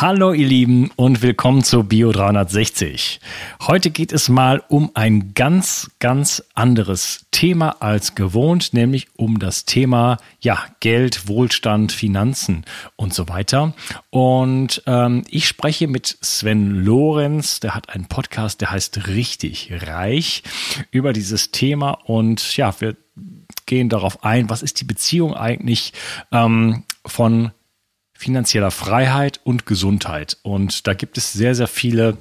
Hallo 0.00 0.32
ihr 0.32 0.46
Lieben 0.46 0.90
und 0.96 1.20
willkommen 1.20 1.62
zu 1.62 1.84
Bio 1.84 2.10
360. 2.10 3.20
Heute 3.66 3.90
geht 3.90 4.12
es 4.12 4.30
mal 4.30 4.62
um 4.68 4.92
ein 4.94 5.34
ganz, 5.34 5.90
ganz 5.98 6.42
anderes 6.54 7.26
Thema 7.32 7.82
als 7.82 8.14
gewohnt, 8.14 8.72
nämlich 8.72 9.08
um 9.18 9.38
das 9.38 9.66
Thema 9.66 10.16
ja, 10.40 10.58
Geld, 10.80 11.28
Wohlstand, 11.28 11.92
Finanzen 11.92 12.64
und 12.96 13.12
so 13.12 13.28
weiter. 13.28 13.74
Und 14.08 14.82
ähm, 14.86 15.24
ich 15.28 15.46
spreche 15.46 15.86
mit 15.86 16.16
Sven 16.22 16.82
Lorenz, 16.82 17.60
der 17.60 17.74
hat 17.74 17.90
einen 17.90 18.06
Podcast, 18.06 18.62
der 18.62 18.70
heißt 18.70 19.06
Richtig 19.08 19.70
Reich 19.86 20.42
über 20.90 21.12
dieses 21.12 21.50
Thema 21.50 21.90
und 21.90 22.56
ja, 22.56 22.74
wir 22.80 22.96
gehen 23.66 23.90
darauf 23.90 24.24
ein, 24.24 24.48
was 24.48 24.62
ist 24.62 24.80
die 24.80 24.86
Beziehung 24.86 25.34
eigentlich 25.34 25.92
ähm, 26.32 26.84
von 27.04 27.50
finanzieller 28.20 28.70
Freiheit 28.70 29.40
und 29.44 29.64
Gesundheit. 29.64 30.36
Und 30.42 30.86
da 30.86 30.92
gibt 30.92 31.16
es 31.16 31.32
sehr, 31.32 31.54
sehr 31.54 31.68
viele 31.68 32.18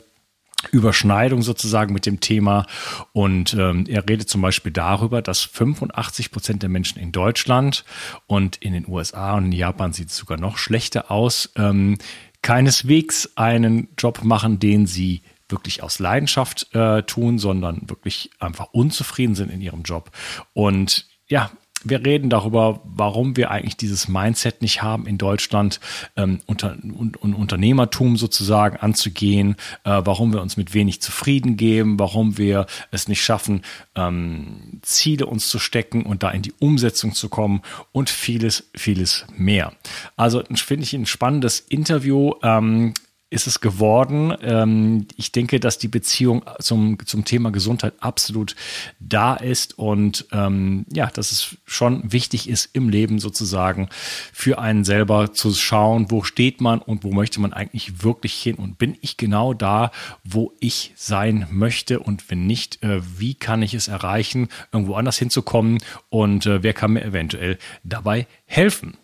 Überschneidung 0.72 1.42
sozusagen 1.42 1.94
mit 1.94 2.06
dem 2.06 2.22
Thema. 2.22 2.66
Und 3.12 3.54
ähm, 3.54 3.86
er 3.88 4.08
redet 4.08 4.30
zum 4.30 4.42
Beispiel 4.42 4.72
darüber, 4.72 5.22
dass 5.22 5.44
85 5.44 6.32
Prozent 6.32 6.64
der 6.64 6.70
Menschen 6.70 7.00
in 7.00 7.12
Deutschland 7.12 7.84
und 8.28 8.56
in 8.58 8.72
den 8.72 8.88
USA 8.88 9.36
und 9.36 9.46
in 9.46 9.52
Japan 9.52 9.92
sieht 9.92 10.10
es 10.10 10.16
sogar 10.16 10.40
noch 10.40 10.58
schlechter 10.58 11.12
aus, 11.12 11.52
ähm, 11.58 11.98
keineswegs 12.42 13.32
einen 13.36 13.90
Job 13.98 14.24
machen, 14.24 14.60
den 14.60 14.88
sie 14.88 15.22
wirklich 15.50 15.84
aus 15.84 16.00
Leidenschaft 16.00 16.74
äh, 16.74 17.04
tun, 17.04 17.40
sondern 17.40 17.90
wirklich 17.90 18.30
einfach 18.40 18.68
unzufrieden 18.72 19.36
sind 19.36 19.52
in 19.52 19.60
ihrem 19.60 19.82
Job. 19.82 20.12
Und 20.54 21.08
ja, 21.28 21.52
wir 21.84 22.06
reden 22.06 22.30
darüber, 22.30 22.82
warum 22.84 23.38
wir 23.38 23.52
eigentlich 23.52 23.78
dieses 23.78 24.08
Mindset 24.08 24.62
nicht 24.62 24.82
haben, 24.82 25.06
in 25.06 25.18
Deutschland 25.18 25.80
ähm, 26.16 26.40
unter, 26.46 26.76
un, 26.84 27.14
un, 27.22 27.34
Unternehmertum 27.34 28.18
sozusagen 28.18 28.78
anzugehen, 28.78 29.56
äh, 29.84 30.02
warum 30.04 30.34
wir 30.34 30.42
uns 30.42 30.58
mit 30.58 30.74
wenig 30.74 31.02
zufrieden 31.02 31.58
geben, 31.58 31.98
warum 32.00 32.38
wir 32.38 32.66
es 32.92 33.08
nicht 33.08 33.24
schaffen, 33.24 33.62
ähm, 33.96 34.80
Ziele 34.82 35.26
uns 35.26 35.50
zu 35.50 35.60
stecken 35.60 36.04
und 36.04 36.24
da 36.24 36.32
in 36.32 36.42
die 36.42 36.54
Umsetzung 36.60 37.14
zu 37.14 37.30
kommen 37.30 37.62
und 37.92 38.10
vieles, 38.10 38.70
vieles 38.76 39.26
mehr. 39.36 39.74
Also 40.18 40.44
finde 40.56 40.84
ich 40.84 40.94
ein 40.94 41.06
spannendes 41.06 41.60
Interview. 41.60 42.34
Ähm, 42.44 42.94
ist 43.30 43.46
es 43.46 43.62
geworden. 43.62 44.34
Ähm, 44.42 45.08
ich 45.16 45.32
denke, 45.32 45.60
dass 45.60 45.78
die 45.78 45.88
Beziehung 45.88 46.44
zum, 46.60 46.98
zum 47.06 47.26
Thema 47.26 47.52
Gesundheit 47.52 47.94
absolut 48.00 48.56
da 49.00 49.36
ist 49.36 49.78
und 49.78 50.26
ähm, 50.32 50.86
ja, 50.92 51.08
dass 51.08 51.32
es 51.32 51.58
schon 51.66 52.12
wichtig 52.12 52.50
ist 52.50 52.70
im 52.74 52.90
Leben 52.90 53.20
sozusagen 53.20 53.90
für 54.34 54.60
einen 54.60 54.84
selber 54.84 55.34
zu 55.34 55.54
schauen, 55.54 56.10
wo 56.10 56.24
steht 56.24 56.60
man 56.60 56.80
und 56.80 57.04
wo 57.04 57.12
möchte 57.12 57.40
man 57.40 57.54
eigentlich 57.54 58.04
wirklich 58.04 58.34
hin 58.34 58.56
und 58.56 58.78
bin 58.78 58.98
ich 59.02 59.18
genau 59.18 59.54
da, 59.54 59.92
wo 60.24 60.54
ich 60.60 60.94
sein 60.96 61.48
möchte 61.52 62.00
und 62.00 62.30
wenn 62.32 62.48
nicht, 62.48 62.82
äh, 62.84 63.02
wie 63.20 63.36
kann 63.36 63.62
ich 63.62 63.76
es 63.76 63.88
erreichen, 63.88 64.48
irgendwo 64.72 64.96
anders 64.96 65.18
hinzukommen 65.18 65.78
und 66.10 66.48
äh, 66.48 66.64
wer 66.64 66.74
kann 66.74 66.94
mir 66.94 67.04
eventuell 67.04 67.60
dabei 67.84 68.26
helfen. 68.46 68.98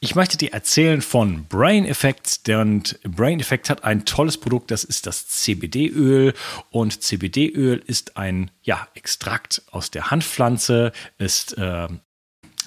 Ich 0.00 0.14
möchte 0.14 0.36
dir 0.36 0.52
erzählen 0.52 1.02
von 1.02 1.44
Brain 1.46 1.86
Effect. 1.86 2.48
Und 2.48 2.98
Brain 3.02 3.40
Effect 3.40 3.70
hat 3.70 3.84
ein 3.84 4.04
tolles 4.04 4.38
Produkt, 4.38 4.70
das 4.70 4.84
ist 4.84 5.06
das 5.06 5.28
CBD-Öl. 5.28 6.34
Und 6.70 7.02
CBD-Öl 7.02 7.82
ist 7.86 8.16
ein 8.16 8.50
ja, 8.62 8.88
Extrakt 8.94 9.62
aus 9.70 9.90
der 9.90 10.10
Handpflanze, 10.10 10.92
ist 11.18 11.56
äh, 11.58 11.88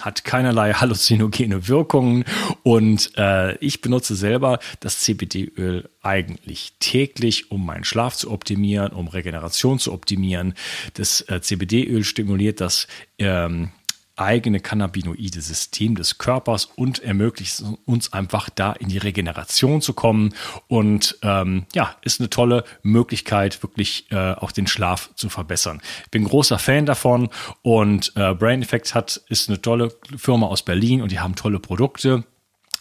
hat 0.00 0.24
keinerlei 0.24 0.72
halluzinogene 0.74 1.68
Wirkungen 1.68 2.24
und 2.62 3.12
äh, 3.16 3.56
ich 3.58 3.80
benutze 3.80 4.14
selber 4.16 4.58
das 4.80 5.00
CBD-Öl 5.00 5.88
eigentlich 6.02 6.72
täglich, 6.80 7.50
um 7.50 7.64
meinen 7.64 7.84
Schlaf 7.84 8.16
zu 8.16 8.30
optimieren, 8.30 8.92
um 8.92 9.08
Regeneration 9.08 9.78
zu 9.78 9.92
optimieren. 9.92 10.54
Das 10.94 11.20
äh, 11.28 11.40
CBD-Öl 11.40 12.04
stimuliert 12.04 12.60
das 12.60 12.86
ähm, 13.18 13.70
eigene 14.20 14.60
cannabinoide 14.60 15.40
System 15.40 15.94
des 15.94 16.18
Körpers 16.18 16.66
und 16.66 17.02
ermöglicht 17.02 17.62
uns 17.86 18.12
einfach 18.12 18.50
da 18.50 18.72
in 18.72 18.88
die 18.88 18.98
Regeneration 18.98 19.80
zu 19.80 19.94
kommen 19.94 20.34
und 20.68 21.18
ähm, 21.22 21.66
ja, 21.74 21.96
ist 22.02 22.20
eine 22.20 22.30
tolle 22.30 22.64
Möglichkeit, 22.82 23.62
wirklich 23.62 24.10
äh, 24.10 24.32
auch 24.32 24.52
den 24.52 24.66
Schlaf 24.66 25.10
zu 25.14 25.28
verbessern. 25.28 25.80
Ich 26.04 26.10
bin 26.10 26.24
großer 26.24 26.58
Fan 26.58 26.86
davon 26.86 27.30
und 27.62 28.12
äh, 28.16 28.34
Brain 28.34 28.62
Effect 28.62 28.94
hat, 28.94 29.22
ist 29.28 29.48
eine 29.48 29.60
tolle 29.60 29.92
Firma 30.16 30.46
aus 30.46 30.62
Berlin 30.62 31.02
und 31.02 31.10
die 31.12 31.20
haben 31.20 31.34
tolle 31.34 31.58
Produkte. 31.58 32.24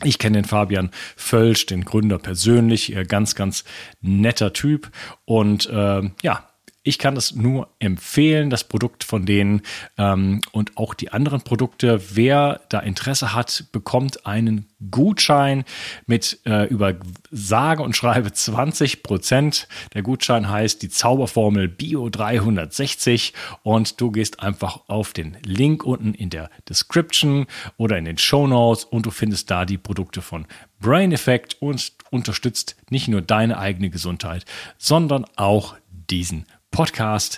Ich 0.04 0.18
kenne 0.18 0.38
den 0.38 0.46
Fabian 0.46 0.92
Völsch, 1.18 1.66
den 1.66 1.84
Gründer 1.84 2.20
persönlich, 2.20 2.96
ganz, 3.10 3.36
ganz 3.36 3.66
netter 4.00 4.54
Typ. 4.54 4.92
Und 5.26 5.70
äh, 5.70 6.10
ja, 6.22 6.49
ich 6.90 6.98
kann 6.98 7.14
das 7.14 7.36
nur 7.36 7.70
empfehlen, 7.78 8.50
das 8.50 8.64
Produkt 8.64 9.04
von 9.04 9.28
denen 9.28 9.62
ähm, 10.00 10.42
und 10.52 10.76
auch 10.76 10.96
die 10.96 11.12
anderen 11.12 11.42
Produkte. 11.42 12.02
Wer 12.16 12.62
da 12.70 12.80
Interesse 12.80 13.36
hat, 13.36 13.66
bekommt 13.72 14.26
einen 14.26 14.66
Gutschein 14.90 15.66
mit 16.08 16.40
äh, 16.48 16.66
über 16.66 16.96
sage 17.30 17.84
und 17.84 17.96
schreibe 17.96 18.34
20 18.34 19.04
Prozent. 19.04 19.68
Der 19.94 20.02
Gutschein 20.02 20.50
heißt 20.50 20.82
die 20.82 20.90
Zauberformel 20.90 21.68
Bio 21.68 22.10
360 22.10 23.34
und 23.62 24.02
du 24.02 24.10
gehst 24.10 24.40
einfach 24.40 24.82
auf 24.88 25.14
den 25.14 25.38
Link 25.46 25.86
unten 25.86 26.16
in 26.16 26.32
der 26.32 26.50
Description 26.68 27.46
oder 27.78 28.00
in 28.00 28.06
den 28.06 28.18
Show 28.18 28.48
Notes 28.48 28.84
und 28.84 29.06
du 29.06 29.12
findest 29.12 29.52
da 29.52 29.66
die 29.66 29.78
Produkte 29.78 30.24
von 30.24 30.48
Brain 30.80 31.12
Effect 31.12 31.62
und 31.62 31.92
unterstützt 32.10 32.78
nicht 32.90 33.10
nur 33.10 33.22
deine 33.22 33.60
eigene 33.60 33.92
Gesundheit, 33.92 34.46
sondern 34.80 35.26
auch 35.36 35.76
diesen 36.10 36.40
Podcast, 36.40 36.59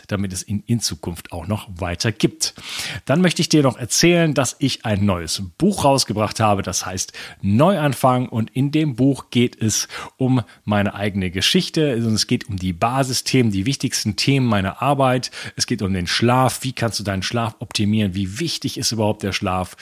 damit 0.07 0.33
es 0.33 0.47
ihn 0.47 0.63
in 0.67 0.79
Zukunft 0.79 1.31
auch 1.31 1.47
noch 1.47 1.67
weiter 1.75 2.11
gibt. 2.11 2.53
Dann 3.05 3.21
möchte 3.21 3.41
ich 3.41 3.49
dir 3.49 3.63
noch 3.63 3.77
erzählen, 3.77 4.33
dass 4.33 4.55
ich 4.59 4.85
ein 4.85 5.03
neues 5.05 5.41
Buch 5.57 5.83
rausgebracht 5.83 6.39
habe, 6.39 6.61
das 6.61 6.85
heißt 6.85 7.13
Neuanfang. 7.41 8.29
Und 8.29 8.51
in 8.51 8.71
dem 8.71 8.95
Buch 8.95 9.31
geht 9.31 9.59
es 9.59 9.87
um 10.17 10.43
meine 10.63 10.93
eigene 10.93 11.31
Geschichte, 11.31 11.89
also 11.89 12.09
es 12.11 12.27
geht 12.27 12.49
um 12.49 12.57
die 12.57 12.73
Basisthemen, 12.73 13.51
die 13.51 13.65
wichtigsten 13.65 14.15
Themen 14.15 14.45
meiner 14.45 14.81
Arbeit, 14.81 15.31
es 15.55 15.65
geht 15.65 15.81
um 15.81 15.93
den 15.93 16.07
Schlaf, 16.07 16.59
wie 16.61 16.73
kannst 16.73 16.99
du 16.99 17.03
deinen 17.03 17.23
Schlaf 17.23 17.55
optimieren, 17.59 18.13
wie 18.13 18.39
wichtig 18.39 18.77
ist 18.77 18.91
überhaupt 18.91 19.23
der 19.23 19.33
Schlaf, 19.33 19.75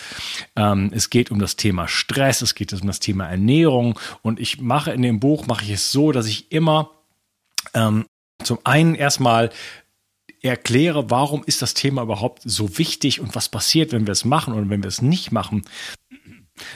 ähm, 0.56 0.92
es 0.94 1.10
geht 1.10 1.32
um 1.32 1.40
das 1.40 1.56
Thema 1.56 1.88
Stress, 1.88 2.42
es 2.42 2.56
geht 2.56 2.72
um 2.74 2.88
das 2.88 3.00
Thema 3.00 3.28
Ernährung. 3.28 4.00
Und 4.22 4.40
ich 4.40 4.62
mache 4.62 4.92
in 4.92 5.02
dem 5.02 5.20
Buch, 5.20 5.48
mache 5.48 5.66
ich 5.66 5.72
es 5.72 5.92
so, 5.92 6.12
dass 6.12 6.28
ich 6.28 6.52
immer 6.52 6.92
ähm, 7.74 8.06
zum 8.44 8.60
einen 8.64 8.96
erstmal 8.96 9.50
erkläre, 10.42 11.10
warum 11.10 11.44
ist 11.46 11.62
das 11.62 11.74
Thema 11.74 12.02
überhaupt 12.02 12.42
so 12.46 12.78
wichtig 12.78 13.20
und 13.20 13.36
was 13.36 13.50
passiert, 13.50 13.92
wenn 13.92 14.08
wir 14.08 14.14
es 14.14 14.26
machen 14.26 14.54
und 14.54 14.70
wenn 14.70 14.84
wir 14.84 14.88
es 14.88 15.02
nicht 15.02 15.32
machen. 15.32 15.64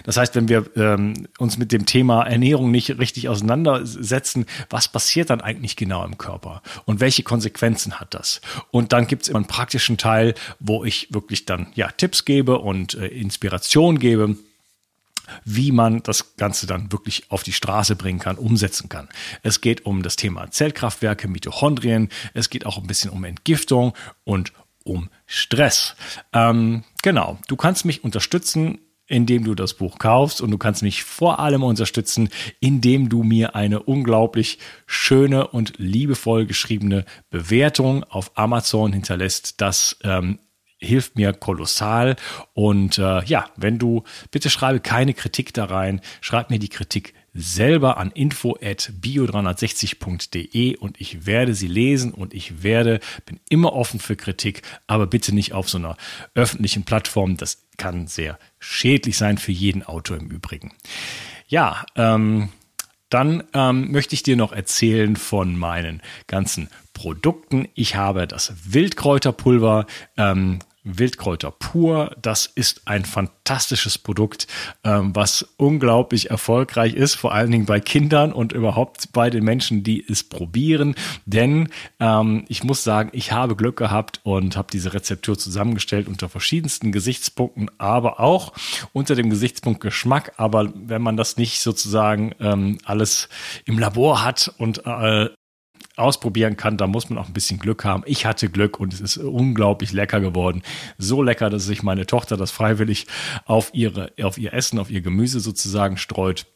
Das 0.03 0.17
heißt, 0.17 0.35
wenn 0.35 0.47
wir 0.47 0.65
ähm, 0.77 1.27
uns 1.39 1.57
mit 1.57 1.71
dem 1.71 1.85
Thema 1.85 2.23
Ernährung 2.23 2.71
nicht 2.71 2.97
richtig 2.99 3.27
auseinandersetzen, 3.27 4.45
was 4.69 4.87
passiert 4.87 5.29
dann 5.29 5.41
eigentlich 5.41 5.75
genau 5.75 6.05
im 6.05 6.17
Körper 6.17 6.61
und 6.85 6.99
welche 6.99 7.23
Konsequenzen 7.23 7.99
hat 7.99 8.13
das? 8.13 8.41
Und 8.71 8.93
dann 8.93 9.07
gibt 9.07 9.23
es 9.23 9.29
immer 9.29 9.39
einen 9.39 9.47
praktischen 9.47 9.97
Teil, 9.97 10.35
wo 10.59 10.85
ich 10.85 11.13
wirklich 11.13 11.45
dann 11.45 11.67
ja 11.75 11.89
Tipps 11.89 12.23
gebe 12.25 12.59
und 12.59 12.95
äh, 12.95 13.07
Inspiration 13.07 13.99
gebe 13.99 14.37
wie 15.45 15.71
man 15.71 16.03
das 16.03 16.35
Ganze 16.37 16.67
dann 16.67 16.91
wirklich 16.91 17.31
auf 17.31 17.43
die 17.43 17.53
Straße 17.53 17.95
bringen 17.95 18.19
kann, 18.19 18.37
umsetzen 18.37 18.89
kann. 18.89 19.09
Es 19.41 19.61
geht 19.61 19.85
um 19.85 20.03
das 20.03 20.15
Thema 20.15 20.49
Zellkraftwerke, 20.51 21.27
Mitochondrien, 21.27 22.09
es 22.33 22.49
geht 22.49 22.65
auch 22.65 22.77
ein 22.77 22.87
bisschen 22.87 23.11
um 23.11 23.23
Entgiftung 23.23 23.93
und 24.23 24.53
um 24.83 25.09
Stress. 25.25 25.95
Ähm, 26.33 26.83
genau, 27.01 27.39
du 27.47 27.55
kannst 27.55 27.85
mich 27.85 28.03
unterstützen, 28.03 28.79
indem 29.07 29.43
du 29.43 29.53
das 29.53 29.73
Buch 29.73 29.99
kaufst 29.99 30.41
und 30.41 30.51
du 30.51 30.57
kannst 30.57 30.81
mich 30.81 31.03
vor 31.03 31.39
allem 31.39 31.63
unterstützen, 31.63 32.29
indem 32.59 33.09
du 33.09 33.23
mir 33.23 33.55
eine 33.55 33.83
unglaublich 33.83 34.59
schöne 34.85 35.47
und 35.47 35.73
liebevoll 35.77 36.45
geschriebene 36.45 37.05
Bewertung 37.29 38.03
auf 38.05 38.31
Amazon 38.35 38.93
hinterlässt. 38.93 39.61
Das 39.61 39.97
ähm, 40.03 40.39
hilft 40.83 41.15
mir 41.15 41.33
kolossal. 41.33 42.15
Und 42.53 42.97
äh, 42.97 43.23
ja, 43.25 43.49
wenn 43.55 43.79
du, 43.79 44.03
bitte 44.31 44.49
schreibe 44.49 44.79
keine 44.79 45.13
Kritik 45.13 45.53
da 45.53 45.65
rein, 45.65 46.01
schreib 46.21 46.49
mir 46.49 46.59
die 46.59 46.69
Kritik 46.69 47.13
selber 47.33 47.97
an 47.97 48.11
info 48.11 48.55
at 48.61 48.91
bio360.de 49.01 50.77
und 50.77 51.01
ich 51.01 51.25
werde 51.25 51.55
sie 51.55 51.67
lesen 51.67 52.11
und 52.13 52.33
ich 52.33 52.61
werde, 52.61 52.99
bin 53.25 53.39
immer 53.49 53.73
offen 53.73 53.99
für 53.99 54.15
Kritik, 54.15 54.61
aber 54.85 55.07
bitte 55.07 55.33
nicht 55.33 55.53
auf 55.53 55.69
so 55.69 55.79
einer 55.79 55.97
öffentlichen 56.35 56.83
Plattform. 56.83 57.37
Das 57.37 57.65
kann 57.77 58.07
sehr 58.07 58.37
schädlich 58.59 59.17
sein 59.17 59.37
für 59.37 59.51
jeden 59.51 59.83
Autor 59.83 60.17
im 60.17 60.29
Übrigen. 60.29 60.73
Ja, 61.47 61.85
ähm, 61.95 62.49
dann 63.09 63.43
ähm, 63.53 63.91
möchte 63.91 64.15
ich 64.15 64.23
dir 64.23 64.35
noch 64.35 64.53
erzählen 64.53 65.15
von 65.15 65.55
meinen 65.55 66.01
ganzen 66.27 66.69
Produkten. 66.93 67.67
Ich 67.75 67.95
habe 67.95 68.27
das 68.27 68.53
Wildkräuterpulver 68.73 69.85
ähm, 70.17 70.59
Wildkräuter 70.83 71.51
pur. 71.51 72.15
Das 72.21 72.45
ist 72.45 72.81
ein 72.85 73.05
fantastisches 73.05 73.97
Produkt, 73.97 74.47
ähm, 74.83 75.15
was 75.15 75.53
unglaublich 75.57 76.29
erfolgreich 76.29 76.93
ist, 76.93 77.15
vor 77.15 77.33
allen 77.33 77.51
Dingen 77.51 77.65
bei 77.65 77.79
Kindern 77.79 78.33
und 78.33 78.53
überhaupt 78.53 79.11
bei 79.13 79.29
den 79.29 79.43
Menschen, 79.43 79.83
die 79.83 80.05
es 80.07 80.23
probieren. 80.23 80.95
Denn 81.25 81.69
ähm, 81.99 82.45
ich 82.47 82.63
muss 82.63 82.83
sagen, 82.83 83.09
ich 83.13 83.31
habe 83.31 83.55
Glück 83.55 83.77
gehabt 83.77 84.19
und 84.23 84.57
habe 84.57 84.67
diese 84.71 84.93
Rezeptur 84.93 85.37
zusammengestellt 85.37 86.07
unter 86.07 86.29
verschiedensten 86.29 86.91
Gesichtspunkten, 86.91 87.69
aber 87.77 88.19
auch 88.19 88.53
unter 88.91 89.15
dem 89.15 89.29
Gesichtspunkt 89.29 89.81
Geschmack. 89.81 90.33
Aber 90.37 90.73
wenn 90.75 91.01
man 91.01 91.17
das 91.17 91.37
nicht 91.37 91.61
sozusagen 91.61 92.33
ähm, 92.39 92.77
alles 92.83 93.29
im 93.65 93.79
Labor 93.79 94.23
hat 94.23 94.53
und 94.57 94.85
äh, 94.85 95.29
ausprobieren 95.95 96.57
kann, 96.57 96.77
da 96.77 96.87
muss 96.87 97.09
man 97.09 97.19
auch 97.19 97.27
ein 97.27 97.33
bisschen 97.33 97.59
Glück 97.59 97.85
haben. 97.85 98.03
Ich 98.05 98.25
hatte 98.25 98.49
Glück 98.49 98.79
und 98.79 98.93
es 98.93 99.01
ist 99.01 99.17
unglaublich 99.17 99.91
lecker 99.91 100.21
geworden. 100.21 100.63
So 100.97 101.21
lecker, 101.21 101.49
dass 101.49 101.65
sich 101.65 101.83
meine 101.83 102.05
Tochter 102.05 102.35
das 102.35 102.51
freiwillig 102.51 103.07
auf 103.45 103.69
ihre, 103.73 104.11
auf 104.21 104.37
ihr 104.37 104.53
Essen, 104.53 104.79
auf 104.79 104.89
ihr 104.89 105.01
Gemüse 105.01 105.39
sozusagen 105.39 105.97
streut. 105.97 106.47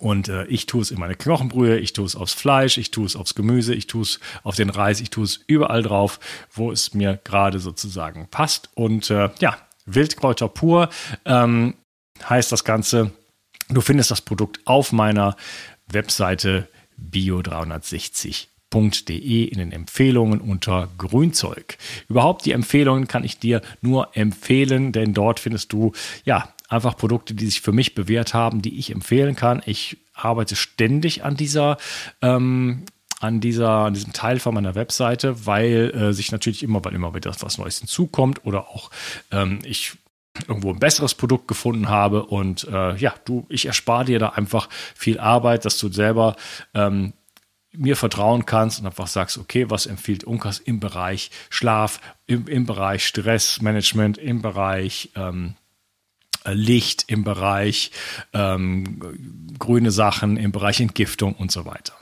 Und 0.00 0.28
äh, 0.28 0.46
ich 0.46 0.66
tue 0.66 0.82
es 0.82 0.90
in 0.90 0.98
meine 0.98 1.14
Knochenbrühe, 1.14 1.78
ich 1.78 1.92
tue 1.92 2.06
es 2.06 2.16
aufs 2.16 2.32
Fleisch, 2.32 2.78
ich 2.78 2.90
tue 2.90 3.06
es 3.06 3.14
aufs 3.14 3.34
Gemüse, 3.34 3.74
ich 3.74 3.86
tue 3.86 4.02
es 4.02 4.20
auf 4.42 4.56
den 4.56 4.70
Reis, 4.70 5.00
ich 5.00 5.10
tue 5.10 5.24
es 5.24 5.40
überall 5.46 5.82
drauf, 5.82 6.18
wo 6.52 6.72
es 6.72 6.94
mir 6.94 7.20
gerade 7.22 7.60
sozusagen 7.60 8.26
passt. 8.28 8.70
Und 8.74 9.10
äh, 9.10 9.28
ja, 9.38 9.56
Wildkräuter 9.84 10.48
pur 10.48 10.88
ähm, 11.24 11.74
heißt 12.28 12.50
das 12.50 12.64
Ganze. 12.64 13.12
Du 13.68 13.80
findest 13.80 14.10
das 14.10 14.22
Produkt 14.22 14.60
auf 14.64 14.92
meiner 14.92 15.36
Webseite 15.86 16.68
bio360 16.98 18.48
www.grünzeug.de 18.72 19.44
in 19.44 19.58
den 19.58 19.72
Empfehlungen 19.72 20.40
unter 20.40 20.88
Grünzeug. 20.98 21.76
Überhaupt 22.08 22.44
die 22.44 22.52
Empfehlungen 22.52 23.08
kann 23.08 23.24
ich 23.24 23.38
dir 23.38 23.62
nur 23.80 24.16
empfehlen, 24.16 24.92
denn 24.92 25.14
dort 25.14 25.40
findest 25.40 25.72
du 25.72 25.92
ja 26.24 26.48
einfach 26.68 26.96
Produkte, 26.96 27.34
die 27.34 27.46
sich 27.46 27.60
für 27.60 27.72
mich 27.72 27.94
bewährt 27.94 28.34
haben, 28.34 28.62
die 28.62 28.78
ich 28.78 28.90
empfehlen 28.90 29.36
kann. 29.36 29.62
Ich 29.66 29.98
arbeite 30.14 30.56
ständig 30.56 31.24
an 31.24 31.36
dieser 31.36 31.76
ähm, 32.20 32.84
an, 33.20 33.40
dieser, 33.40 33.70
an 33.70 33.94
diesem 33.94 34.12
Teil 34.12 34.40
von 34.40 34.52
meiner 34.52 34.74
Webseite, 34.74 35.46
weil 35.46 35.92
äh, 35.94 36.12
sich 36.12 36.32
natürlich 36.32 36.64
immer, 36.64 36.84
weil 36.84 36.92
immer 36.92 37.14
wieder 37.14 37.32
was 37.38 37.56
Neues 37.56 37.78
hinzukommt 37.78 38.44
oder 38.44 38.66
auch 38.66 38.90
ähm, 39.30 39.60
ich 39.62 39.92
irgendwo 40.48 40.70
ein 40.70 40.80
besseres 40.80 41.14
Produkt 41.14 41.46
gefunden 41.46 41.88
habe 41.88 42.24
und 42.24 42.64
äh, 42.64 42.96
ja, 42.96 43.14
du, 43.24 43.46
ich 43.48 43.66
erspare 43.66 44.06
dir 44.06 44.18
da 44.18 44.30
einfach 44.30 44.68
viel 44.94 45.20
Arbeit, 45.20 45.64
dass 45.64 45.78
du 45.78 45.92
selber 45.92 46.34
ähm, 46.74 47.12
mir 47.72 47.96
vertrauen 47.96 48.46
kannst 48.46 48.80
und 48.80 48.86
einfach 48.86 49.06
sagst, 49.06 49.38
okay, 49.38 49.70
was 49.70 49.86
empfiehlt 49.86 50.24
Unkas 50.24 50.58
im 50.58 50.80
Bereich 50.80 51.30
Schlaf, 51.50 52.00
im, 52.26 52.46
im 52.46 52.66
Bereich 52.66 53.06
Stressmanagement, 53.06 54.18
im 54.18 54.42
Bereich 54.42 55.10
ähm, 55.16 55.54
Licht, 56.44 57.04
im 57.06 57.24
Bereich 57.24 57.92
ähm, 58.32 59.54
grüne 59.58 59.90
Sachen, 59.90 60.36
im 60.36 60.52
Bereich 60.52 60.80
Entgiftung 60.80 61.34
und 61.34 61.52
so 61.52 61.64
weiter. 61.64 61.94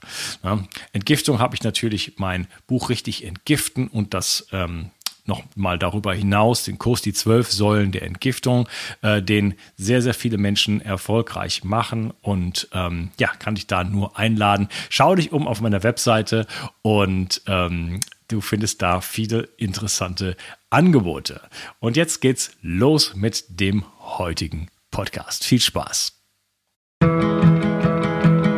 Ja, 0.43 0.65
Entgiftung 0.93 1.39
habe 1.39 1.55
ich 1.55 1.63
natürlich 1.63 2.15
mein 2.17 2.47
Buch 2.67 2.89
richtig 2.89 3.25
entgiften 3.25 3.89
und 3.89 4.15
das 4.15 4.47
ähm, 4.53 4.91
noch 5.31 5.45
mal 5.55 5.79
darüber 5.79 6.13
hinaus 6.13 6.65
den 6.65 6.77
Kurs 6.77 7.01
Die 7.01 7.15
zwölf 7.15 7.51
Säulen 7.51 7.93
der 7.93 8.03
Entgiftung, 8.03 8.69
äh, 9.01 9.23
den 9.23 9.55
sehr, 9.77 10.03
sehr 10.03 10.13
viele 10.13 10.37
Menschen 10.37 10.83
erfolgreich 10.83 11.65
machen. 11.65 12.13
Und 12.21 12.69
ähm, 12.73 13.11
ja, 13.19 13.29
kann 13.29 13.55
dich 13.55 13.67
da 13.67 13.85
nur 13.85 14.19
einladen. 14.19 14.69
Schau 14.91 15.15
dich 15.15 15.33
um 15.33 15.47
auf 15.47 15.61
meiner 15.61 15.83
Webseite 15.83 16.47
und 16.83 17.43
ähm, 17.47 18.01
du 18.29 18.41
findest 18.41 18.83
da 18.83 19.01
viele 19.01 19.49
interessante 19.57 20.37
Angebote. 20.69 21.41
Und 21.79 21.97
jetzt 21.97 22.21
geht's 22.21 22.51
los 22.61 23.15
mit 23.15 23.45
dem 23.49 23.85
heutigen 24.01 24.69
Podcast. 24.91 25.45
Viel 25.45 25.61
Spaß. 25.61 26.13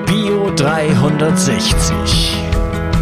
Bio 0.07 0.51
360. 0.57 2.53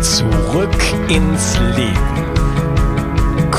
Zurück 0.03 0.75
ins 1.09 1.59
Leben. 1.77 2.40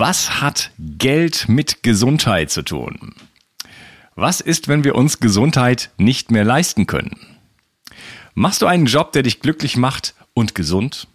Was 0.00 0.40
hat 0.40 0.70
Geld 0.78 1.48
mit 1.48 1.82
Gesundheit 1.82 2.52
zu 2.52 2.62
tun? 2.62 3.16
Was 4.14 4.40
ist, 4.40 4.68
wenn 4.68 4.84
wir 4.84 4.94
uns 4.94 5.18
Gesundheit 5.18 5.90
nicht 5.96 6.30
mehr 6.30 6.44
leisten 6.44 6.86
können? 6.86 7.16
Machst 8.32 8.62
du 8.62 8.66
einen 8.66 8.86
Job, 8.86 9.10
der 9.10 9.24
dich 9.24 9.40
glücklich 9.40 9.76
macht 9.76 10.14
und 10.34 10.54
gesund? 10.54 11.08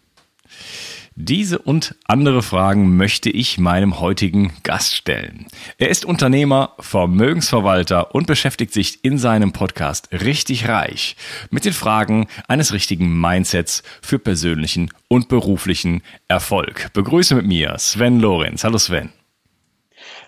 Diese 1.15 1.59
und 1.59 1.95
andere 2.05 2.41
Fragen 2.41 2.97
möchte 2.97 3.29
ich 3.29 3.59
meinem 3.59 3.99
heutigen 3.99 4.51
Gast 4.63 4.95
stellen. 4.95 5.45
Er 5.77 5.89
ist 5.89 6.05
Unternehmer, 6.05 6.71
Vermögensverwalter 6.79 8.15
und 8.15 8.25
beschäftigt 8.25 8.73
sich 8.73 9.05
in 9.05 9.19
seinem 9.19 9.53
Podcast 9.53 10.09
Richtig 10.11 10.67
Reich 10.67 11.15
mit 11.51 11.65
den 11.65 11.73
Fragen 11.73 12.27
eines 12.47 12.73
richtigen 12.73 13.19
Mindsets 13.19 13.83
für 14.01 14.17
persönlichen 14.17 14.89
und 15.07 15.27
beruflichen 15.27 16.01
Erfolg. 16.27 16.91
Begrüße 16.93 17.35
mit 17.35 17.45
mir 17.45 17.75
Sven 17.77 18.19
Lorenz. 18.19 18.63
Hallo 18.63 18.79
Sven. 18.79 19.09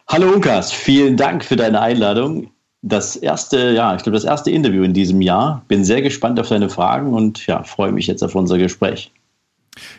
Hallo 0.08 0.32
Unkas, 0.32 0.72
vielen 0.72 1.18
Dank 1.18 1.44
für 1.44 1.56
deine 1.56 1.82
Einladung. 1.82 2.52
Das 2.84 3.16
erste, 3.16 3.72
ja, 3.72 3.96
ich 3.96 4.04
glaube, 4.04 4.18
das 4.18 4.24
erste 4.24 4.52
Interview 4.52 4.84
in 4.84 4.94
diesem 4.94 5.20
Jahr. 5.24 5.66
Bin 5.68 5.84
sehr 5.84 6.04
gespannt 6.04 6.40
auf 6.40 6.50
deine 6.50 6.70
Fragen 6.70 7.12
und 7.16 7.48
ja, 7.48 7.64
freue 7.64 7.92
mich 7.92 8.06
jetzt 8.06 8.22
auf 8.22 8.36
unser 8.36 8.60
Gespräch. 8.60 9.12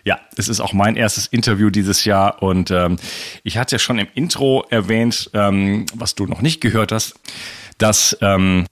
Ja, 0.04 0.20
es 0.36 0.48
ist 0.48 0.60
auch 0.60 0.72
mein 0.72 0.96
erstes 0.96 1.26
Interview 1.26 1.70
dieses 1.70 2.04
Jahr 2.04 2.42
und 2.42 2.70
ähm, 2.70 2.96
ich 3.42 3.58
hatte 3.58 3.76
ja 3.76 3.78
schon 3.78 3.98
im 3.98 4.08
Intro 4.14 4.64
erwähnt, 4.70 5.30
ähm, 5.34 5.86
was 5.94 6.14
du 6.14 6.26
noch 6.26 6.42
nicht 6.42 6.60
gehört 6.60 6.92
hast, 6.92 7.14
dass 7.78 8.16
ähm, 8.20 8.66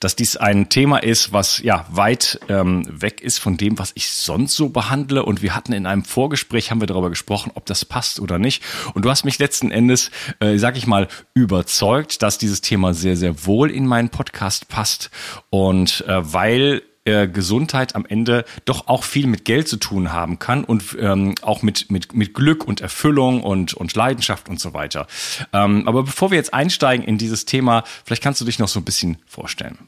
dass 0.00 0.16
dies 0.16 0.36
ein 0.36 0.68
Thema 0.68 0.98
ist, 0.98 1.32
was 1.32 1.58
ja 1.58 1.86
weit 1.90 2.40
ähm, 2.48 2.84
weg 2.88 3.20
ist 3.20 3.38
von 3.38 3.56
dem, 3.56 3.78
was 3.78 3.92
ich 3.94 4.10
sonst 4.10 4.54
so 4.54 4.68
behandle. 4.68 5.24
Und 5.24 5.42
wir 5.42 5.54
hatten 5.54 5.72
in 5.72 5.86
einem 5.86 6.04
Vorgespräch 6.04 6.70
haben 6.70 6.80
wir 6.80 6.86
darüber 6.86 7.10
gesprochen, 7.10 7.52
ob 7.54 7.66
das 7.66 7.84
passt 7.84 8.20
oder 8.20 8.38
nicht. 8.38 8.62
Und 8.94 9.04
du 9.04 9.10
hast 9.10 9.24
mich 9.24 9.38
letzten 9.38 9.70
Endes, 9.70 10.10
äh, 10.40 10.58
sag 10.58 10.76
ich 10.76 10.86
mal, 10.86 11.08
überzeugt, 11.34 12.22
dass 12.22 12.38
dieses 12.38 12.60
Thema 12.60 12.94
sehr, 12.94 13.16
sehr 13.16 13.46
wohl 13.46 13.70
in 13.70 13.86
meinen 13.86 14.08
Podcast 14.08 14.68
passt. 14.68 15.10
Und 15.50 16.04
äh, 16.06 16.32
weil 16.32 16.82
äh, 17.08 17.26
Gesundheit 17.26 17.94
am 17.94 18.04
Ende 18.06 18.44
doch 18.64 18.86
auch 18.86 19.02
viel 19.02 19.26
mit 19.26 19.44
Geld 19.44 19.66
zu 19.66 19.78
tun 19.78 20.12
haben 20.12 20.38
kann 20.38 20.62
und 20.62 20.96
ähm, 21.00 21.34
auch 21.42 21.62
mit, 21.62 21.90
mit, 21.90 22.14
mit 22.14 22.34
Glück 22.34 22.68
und 22.68 22.80
Erfüllung 22.80 23.42
und, 23.42 23.74
und 23.74 23.94
Leidenschaft 23.94 24.48
und 24.48 24.60
so 24.60 24.74
weiter. 24.74 25.06
Ähm, 25.52 25.88
aber 25.88 26.02
bevor 26.02 26.30
wir 26.30 26.36
jetzt 26.36 26.52
einsteigen 26.52 27.06
in 27.06 27.16
dieses 27.16 27.46
Thema, 27.46 27.84
vielleicht 28.04 28.22
kannst 28.22 28.40
du 28.40 28.44
dich 28.44 28.58
noch 28.58 28.68
so 28.68 28.78
ein 28.78 28.84
bisschen 28.84 29.16
vorstellen. 29.26 29.78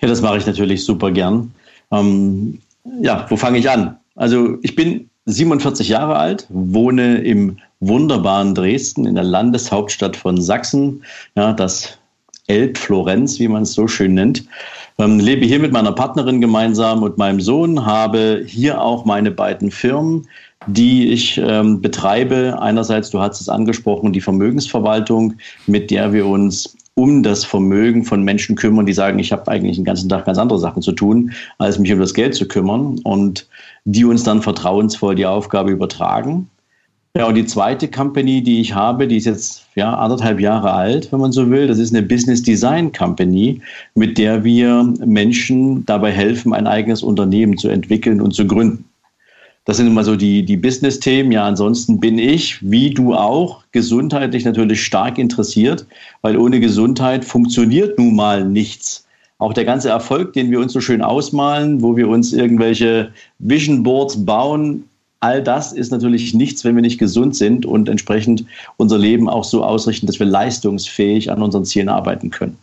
Ja, 0.00 0.08
das 0.08 0.22
mache 0.22 0.38
ich 0.38 0.46
natürlich 0.46 0.84
super 0.84 1.10
gern. 1.10 1.54
Ähm, 1.90 2.60
ja, 3.02 3.26
wo 3.28 3.36
fange 3.36 3.58
ich 3.58 3.68
an? 3.68 3.98
Also 4.14 4.58
ich 4.62 4.74
bin 4.74 5.10
47 5.26 5.88
Jahre 5.88 6.16
alt, 6.16 6.46
wohne 6.48 7.18
im 7.18 7.58
wunderbaren 7.80 8.54
Dresden 8.54 9.06
in 9.06 9.14
der 9.14 9.24
Landeshauptstadt 9.24 10.16
von 10.16 10.40
Sachsen. 10.40 11.04
Ja, 11.34 11.52
das 11.52 11.98
Elbflorenz, 12.46 13.38
wie 13.38 13.48
man 13.48 13.62
es 13.62 13.72
so 13.72 13.88
schön 13.88 14.14
nennt. 14.14 14.44
Ähm, 14.98 15.18
lebe 15.18 15.44
hier 15.44 15.58
mit 15.58 15.72
meiner 15.72 15.92
Partnerin 15.92 16.40
gemeinsam 16.40 17.02
und 17.02 17.18
meinem 17.18 17.40
Sohn, 17.40 17.84
habe 17.84 18.44
hier 18.46 18.80
auch 18.80 19.04
meine 19.04 19.30
beiden 19.30 19.70
Firmen, 19.70 20.28
die 20.66 21.08
ich 21.08 21.38
ähm, 21.38 21.80
betreibe. 21.80 22.56
Einerseits, 22.60 23.10
du 23.10 23.20
hast 23.20 23.40
es 23.40 23.48
angesprochen, 23.48 24.12
die 24.12 24.20
Vermögensverwaltung, 24.20 25.34
mit 25.66 25.90
der 25.90 26.12
wir 26.12 26.26
uns 26.26 26.76
um 26.94 27.24
das 27.24 27.44
Vermögen 27.44 28.04
von 28.04 28.22
Menschen 28.22 28.54
kümmern, 28.54 28.86
die 28.86 28.92
sagen, 28.92 29.18
ich 29.18 29.32
habe 29.32 29.48
eigentlich 29.48 29.76
den 29.76 29.84
ganzen 29.84 30.08
Tag 30.08 30.26
ganz 30.26 30.38
andere 30.38 30.60
Sachen 30.60 30.80
zu 30.80 30.92
tun, 30.92 31.32
als 31.58 31.78
mich 31.78 31.92
um 31.92 31.98
das 31.98 32.14
Geld 32.14 32.36
zu 32.36 32.46
kümmern 32.46 33.00
und 33.02 33.48
die 33.84 34.04
uns 34.04 34.22
dann 34.22 34.42
vertrauensvoll 34.42 35.16
die 35.16 35.26
Aufgabe 35.26 35.72
übertragen. 35.72 36.48
Ja, 37.16 37.28
und 37.28 37.36
die 37.36 37.46
zweite 37.46 37.88
Company, 37.88 38.42
die 38.42 38.60
ich 38.60 38.74
habe, 38.74 39.06
die 39.06 39.18
ist 39.18 39.26
jetzt 39.26 39.66
ja, 39.76 39.94
anderthalb 39.94 40.40
Jahre 40.40 40.72
alt, 40.72 41.12
wenn 41.12 41.20
man 41.20 41.30
so 41.30 41.48
will. 41.48 41.68
Das 41.68 41.78
ist 41.78 41.94
eine 41.94 42.04
Business 42.04 42.42
Design 42.42 42.90
Company, 42.90 43.60
mit 43.94 44.18
der 44.18 44.42
wir 44.42 44.82
Menschen 45.06 45.86
dabei 45.86 46.10
helfen, 46.10 46.52
ein 46.52 46.66
eigenes 46.66 47.04
Unternehmen 47.04 47.56
zu 47.56 47.68
entwickeln 47.68 48.20
und 48.20 48.34
zu 48.34 48.48
gründen. 48.48 48.84
Das 49.64 49.76
sind 49.76 49.86
immer 49.86 50.02
so 50.02 50.16
die, 50.16 50.44
die 50.44 50.56
Business-Themen. 50.56 51.30
Ja, 51.30 51.46
ansonsten 51.46 52.00
bin 52.00 52.18
ich, 52.18 52.58
wie 52.68 52.90
du 52.90 53.14
auch, 53.14 53.62
gesundheitlich 53.70 54.44
natürlich 54.44 54.82
stark 54.82 55.16
interessiert, 55.16 55.86
weil 56.22 56.36
ohne 56.36 56.58
Gesundheit 56.58 57.24
funktioniert 57.24 57.96
nun 57.96 58.16
mal 58.16 58.44
nichts. 58.44 59.06
Auch 59.38 59.52
der 59.52 59.64
ganze 59.64 59.88
Erfolg, 59.88 60.32
den 60.32 60.50
wir 60.50 60.58
uns 60.58 60.72
so 60.72 60.80
schön 60.80 61.00
ausmalen, 61.00 61.80
wo 61.80 61.96
wir 61.96 62.08
uns 62.08 62.32
irgendwelche 62.32 63.12
Vision 63.38 63.84
Boards 63.84 64.24
bauen, 64.26 64.82
all 65.24 65.42
das 65.42 65.72
ist 65.72 65.90
natürlich 65.90 66.34
nichts, 66.34 66.64
wenn 66.64 66.74
wir 66.74 66.82
nicht 66.82 66.98
gesund 66.98 67.34
sind 67.34 67.64
und 67.64 67.88
entsprechend 67.88 68.44
unser 68.76 68.98
Leben 68.98 69.26
auch 69.26 69.44
so 69.44 69.64
ausrichten, 69.64 70.06
dass 70.06 70.18
wir 70.18 70.26
leistungsfähig 70.26 71.32
an 71.32 71.42
unseren 71.42 71.64
Zielen 71.64 71.88
arbeiten 71.88 72.28
können. 72.28 72.58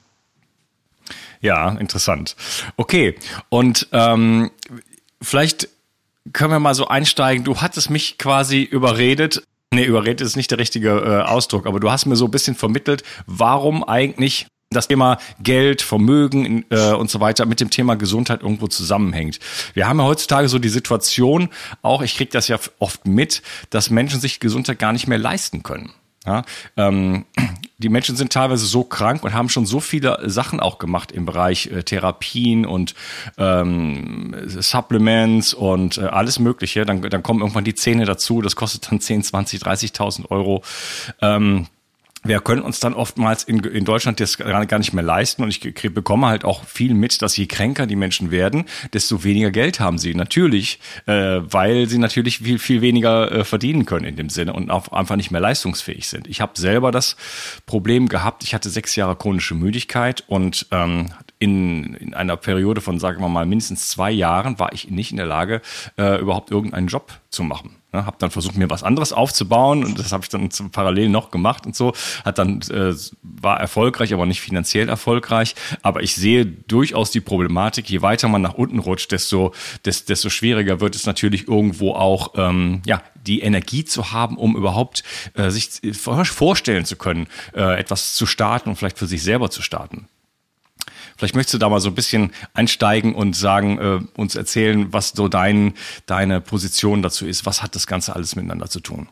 Ja, 1.41 1.71
interessant. 1.71 2.35
Okay, 2.77 3.15
und 3.49 3.87
ähm, 3.93 4.51
vielleicht 5.19 5.69
können 6.33 6.51
wir 6.51 6.59
mal 6.59 6.75
so 6.75 6.87
einsteigen. 6.87 7.43
Du 7.43 7.57
hattest 7.61 7.89
mich 7.89 8.19
quasi 8.19 8.61
überredet. 8.61 9.41
Nee, 9.73 9.85
überredet 9.85 10.21
ist 10.21 10.35
nicht 10.35 10.51
der 10.51 10.59
richtige 10.59 10.89
äh, 10.89 11.27
Ausdruck, 11.27 11.65
aber 11.65 11.79
du 11.79 11.89
hast 11.89 12.05
mir 12.05 12.15
so 12.15 12.25
ein 12.25 12.31
bisschen 12.31 12.53
vermittelt, 12.53 13.01
warum 13.25 13.83
eigentlich 13.83 14.45
das 14.71 14.87
Thema 14.87 15.17
Geld, 15.41 15.81
Vermögen 15.81 16.65
äh, 16.69 16.93
und 16.93 17.09
so 17.09 17.19
weiter 17.19 17.45
mit 17.45 17.59
dem 17.59 17.69
Thema 17.69 17.95
Gesundheit 17.95 18.41
irgendwo 18.41 18.67
zusammenhängt. 18.67 19.39
Wir 19.73 19.87
haben 19.87 19.99
ja 19.99 20.05
heutzutage 20.05 20.47
so 20.47 20.59
die 20.59 20.69
Situation, 20.69 21.49
auch 21.81 22.01
ich 22.01 22.15
kriege 22.15 22.31
das 22.31 22.47
ja 22.47 22.57
oft 22.79 23.05
mit, 23.05 23.41
dass 23.69 23.89
Menschen 23.89 24.19
sich 24.19 24.39
Gesundheit 24.39 24.79
gar 24.79 24.93
nicht 24.93 25.07
mehr 25.07 25.17
leisten 25.17 25.61
können. 25.61 25.91
Ja, 26.25 26.43
ähm, 26.77 27.25
die 27.79 27.89
Menschen 27.89 28.15
sind 28.15 28.31
teilweise 28.31 28.65
so 28.65 28.83
krank 28.83 29.23
und 29.23 29.33
haben 29.33 29.49
schon 29.49 29.65
so 29.65 29.79
viele 29.79 30.19
Sachen 30.29 30.59
auch 30.59 30.77
gemacht 30.77 31.11
im 31.11 31.25
Bereich 31.25 31.67
äh, 31.67 31.83
Therapien 31.83 32.65
und 32.65 32.93
ähm, 33.39 34.35
Supplements 34.45 35.55
und 35.55 35.97
äh, 35.97 36.01
alles 36.01 36.37
Mögliche. 36.37 36.85
Dann, 36.85 37.01
dann 37.01 37.23
kommen 37.23 37.41
irgendwann 37.41 37.63
die 37.63 37.73
Zähne 37.73 38.05
dazu. 38.05 38.41
Das 38.41 38.55
kostet 38.55 38.91
dann 38.91 39.01
10, 39.01 39.23
20, 39.23 39.61
30.000 39.63 40.29
Euro. 40.29 40.63
Ähm, 41.21 41.67
wir 42.23 42.39
können 42.39 42.61
uns 42.61 42.79
dann 42.79 42.93
oftmals 42.93 43.43
in, 43.43 43.59
in 43.63 43.83
Deutschland 43.83 44.19
das 44.19 44.37
gar 44.37 44.77
nicht 44.77 44.93
mehr 44.93 45.03
leisten 45.03 45.41
und 45.41 45.49
ich 45.49 45.93
bekomme 45.93 46.27
halt 46.27 46.45
auch 46.45 46.65
viel 46.65 46.93
mit, 46.93 47.21
dass 47.21 47.35
je 47.35 47.47
kränker 47.47 47.87
die 47.87 47.95
Menschen 47.95 48.29
werden, 48.29 48.65
desto 48.93 49.23
weniger 49.23 49.49
Geld 49.49 49.79
haben 49.79 49.97
sie. 49.97 50.13
Natürlich, 50.13 50.79
äh, 51.07 51.13
weil 51.13 51.87
sie 51.87 51.97
natürlich 51.97 52.39
viel, 52.39 52.59
viel 52.59 52.81
weniger 52.81 53.31
äh, 53.31 53.43
verdienen 53.43 53.85
können 53.85 54.05
in 54.05 54.15
dem 54.15 54.29
Sinne 54.29 54.53
und 54.53 54.69
auch 54.69 54.89
einfach 54.89 55.15
nicht 55.15 55.31
mehr 55.31 55.41
leistungsfähig 55.41 56.07
sind. 56.07 56.27
Ich 56.27 56.41
habe 56.41 56.53
selber 56.55 56.91
das 56.91 57.15
Problem 57.65 58.07
gehabt, 58.07 58.43
ich 58.43 58.53
hatte 58.53 58.69
sechs 58.69 58.95
Jahre 58.95 59.15
chronische 59.15 59.55
Müdigkeit 59.55 60.23
und 60.27 60.67
ähm, 60.71 61.07
in, 61.39 61.95
in 61.95 62.13
einer 62.13 62.37
Periode 62.37 62.81
von, 62.81 62.99
sagen 62.99 63.21
wir 63.21 63.29
mal, 63.29 63.47
mindestens 63.47 63.89
zwei 63.89 64.11
Jahren 64.11 64.59
war 64.59 64.73
ich 64.73 64.91
nicht 64.91 65.09
in 65.09 65.17
der 65.17 65.25
Lage, 65.25 65.61
äh, 65.97 66.19
überhaupt 66.19 66.51
irgendeinen 66.51 66.87
Job 66.87 67.19
zu 67.31 67.43
machen. 67.43 67.80
Ne, 67.93 68.05
habe 68.05 68.15
dann 68.19 68.31
versucht, 68.31 68.55
mir 68.55 68.69
was 68.69 68.83
anderes 68.83 69.11
aufzubauen 69.11 69.83
und 69.83 69.99
das 69.99 70.13
habe 70.13 70.23
ich 70.23 70.29
dann 70.29 70.49
parallel 70.71 71.09
noch 71.09 71.29
gemacht 71.29 71.65
und 71.65 71.75
so. 71.75 71.93
Hat 72.23 72.37
dann 72.37 72.61
äh, 72.69 72.93
war 73.21 73.59
erfolgreich, 73.59 74.13
aber 74.13 74.25
nicht 74.25 74.39
finanziell 74.39 74.87
erfolgreich. 74.87 75.55
Aber 75.81 76.01
ich 76.01 76.15
sehe 76.15 76.45
durchaus 76.45 77.11
die 77.11 77.19
Problematik. 77.19 77.89
Je 77.89 78.01
weiter 78.01 78.29
man 78.29 78.41
nach 78.41 78.53
unten 78.53 78.79
rutscht, 78.79 79.11
desto 79.11 79.53
desto, 79.83 80.05
desto 80.07 80.29
schwieriger 80.29 80.79
wird 80.79 80.95
es 80.95 81.05
natürlich 81.05 81.49
irgendwo 81.49 81.93
auch 81.93 82.33
ähm, 82.35 82.81
ja 82.85 83.01
die 83.27 83.41
Energie 83.41 83.83
zu 83.83 84.11
haben, 84.11 84.37
um 84.37 84.55
überhaupt 84.55 85.03
äh, 85.33 85.49
sich 85.49 85.81
vorstellen 85.93 86.85
zu 86.85 86.95
können, 86.95 87.27
äh, 87.53 87.77
etwas 87.77 88.15
zu 88.15 88.25
starten 88.25 88.69
und 88.69 88.77
vielleicht 88.77 88.99
für 88.99 89.07
sich 89.07 89.21
selber 89.21 89.49
zu 89.49 89.61
starten. 89.61 90.07
Vielleicht 91.21 91.35
möchtest 91.35 91.53
du 91.53 91.57
da 91.59 91.69
mal 91.69 91.79
so 91.79 91.89
ein 91.89 91.93
bisschen 91.93 92.31
einsteigen 92.55 93.13
und 93.13 93.35
sagen, 93.35 93.77
äh, 93.77 93.99
uns 94.19 94.35
erzählen, 94.35 94.91
was 94.91 95.09
so 95.09 95.27
dein, 95.27 95.75
deine 96.07 96.41
Position 96.41 97.03
dazu 97.03 97.27
ist. 97.27 97.45
Was 97.45 97.61
hat 97.61 97.75
das 97.75 97.85
Ganze 97.85 98.15
alles 98.15 98.35
miteinander 98.35 98.71
zu 98.71 98.79
tun? 98.79 99.07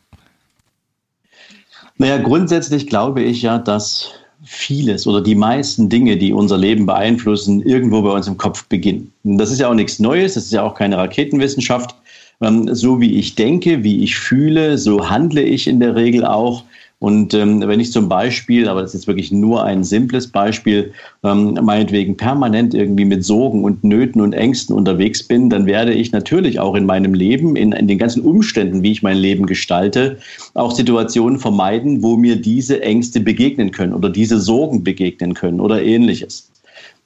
Naja, 2.00 2.18
grundsätzlich 2.18 2.88
glaube 2.88 3.22
ich 3.22 3.44
ja, 3.44 3.60
dass 3.60 4.10
vieles 4.44 5.06
oder 5.06 5.22
die 5.22 5.36
meisten 5.36 5.88
Dinge, 5.88 6.18
die 6.18 6.34
unser 6.34 6.58
Leben 6.58 6.88
beeinflussen, 6.88 7.62
irgendwo 7.62 8.02
bei 8.02 8.10
uns 8.10 8.26
im 8.26 8.38
Kopf 8.38 8.66
beginnen. 8.66 9.14
Das 9.24 9.52
ist 9.52 9.60
ja 9.60 9.70
auch 9.70 9.76
nichts 9.76 10.00
Neues, 10.00 10.34
das 10.34 10.46
ist 10.46 10.52
ja 10.52 10.64
auch 10.64 10.74
keine 10.74 10.98
Raketenwissenschaft. 10.98 11.94
Ähm, 12.42 12.74
so 12.74 13.00
wie 13.00 13.20
ich 13.20 13.36
denke, 13.36 13.84
wie 13.84 14.04
ich 14.04 14.18
fühle, 14.18 14.80
so 14.80 15.12
handle 15.12 15.44
ich 15.44 15.68
in 15.68 15.80
der 15.80 15.94
Regel 15.94 16.26
auch. 16.26 16.64
Und 17.00 17.34
ähm, 17.34 17.62
wenn 17.66 17.80
ich 17.80 17.94
zum 17.94 18.10
Beispiel, 18.10 18.68
aber 18.68 18.82
das 18.82 18.94
ist 18.94 19.02
jetzt 19.02 19.08
wirklich 19.08 19.32
nur 19.32 19.64
ein 19.64 19.86
simples 19.86 20.28
Beispiel, 20.28 20.92
ähm, 21.24 21.58
meinetwegen 21.62 22.18
permanent 22.18 22.74
irgendwie 22.74 23.06
mit 23.06 23.24
Sorgen 23.24 23.64
und 23.64 23.86
Nöten 23.86 24.20
und 24.20 24.34
Ängsten 24.34 24.76
unterwegs 24.76 25.24
bin, 25.24 25.50
dann 25.50 25.66
werde 25.66 25.94
ich 25.94 26.12
natürlich 26.12 26.60
auch 26.60 26.76
in 26.76 26.86
meinem 26.86 27.14
Leben, 27.14 27.56
in, 27.56 27.72
in 27.72 27.88
den 27.88 27.98
ganzen 27.98 28.22
Umständen, 28.22 28.84
wie 28.84 28.92
ich 28.92 29.02
mein 29.02 29.16
Leben 29.16 29.46
gestalte, 29.46 30.18
auch 30.56 30.72
Situationen 30.72 31.40
vermeiden, 31.40 32.04
wo 32.04 32.18
mir 32.18 32.36
diese 32.36 32.82
Ängste 32.82 33.22
begegnen 33.22 33.72
können 33.72 33.94
oder 33.94 34.10
diese 34.10 34.38
Sorgen 34.38 34.84
begegnen 34.84 35.34
können 35.34 35.62
oder 35.62 35.82
ähnliches. 35.82 36.52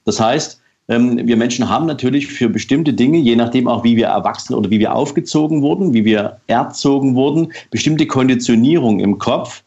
Das 0.06 0.20
heißt, 0.20 0.60
ähm, 0.88 1.22
wir 1.28 1.38
Menschen 1.38 1.70
haben 1.70 1.86
natürlich 1.86 2.28
für 2.28 2.50
bestimmte 2.50 2.94
Dinge, 2.94 3.20
je 3.20 3.36
nachdem 3.36 3.68
auch 3.68 3.84
wie 3.84 3.96
wir 3.96 4.08
erwachsen 4.08 4.56
oder 4.56 4.72
wie 4.72 4.80
wir 4.80 4.96
aufgezogen 4.96 5.62
wurden, 5.62 5.94
wie 5.94 6.04
wir 6.04 6.38
erzogen 6.48 7.14
wurden, 7.14 7.54
bestimmte 7.70 8.08
Konditionierung 8.08 9.00
im 9.00 9.20
Kopf, 9.20 9.64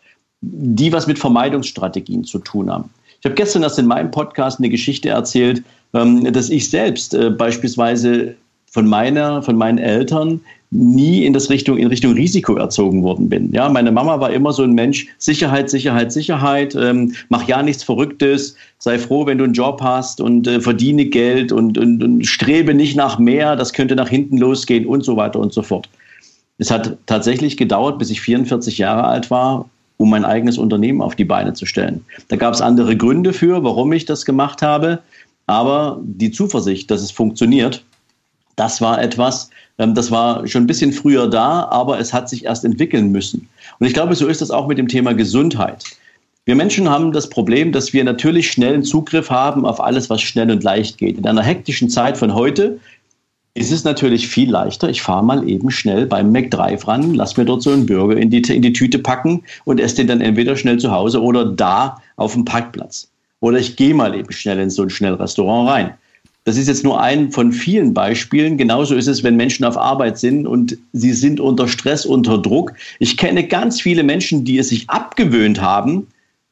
die 0.52 0.92
was 0.92 1.06
mit 1.06 1.18
Vermeidungsstrategien 1.18 2.24
zu 2.24 2.38
tun 2.38 2.70
haben. 2.70 2.90
Ich 3.20 3.24
habe 3.24 3.34
gestern 3.34 3.62
erst 3.62 3.78
in 3.78 3.86
meinem 3.86 4.10
Podcast 4.10 4.58
eine 4.58 4.68
Geschichte 4.68 5.08
erzählt, 5.08 5.62
ähm, 5.94 6.32
dass 6.32 6.50
ich 6.50 6.70
selbst 6.70 7.14
äh, 7.14 7.30
beispielsweise 7.30 8.34
von 8.70 8.86
meiner, 8.86 9.42
von 9.42 9.56
meinen 9.56 9.78
Eltern 9.78 10.40
nie 10.70 11.24
in 11.24 11.32
das 11.32 11.48
Richtung, 11.48 11.78
in 11.78 11.86
Richtung 11.86 12.12
Risiko 12.12 12.56
erzogen 12.56 13.02
worden 13.02 13.28
bin. 13.28 13.52
Ja, 13.52 13.68
meine 13.68 13.92
Mama 13.92 14.20
war 14.20 14.32
immer 14.32 14.52
so 14.52 14.64
ein 14.64 14.72
Mensch, 14.72 15.06
Sicherheit, 15.18 15.70
Sicherheit, 15.70 16.12
Sicherheit, 16.12 16.74
ähm, 16.74 17.14
mach 17.28 17.46
ja 17.48 17.62
nichts 17.62 17.84
Verrücktes, 17.84 18.56
sei 18.78 18.98
froh, 18.98 19.26
wenn 19.26 19.38
du 19.38 19.44
einen 19.44 19.54
Job 19.54 19.80
hast 19.80 20.20
und 20.20 20.46
äh, 20.46 20.60
verdiene 20.60 21.06
Geld 21.06 21.52
und, 21.52 21.78
und, 21.78 22.02
und 22.02 22.26
strebe 22.26 22.74
nicht 22.74 22.96
nach 22.96 23.18
mehr, 23.18 23.56
das 23.56 23.72
könnte 23.72 23.96
nach 23.96 24.08
hinten 24.08 24.38
losgehen 24.38 24.86
und 24.86 25.04
so 25.04 25.16
weiter 25.16 25.38
und 25.38 25.52
so 25.52 25.62
fort. 25.62 25.88
Es 26.58 26.70
hat 26.70 26.98
tatsächlich 27.06 27.56
gedauert, 27.56 27.98
bis 27.98 28.10
ich 28.10 28.20
44 28.20 28.78
Jahre 28.78 29.04
alt 29.04 29.30
war, 29.30 29.68
um 29.98 30.10
mein 30.10 30.24
eigenes 30.24 30.58
Unternehmen 30.58 31.00
auf 31.00 31.14
die 31.14 31.24
Beine 31.24 31.54
zu 31.54 31.66
stellen. 31.66 32.04
Da 32.28 32.36
gab 32.36 32.54
es 32.54 32.60
andere 32.60 32.96
Gründe 32.96 33.32
für, 33.32 33.64
warum 33.64 33.92
ich 33.92 34.04
das 34.04 34.24
gemacht 34.24 34.62
habe, 34.62 35.00
aber 35.46 36.00
die 36.02 36.30
Zuversicht, 36.30 36.90
dass 36.90 37.02
es 37.02 37.10
funktioniert, 37.10 37.84
das 38.56 38.80
war 38.80 39.00
etwas, 39.00 39.50
ähm, 39.78 39.94
das 39.94 40.10
war 40.10 40.46
schon 40.46 40.64
ein 40.64 40.66
bisschen 40.66 40.92
früher 40.92 41.28
da, 41.28 41.68
aber 41.70 41.98
es 42.00 42.12
hat 42.12 42.28
sich 42.28 42.44
erst 42.44 42.64
entwickeln 42.64 43.12
müssen. 43.12 43.48
Und 43.78 43.86
ich 43.86 43.94
glaube, 43.94 44.14
so 44.14 44.26
ist 44.26 44.40
das 44.40 44.50
auch 44.50 44.66
mit 44.66 44.78
dem 44.78 44.88
Thema 44.88 45.14
Gesundheit. 45.14 45.84
Wir 46.46 46.54
Menschen 46.54 46.88
haben 46.88 47.12
das 47.12 47.28
Problem, 47.28 47.72
dass 47.72 47.92
wir 47.92 48.04
natürlich 48.04 48.50
schnellen 48.50 48.84
Zugriff 48.84 49.30
haben 49.30 49.66
auf 49.66 49.80
alles, 49.80 50.08
was 50.10 50.22
schnell 50.22 50.50
und 50.50 50.62
leicht 50.62 50.96
geht. 50.96 51.18
In 51.18 51.26
einer 51.26 51.42
hektischen 51.42 51.90
Zeit 51.90 52.16
von 52.16 52.34
heute 52.34 52.78
ist 53.56 53.72
es 53.72 53.84
natürlich 53.84 54.28
viel 54.28 54.50
leichter. 54.50 54.90
Ich 54.90 55.00
fahre 55.00 55.24
mal 55.24 55.48
eben 55.48 55.70
schnell 55.70 56.04
beim 56.06 56.30
McDrive 56.30 56.86
ran, 56.86 57.14
lass 57.14 57.38
mir 57.38 57.46
dort 57.46 57.62
so 57.62 57.70
einen 57.70 57.86
Burger 57.86 58.16
in 58.16 58.28
die, 58.28 58.42
in 58.42 58.60
die 58.60 58.72
Tüte 58.72 58.98
packen 58.98 59.42
und 59.64 59.80
esse 59.80 59.96
den 59.96 60.08
dann 60.08 60.20
entweder 60.20 60.56
schnell 60.56 60.78
zu 60.78 60.90
Hause 60.90 61.22
oder 61.22 61.46
da 61.46 61.96
auf 62.16 62.34
dem 62.34 62.44
Parkplatz. 62.44 63.08
Oder 63.40 63.58
ich 63.58 63.76
gehe 63.76 63.94
mal 63.94 64.14
eben 64.14 64.30
schnell 64.30 64.58
in 64.58 64.68
so 64.68 64.82
ein 64.82 64.90
Schnellrestaurant 64.90 65.70
rein. 65.70 65.94
Das 66.44 66.58
ist 66.58 66.68
jetzt 66.68 66.84
nur 66.84 67.00
ein 67.00 67.32
von 67.32 67.50
vielen 67.50 67.94
Beispielen. 67.94 68.58
Genauso 68.58 68.94
ist 68.94 69.06
es, 69.06 69.24
wenn 69.24 69.36
Menschen 69.36 69.64
auf 69.64 69.78
Arbeit 69.78 70.18
sind 70.18 70.46
und 70.46 70.76
sie 70.92 71.12
sind 71.12 71.40
unter 71.40 71.66
Stress, 71.66 72.04
unter 72.04 72.38
Druck. 72.38 72.74
Ich 72.98 73.16
kenne 73.16 73.48
ganz 73.48 73.80
viele 73.80 74.02
Menschen, 74.02 74.44
die 74.44 74.58
es 74.58 74.68
sich 74.68 74.88
abgewöhnt 74.90 75.62
haben, 75.62 76.06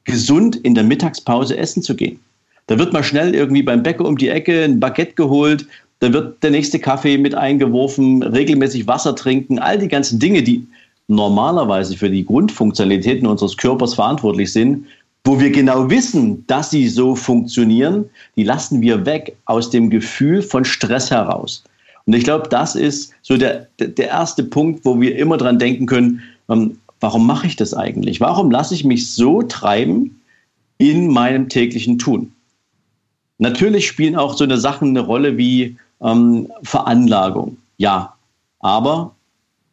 gesund 0.04 0.56
in 0.56 0.74
der 0.74 0.84
Mittagspause 0.84 1.56
essen 1.56 1.82
zu 1.82 1.94
gehen. 1.94 2.18
Da 2.66 2.78
wird 2.78 2.94
mal 2.94 3.04
schnell 3.04 3.34
irgendwie 3.34 3.62
beim 3.62 3.82
Bäcker 3.82 4.06
um 4.06 4.16
die 4.16 4.30
Ecke 4.30 4.64
ein 4.64 4.80
Baguette 4.80 5.14
geholt 5.14 5.66
dann 6.00 6.12
wird 6.12 6.42
der 6.42 6.50
nächste 6.50 6.78
Kaffee 6.78 7.16
mit 7.18 7.34
eingeworfen, 7.34 8.22
regelmäßig 8.22 8.86
Wasser 8.86 9.14
trinken, 9.14 9.58
all 9.58 9.78
die 9.78 9.88
ganzen 9.88 10.18
Dinge, 10.18 10.42
die 10.42 10.66
normalerweise 11.08 11.96
für 11.96 12.10
die 12.10 12.24
Grundfunktionalitäten 12.24 13.26
unseres 13.26 13.56
Körpers 13.56 13.94
verantwortlich 13.94 14.52
sind, 14.52 14.86
wo 15.24 15.40
wir 15.40 15.50
genau 15.50 15.88
wissen, 15.88 16.46
dass 16.46 16.70
sie 16.70 16.88
so 16.88 17.14
funktionieren, 17.14 18.04
die 18.36 18.44
lassen 18.44 18.80
wir 18.82 19.06
weg 19.06 19.36
aus 19.46 19.70
dem 19.70 19.88
Gefühl 19.88 20.42
von 20.42 20.64
Stress 20.64 21.10
heraus. 21.10 21.64
Und 22.06 22.12
ich 22.12 22.24
glaube, 22.24 22.48
das 22.48 22.74
ist 22.74 23.14
so 23.22 23.36
der, 23.36 23.68
der 23.78 24.08
erste 24.08 24.44
Punkt, 24.44 24.84
wo 24.84 25.00
wir 25.00 25.16
immer 25.16 25.38
dran 25.38 25.58
denken 25.58 25.86
können, 25.86 26.20
ähm, 26.50 26.78
warum 27.00 27.26
mache 27.26 27.46
ich 27.46 27.56
das 27.56 27.72
eigentlich? 27.72 28.20
Warum 28.20 28.50
lasse 28.50 28.74
ich 28.74 28.84
mich 28.84 29.12
so 29.12 29.42
treiben 29.42 30.20
in 30.76 31.08
meinem 31.08 31.48
täglichen 31.48 31.98
Tun? 31.98 32.32
Natürlich 33.38 33.86
spielen 33.86 34.16
auch 34.16 34.36
so 34.36 34.44
eine 34.44 34.58
Sachen 34.58 34.90
eine 34.90 35.00
Rolle 35.00 35.38
wie 35.38 35.76
ähm, 36.04 36.48
Veranlagung. 36.62 37.56
Ja, 37.76 38.14
aber 38.60 39.14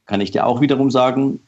kann 0.05 0.21
ich 0.21 0.31
dir 0.31 0.47
auch 0.47 0.61
wiederum 0.61 0.89
sagen, 0.89 1.39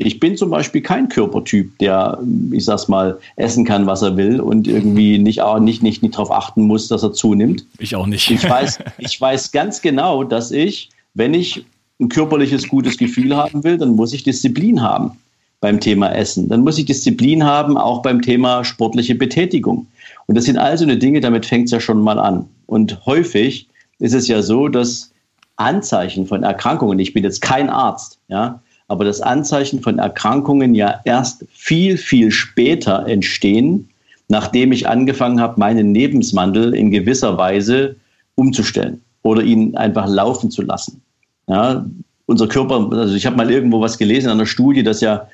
ich 0.00 0.20
bin 0.20 0.36
zum 0.36 0.50
Beispiel 0.50 0.80
kein 0.80 1.08
Körpertyp, 1.08 1.76
der, 1.78 2.18
ich 2.52 2.64
sag's 2.64 2.86
mal, 2.86 3.18
essen 3.34 3.64
kann, 3.64 3.86
was 3.86 4.00
er 4.00 4.16
will 4.16 4.40
und 4.40 4.68
irgendwie 4.68 5.18
nicht, 5.18 5.40
nicht, 5.60 5.82
nicht, 5.82 6.02
nicht 6.02 6.14
darauf 6.14 6.30
achten 6.30 6.62
muss, 6.62 6.86
dass 6.86 7.02
er 7.02 7.12
zunimmt. 7.12 7.66
Ich 7.78 7.96
auch 7.96 8.06
nicht. 8.06 8.30
Ich 8.30 8.48
weiß, 8.48 8.78
ich 8.98 9.20
weiß 9.20 9.50
ganz 9.50 9.82
genau, 9.82 10.22
dass 10.22 10.52
ich, 10.52 10.90
wenn 11.14 11.34
ich 11.34 11.64
ein 12.00 12.08
körperliches 12.08 12.68
gutes 12.68 12.96
Gefühl 12.96 13.36
haben 13.36 13.64
will, 13.64 13.76
dann 13.76 13.96
muss 13.96 14.12
ich 14.12 14.22
Disziplin 14.22 14.82
haben 14.82 15.18
beim 15.60 15.80
Thema 15.80 16.14
Essen. 16.14 16.48
Dann 16.48 16.62
muss 16.62 16.78
ich 16.78 16.84
Disziplin 16.84 17.42
haben, 17.42 17.76
auch 17.76 18.02
beim 18.02 18.22
Thema 18.22 18.64
sportliche 18.64 19.16
Betätigung. 19.16 19.88
Und 20.26 20.36
das 20.36 20.44
sind 20.44 20.58
also 20.58 20.84
eine 20.84 20.96
Dinge, 20.96 21.20
damit 21.20 21.44
fängt 21.44 21.64
es 21.64 21.72
ja 21.72 21.80
schon 21.80 22.00
mal 22.00 22.20
an. 22.20 22.46
Und 22.66 23.04
häufig 23.04 23.66
ist 23.98 24.14
es 24.14 24.28
ja 24.28 24.42
so, 24.42 24.68
dass 24.68 25.12
Anzeichen 25.56 26.26
von 26.26 26.42
Erkrankungen, 26.42 26.98
ich 26.98 27.12
bin 27.12 27.24
jetzt 27.24 27.40
kein 27.40 27.68
Arzt, 27.68 28.18
ja, 28.28 28.62
aber 28.86 29.04
das 29.04 29.20
Anzeichen 29.20 29.80
von 29.80 29.98
Erkrankungen 29.98 30.74
ja 30.74 31.00
erst 31.04 31.44
viel, 31.52 31.98
viel 31.98 32.30
später 32.30 33.06
entstehen, 33.06 33.88
nachdem 34.28 34.72
ich 34.72 34.88
angefangen 34.88 35.40
habe, 35.40 35.58
meinen 35.58 35.94
Lebenswandel 35.94 36.74
in 36.74 36.90
gewisser 36.90 37.36
Weise 37.36 37.96
umzustellen 38.34 39.02
oder 39.22 39.42
ihn 39.42 39.76
einfach 39.76 40.08
laufen 40.08 40.50
zu 40.50 40.62
lassen. 40.62 41.02
Ja, 41.48 41.84
unser 42.26 42.46
Körper, 42.46 42.88
also 42.92 43.14
ich 43.14 43.26
habe 43.26 43.36
mal 43.36 43.50
irgendwo 43.50 43.80
was 43.80 43.98
gelesen 43.98 44.26
in 44.26 44.32
einer 44.32 44.46
Studie, 44.46 44.82
dass 44.82 45.00
ja 45.00 45.28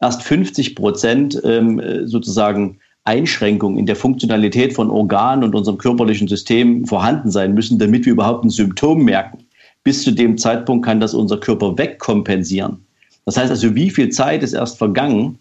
erst 0.00 0.22
50 0.22 0.74
Prozent 0.74 1.40
ähm, 1.44 1.80
sozusagen 2.06 2.78
Einschränkungen 3.04 3.78
in 3.78 3.86
der 3.86 3.96
Funktionalität 3.96 4.74
von 4.74 4.90
Organen 4.90 5.44
und 5.44 5.54
unserem 5.54 5.78
körperlichen 5.78 6.28
System 6.28 6.86
vorhanden 6.86 7.30
sein 7.30 7.54
müssen, 7.54 7.78
damit 7.78 8.04
wir 8.04 8.12
überhaupt 8.12 8.44
ein 8.44 8.50
Symptom 8.50 9.04
merken. 9.04 9.38
Bis 9.82 10.02
zu 10.02 10.10
dem 10.10 10.36
Zeitpunkt 10.36 10.84
kann 10.84 11.00
das 11.00 11.14
unser 11.14 11.38
Körper 11.38 11.78
wegkompensieren. 11.78 12.84
Das 13.24 13.36
heißt 13.36 13.50
also, 13.50 13.74
wie 13.74 13.90
viel 13.90 14.10
Zeit 14.10 14.42
ist 14.42 14.52
erst 14.52 14.78
vergangen, 14.78 15.38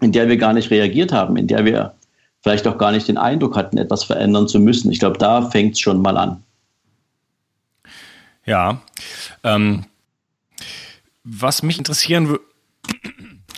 in 0.00 0.12
der 0.12 0.28
wir 0.28 0.36
gar 0.36 0.52
nicht 0.52 0.70
reagiert 0.70 1.12
haben, 1.12 1.36
in 1.36 1.46
der 1.46 1.64
wir 1.64 1.94
vielleicht 2.42 2.66
auch 2.66 2.78
gar 2.78 2.92
nicht 2.92 3.08
den 3.08 3.18
Eindruck 3.18 3.56
hatten, 3.56 3.78
etwas 3.78 4.04
verändern 4.04 4.48
zu 4.48 4.60
müssen. 4.60 4.90
Ich 4.90 4.98
glaube, 4.98 5.18
da 5.18 5.50
fängt 5.50 5.74
es 5.74 5.80
schon 5.80 6.02
mal 6.02 6.16
an. 6.16 6.42
Ja, 8.44 8.82
ähm, 9.44 9.84
was 11.24 11.62
mich 11.62 11.78
interessieren 11.78 12.28
würde, 12.28 12.42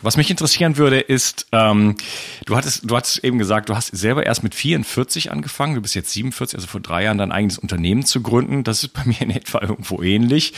was 0.04 0.16
mich 0.16 0.30
interessieren 0.30 0.76
würde, 0.76 1.00
ist, 1.00 1.46
ähm, 1.52 1.96
du 2.44 2.56
hattest, 2.56 2.88
du 2.88 2.96
hattest 2.96 3.24
eben 3.24 3.38
gesagt, 3.38 3.68
du 3.68 3.74
hast 3.74 3.88
selber 3.96 4.26
erst 4.26 4.42
mit 4.42 4.54
44 4.54 5.32
angefangen, 5.32 5.74
du 5.74 5.80
bist 5.80 5.94
jetzt 5.94 6.12
47, 6.12 6.56
also 6.56 6.66
vor 6.66 6.80
drei 6.80 7.04
Jahren 7.04 7.18
dein 7.18 7.32
eigenes 7.32 7.58
Unternehmen 7.58 8.04
zu 8.04 8.22
gründen. 8.22 8.64
Das 8.64 8.82
ist 8.82 8.92
bei 8.92 9.02
mir 9.04 9.20
in 9.22 9.30
etwa 9.30 9.62
irgendwo 9.62 10.02
ähnlich. 10.02 10.52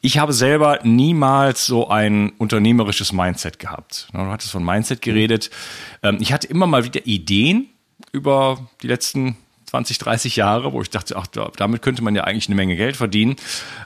Ich 0.00 0.18
habe 0.18 0.32
selber 0.32 0.80
niemals 0.82 1.64
so 1.64 1.88
ein 1.88 2.30
unternehmerisches 2.38 3.12
Mindset 3.12 3.60
gehabt. 3.60 4.08
Du 4.12 4.18
hattest 4.18 4.50
von 4.50 4.64
Mindset 4.64 5.00
geredet. 5.00 5.50
Ähm, 6.02 6.18
ich 6.20 6.32
hatte 6.32 6.48
immer 6.48 6.66
mal 6.66 6.84
wieder 6.84 7.06
Ideen 7.06 7.68
über 8.10 8.68
die 8.82 8.88
letzten 8.88 9.36
20, 9.66 9.98
30 9.98 10.36
Jahre, 10.36 10.72
wo 10.72 10.82
ich 10.82 10.90
dachte, 10.90 11.16
ach, 11.16 11.26
damit 11.28 11.80
könnte 11.80 12.02
man 12.02 12.14
ja 12.14 12.24
eigentlich 12.24 12.48
eine 12.48 12.56
Menge 12.56 12.76
Geld 12.76 12.96
verdienen, 12.96 13.36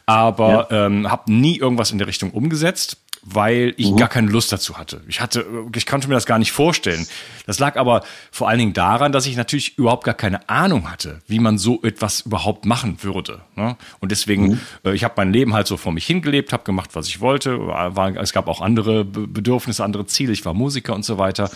aber 0.05 0.67
ja. 0.71 0.87
ähm, 0.87 1.09
habe 1.09 1.33
nie 1.33 1.59
irgendwas 1.59 1.93
in 1.93 1.99
der 1.99 2.09
Richtung 2.09 2.33
umgesetzt 2.33 3.06
weil 3.29 3.75
ich 3.77 3.91
mhm. 3.91 3.97
gar 3.97 4.09
keine 4.09 4.31
Lust 4.31 4.53
dazu 4.53 4.79
hatte. 4.79 5.03
Ich 5.09 5.21
hatte, 5.21 5.45
ich 5.75 5.85
konnte 5.85 6.07
mir 6.07 6.15
das 6.15 6.27
gar 6.27 6.39
nicht 6.39 6.53
vorstellen. 6.53 7.07
Das 7.45 7.59
lag 7.59 7.77
aber 7.77 8.05
vor 8.31 8.49
allen 8.49 8.59
Dingen 8.61 8.73
daran, 8.73 9.11
dass 9.11 9.27
ich 9.27 9.37
natürlich 9.37 9.77
überhaupt 9.77 10.05
gar 10.05 10.15
keine 10.15 10.49
Ahnung 10.49 10.91
hatte, 10.91 11.21
wie 11.27 11.41
man 11.41 11.59
so 11.59 11.83
etwas 11.83 12.21
überhaupt 12.21 12.67
machen 12.67 13.03
würde. 13.03 13.41
Ne? 13.57 13.77
Und 13.99 14.13
deswegen, 14.13 14.51
mhm. 14.51 14.61
äh, 14.85 14.95
ich 14.95 15.03
habe 15.03 15.15
mein 15.17 15.33
Leben 15.33 15.55
halt 15.55 15.67
so 15.67 15.77
vor 15.77 15.93
mich 15.93 16.07
hingelebt, 16.07 16.53
habe 16.53 16.63
gemacht, 16.63 16.91
was 16.93 17.09
ich 17.09 17.21
wollte. 17.21 17.59
War, 17.67 18.17
es 18.17 18.33
gab 18.33 18.47
auch 18.47 18.61
andere 18.61 19.05
Bedürfnisse, 19.05 19.83
andere 19.83 20.07
Ziele. 20.07 20.33
Ich 20.33 20.45
war 20.45 20.55
Musiker 20.55 20.95
und 20.95 21.05
so 21.05 21.19
weiter. 21.19 21.51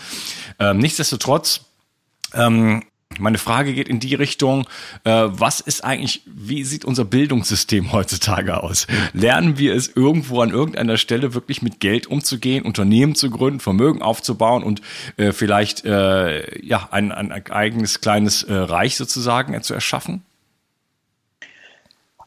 Ähm, 0.59 0.77
nichtsdestotrotz 0.77 1.61
ähm, 2.33 2.83
meine 3.21 3.37
Frage 3.37 3.73
geht 3.73 3.87
in 3.87 3.99
die 3.99 4.15
Richtung, 4.15 4.65
äh, 5.03 5.27
was 5.27 5.59
ist 5.59 5.83
eigentlich, 5.83 6.21
wie 6.25 6.63
sieht 6.63 6.83
unser 6.85 7.05
Bildungssystem 7.05 7.91
heutzutage 7.91 8.61
aus? 8.61 8.87
Lernen 9.13 9.57
wir 9.57 9.75
es 9.75 9.87
irgendwo 9.95 10.41
an 10.41 10.49
irgendeiner 10.49 10.97
Stelle 10.97 11.33
wirklich 11.33 11.61
mit 11.61 11.79
Geld 11.79 12.07
umzugehen, 12.07 12.65
Unternehmen 12.65 13.15
zu 13.15 13.29
gründen, 13.29 13.59
Vermögen 13.59 14.01
aufzubauen 14.01 14.63
und 14.63 14.81
äh, 15.17 15.31
vielleicht 15.31 15.85
äh, 15.85 16.65
ja 16.65 16.89
ein, 16.91 17.11
ein 17.11 17.31
eigenes 17.31 18.01
kleines 18.01 18.43
äh, 18.43 18.53
Reich 18.53 18.97
sozusagen 18.97 19.53
äh, 19.53 19.61
zu 19.61 19.73
erschaffen? 19.73 20.23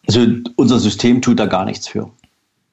Also 0.06 0.26
unser 0.56 0.78
System 0.78 1.22
tut 1.22 1.38
da 1.38 1.46
gar 1.46 1.64
nichts 1.64 1.88
für. 1.88 2.10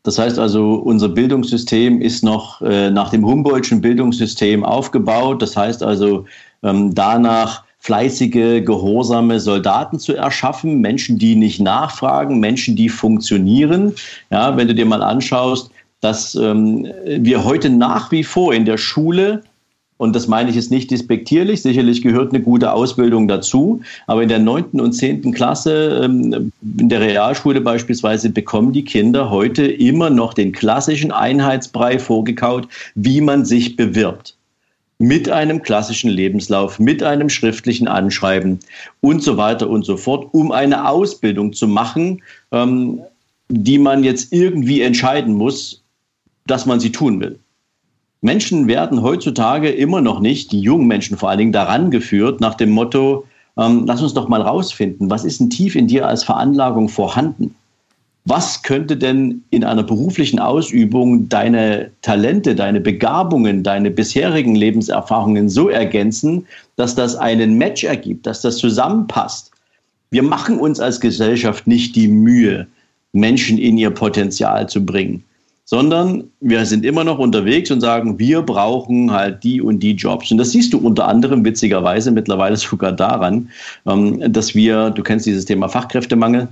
Das 0.04 0.18
heißt 0.18 0.40
also, 0.40 0.74
unser 0.74 1.10
Bildungssystem 1.10 2.02
ist 2.02 2.24
noch 2.24 2.62
äh, 2.62 2.90
nach 2.90 3.10
dem 3.10 3.26
Humboldtschen 3.26 3.82
Bildungssystem 3.82 4.64
aufgebaut. 4.64 5.42
Das 5.42 5.56
heißt 5.56 5.84
also, 5.84 6.26
ähm, 6.64 6.94
danach 6.96 7.64
fleißige, 7.82 8.64
gehorsame 8.64 9.40
Soldaten 9.40 10.00
zu 10.00 10.16
erschaffen, 10.16 10.80
Menschen, 10.82 11.18
die 11.18 11.36
nicht 11.36 11.60
nachfragen, 11.60 12.40
Menschen, 12.40 12.76
die 12.76 12.90
funktionieren. 12.90 13.94
Ja, 14.30 14.56
wenn 14.56 14.68
du 14.68 14.76
dir 14.76 14.86
mal 14.86 15.02
anschaust, 15.02 15.72
dass 16.00 16.36
ähm, 16.36 16.88
wir 17.06 17.44
heute 17.44 17.70
nach 17.70 18.12
wie 18.12 18.24
vor 18.24 18.54
in 18.54 18.66
der 18.66 18.78
Schule 18.78 19.44
und 19.98 20.16
das 20.16 20.28
meine 20.28 20.50
ich 20.50 20.56
jetzt 20.56 20.72
nicht 20.72 20.90
despektierlich. 20.90 21.62
Sicherlich 21.62 22.02
gehört 22.02 22.34
eine 22.34 22.42
gute 22.42 22.74
Ausbildung 22.74 23.28
dazu. 23.28 23.82
Aber 24.08 24.24
in 24.24 24.30
der 24.30 24.40
neunten 24.40 24.82
und 24.82 24.94
zehnten 24.94 25.32
Klasse, 25.32 26.02
ähm, 26.04 26.52
in 26.80 26.90
der 26.90 27.02
Realschule 27.02 27.62
beispielsweise, 27.62 28.32
bekommen 28.32 28.74
die 28.74 28.84
Kinder 28.84 29.30
heute 29.30 29.64
immer 29.64 30.10
noch 30.10 30.34
den 30.34 30.54
klassischen 30.54 31.12
Einheitsbrei 31.12 32.00
vorgekaut, 32.00 32.68
wie 32.96 33.22
man 33.22 33.46
sich 33.46 33.76
bewirbt 33.76 34.36
mit 35.02 35.30
einem 35.30 35.64
klassischen 35.64 36.12
Lebenslauf, 36.12 36.78
mit 36.78 37.02
einem 37.02 37.28
schriftlichen 37.28 37.88
Anschreiben 37.88 38.60
und 39.02 39.24
so 39.24 39.36
weiter 39.36 39.68
und 39.68 39.84
so 39.84 39.98
fort, 39.98 40.28
um 40.32 40.52
eine 40.52 40.88
Ausbildung 40.88 41.54
zu 41.54 41.68
machen, 41.68 42.22
ähm, 42.52 43.02
die 43.50 43.80
man 43.80 44.04
jetzt 44.04 44.32
irgendwie 44.32 44.82
entscheiden 44.82 45.34
muss, 45.34 45.82
dass 46.46 46.68
man 46.68 46.80
sie 46.80 46.92
tun 46.92 47.20
will. 47.20 47.40
Menschen 48.22 48.68
werden 48.68 49.02
heutzutage 49.02 49.72
immer 49.72 50.02
noch 50.02 50.20
nicht, 50.20 50.52
die 50.52 50.62
jungen 50.62 50.86
Menschen 50.86 51.18
vor 51.18 51.30
allen 51.30 51.40
Dingen, 51.40 51.52
daran 51.52 51.90
geführt, 51.90 52.40
nach 52.40 52.54
dem 52.54 52.70
Motto, 52.70 53.26
ähm, 53.58 53.86
lass 53.88 54.04
uns 54.04 54.14
doch 54.14 54.28
mal 54.28 54.42
rausfinden, 54.42 55.10
was 55.10 55.26
ist 55.26 55.40
denn 55.40 55.50
tief 55.50 55.76
in 55.76 55.88
dir 55.88 56.08
als 56.08 56.24
Veranlagung 56.24 56.90
vorhanden? 56.90 57.56
Was 58.26 58.62
könnte 58.62 58.98
denn 58.98 59.44
in 59.50 59.64
einer 59.64 59.84
beruflichen 59.84 60.40
Ausübung 60.40 61.28
deine 61.28 61.90
Talente, 62.04 62.54
deine 62.54 62.80
Begabungen, 62.80 63.64
deine 63.64 63.90
bisherigen 63.90 64.56
Lebenserfahrungen 64.56 65.50
so 65.50 65.70
ergänzen, 65.70 66.46
dass 66.76 66.94
das 66.94 67.16
einen 67.16 67.58
Match 67.58 67.84
ergibt, 67.84 68.28
dass 68.28 68.42
das 68.42 68.58
zusammenpasst. 68.58 69.52
Wir 70.12 70.24
machen 70.24 70.60
uns 70.60 70.80
als 70.80 71.00
Gesellschaft 71.00 71.66
nicht 71.66 71.96
die 71.96 72.08
Mühe, 72.08 72.68
Menschen 73.14 73.58
in 73.58 73.78
ihr 73.78 73.90
Potenzial 73.90 74.70
zu 74.70 74.86
bringen, 74.86 75.24
sondern 75.66 76.26
wir 76.42 76.66
sind 76.66 76.86
immer 76.86 77.04
noch 77.04 77.18
unterwegs 77.18 77.72
und 77.72 77.82
sagen, 77.82 78.20
wir 78.20 78.42
brauchen 78.42 79.12
halt 79.12 79.44
die 79.44 79.62
und 79.62 79.80
die 79.80 79.94
Jobs. 79.94 80.32
Und 80.32 80.38
das 80.38 80.52
siehst 80.52 80.74
du 80.74 80.78
unter 80.78 81.08
anderem 81.08 81.44
witzigerweise 81.44 82.12
mittlerweile 82.12 82.58
sogar 82.58 82.92
daran, 82.92 83.50
ähm, 83.88 84.32
dass 84.32 84.54
wir, 84.54 84.92
du 84.92 85.02
kennst 85.02 85.26
dieses 85.26 85.46
Thema 85.46 85.70
Fachkräftemangel, 85.70 86.50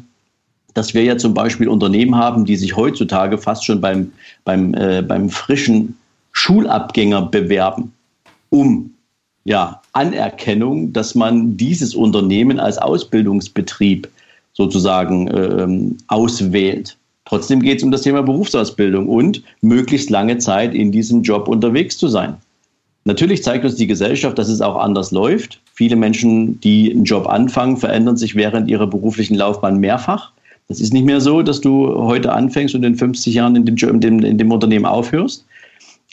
dass 0.79 0.93
wir 0.93 1.03
ja 1.03 1.17
zum 1.17 1.33
Beispiel 1.33 1.67
Unternehmen 1.67 2.15
haben, 2.15 2.45
die 2.45 2.55
sich 2.55 2.77
heutzutage 2.77 3.37
fast 3.37 3.65
schon 3.65 3.81
beim, 3.81 4.13
beim, 4.45 4.73
äh, 4.75 5.01
beim 5.01 5.29
frischen 5.29 5.97
Schulabgänger 6.31 7.23
bewerben, 7.23 7.91
um 8.49 8.91
ja, 9.43 9.81
Anerkennung, 9.91 10.93
dass 10.93 11.15
man 11.15 11.57
dieses 11.57 11.93
Unternehmen 11.93 12.61
als 12.61 12.77
Ausbildungsbetrieb 12.77 14.07
sozusagen 14.53 15.27
äh, 15.27 15.95
auswählt. 16.07 16.95
Trotzdem 17.25 17.61
geht 17.61 17.79
es 17.79 17.83
um 17.83 17.91
das 17.91 18.03
Thema 18.03 18.23
Berufsausbildung 18.23 19.09
und 19.09 19.43
möglichst 19.59 20.09
lange 20.09 20.37
Zeit 20.37 20.73
in 20.73 20.93
diesem 20.93 21.23
Job 21.23 21.49
unterwegs 21.49 21.97
zu 21.97 22.07
sein. 22.07 22.37
Natürlich 23.03 23.43
zeigt 23.43 23.65
uns 23.65 23.75
die 23.75 23.87
Gesellschaft, 23.87 24.37
dass 24.37 24.47
es 24.47 24.61
auch 24.61 24.77
anders 24.77 25.11
läuft. 25.11 25.59
Viele 25.73 25.97
Menschen, 25.97 26.61
die 26.61 26.89
einen 26.89 27.03
Job 27.03 27.27
anfangen, 27.27 27.75
verändern 27.75 28.15
sich 28.15 28.35
während 28.35 28.69
ihrer 28.69 28.87
beruflichen 28.87 29.35
Laufbahn 29.35 29.79
mehrfach. 29.79 30.31
Das 30.69 30.79
ist 30.79 30.93
nicht 30.93 31.05
mehr 31.05 31.19
so, 31.19 31.41
dass 31.41 31.61
du 31.61 31.95
heute 31.95 32.31
anfängst 32.31 32.75
und 32.75 32.83
in 32.83 32.95
50 32.95 33.33
Jahren 33.33 33.55
in 33.55 33.65
dem, 33.65 34.23
in 34.23 34.37
dem, 34.37 34.51
Unternehmen 34.51 34.85
aufhörst. 34.85 35.43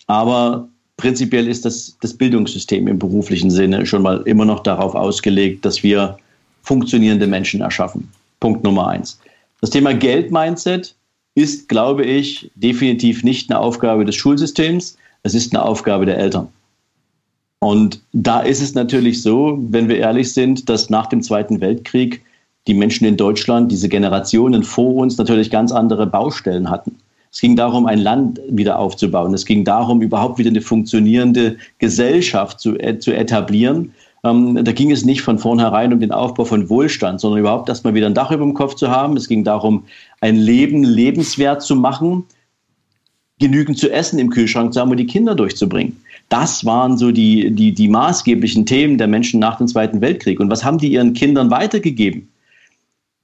Aber 0.07 0.67
prinzipiell 0.97 1.47
ist 1.47 1.67
das, 1.67 1.97
das 2.01 2.15
Bildungssystem 2.15 2.89
im 2.89 2.99
beruflichen 2.99 3.51
Sinne 3.51 3.85
schon 3.85 4.03
mal 4.03 4.23
immer 4.23 4.47
noch 4.47 4.61
darauf 4.61 4.95
ausgelegt, 4.95 5.65
dass 5.67 5.83
wir 5.83 6.17
funktionierende 6.63 7.27
Menschen 7.27 7.61
erschaffen. 7.61 8.09
Punkt 8.41 8.65
Nummer 8.65 8.89
eins. 8.89 9.21
Das 9.61 9.71
Thema 9.71 9.93
Geld-Mindset 9.93 10.95
ist, 11.35 11.69
glaube 11.69 12.05
ich, 12.05 12.51
definitiv 12.55 13.23
nicht 13.25 13.51
eine 13.51 13.61
Aufgabe 13.61 14.07
des 14.07 14.15
Schulsystems. 14.15 14.97
Es 15.23 15.35
ist 15.35 15.55
eine 15.55 15.63
Aufgabe 15.63 16.07
der 16.07 16.17
Eltern. 16.17 16.49
Und 17.59 18.01
da 18.13 18.41
ist 18.41 18.63
es 18.63 18.75
natürlich 18.75 19.23
so, 19.23 19.59
wenn 19.71 19.89
wir 19.89 19.99
ehrlich 19.99 20.33
sind, 20.33 20.69
dass 20.69 20.89
nach 20.89 21.07
dem 21.07 21.23
Zweiten 21.23 21.61
Weltkrieg 21.61 22.23
die 22.67 22.75
Menschen 22.75 23.07
in 23.07 23.17
Deutschland, 23.17 23.71
diese 23.71 23.89
Generationen 23.89 24.63
vor 24.63 24.97
uns 24.97 25.19
natürlich 25.19 25.51
ganz 25.51 25.73
andere 25.73 26.07
Baustellen 26.07 26.69
hatten. 26.71 26.97
Es 27.33 27.41
ging 27.41 27.57
darum, 27.57 27.87
ein 27.87 27.99
Land 27.99 28.41
wieder 28.49 28.79
aufzubauen. 28.79 29.35
Es 29.35 29.45
ging 29.45 29.65
darum, 29.65 30.01
überhaupt 30.01 30.39
wieder 30.39 30.51
eine 30.51 30.63
funktionierende 30.63 31.57
Gesellschaft 31.79 32.61
zu, 32.61 32.79
äh, 32.79 32.99
zu 32.99 33.13
etablieren, 33.13 33.93
Ähm, 34.25 34.65
da 34.65 34.73
ging 34.73 34.91
es 34.91 35.05
nicht 35.05 35.23
von 35.23 35.39
vornherein 35.39 35.93
um 35.93 36.01
den 36.01 36.11
Aufbau 36.11 36.45
von 36.45 36.69
Wohlstand, 36.69 37.21
sondern 37.21 37.41
überhaupt 37.41 37.69
erstmal 37.69 37.95
wieder 37.95 38.07
ein 38.07 38.15
Dach 38.15 38.33
über 38.33 38.45
dem 38.45 38.55
Kopf 38.55 38.75
zu 38.75 38.91
haben. 38.91 39.17
Es 39.17 39.29
ging 39.29 39.45
darum, 39.45 39.85
ein 40.21 40.37
Leben 40.37 40.83
lebenswert 40.83 41.63
zu 41.63 41.77
machen, 41.77 42.25
genügend 43.39 43.79
zu 43.79 43.93
essen 43.93 44.19
im 44.19 44.31
Kühlschrank 44.31 44.73
zu 44.73 44.81
haben 44.81 44.91
und 44.91 44.97
die 44.97 45.07
Kinder 45.07 45.35
durchzubringen. 45.35 46.01
Das 46.29 46.65
waren 46.65 46.97
so 46.99 47.13
die, 47.13 47.53
die, 47.53 47.73
die 47.73 47.89
maßgeblichen 47.89 48.67
Themen 48.67 48.99
der 48.99 49.07
Menschen 49.07 49.39
nach 49.39 49.59
dem 49.59 49.69
Zweiten 49.69 50.01
Weltkrieg. 50.01 50.41
Und 50.41 50.51
was 50.51 50.65
haben 50.65 50.79
die 50.79 50.93
ihren 50.93 51.13
Kindern 51.13 51.51
weitergegeben? 51.51 52.29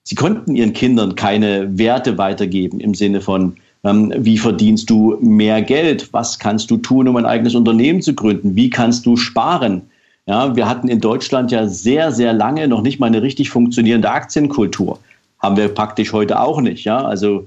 Sie 0.04 0.14
konnten 0.14 0.56
ihren 0.56 0.72
Kindern 0.72 1.14
keine 1.14 1.78
Werte 1.78 2.18
weitergeben 2.18 2.80
im 2.80 2.94
Sinne 2.94 3.20
von, 3.20 3.56
ähm, 3.84 4.12
wie 4.16 4.38
verdienst 4.38 4.90
du 4.90 5.16
mehr 5.20 5.62
Geld? 5.62 6.12
Was 6.12 6.38
kannst 6.38 6.70
du 6.70 6.76
tun, 6.76 7.08
um 7.08 7.16
ein 7.16 7.26
eigenes 7.26 7.54
Unternehmen 7.54 8.02
zu 8.02 8.14
gründen? 8.14 8.56
Wie 8.56 8.70
kannst 8.70 9.06
du 9.06 9.16
sparen? 9.16 9.82
Ja, 10.26 10.54
wir 10.54 10.68
hatten 10.68 10.88
in 10.88 11.00
Deutschland 11.00 11.50
ja 11.50 11.66
sehr, 11.66 12.12
sehr 12.12 12.32
lange 12.32 12.68
noch 12.68 12.82
nicht 12.82 13.00
mal 13.00 13.06
eine 13.06 13.22
richtig 13.22 13.50
funktionierende 13.50 14.10
Aktienkultur. 14.10 14.98
Haben 15.40 15.56
wir 15.56 15.68
praktisch 15.68 16.12
heute 16.12 16.40
auch 16.40 16.60
nicht. 16.60 16.84
Ja, 16.84 17.04
also 17.04 17.46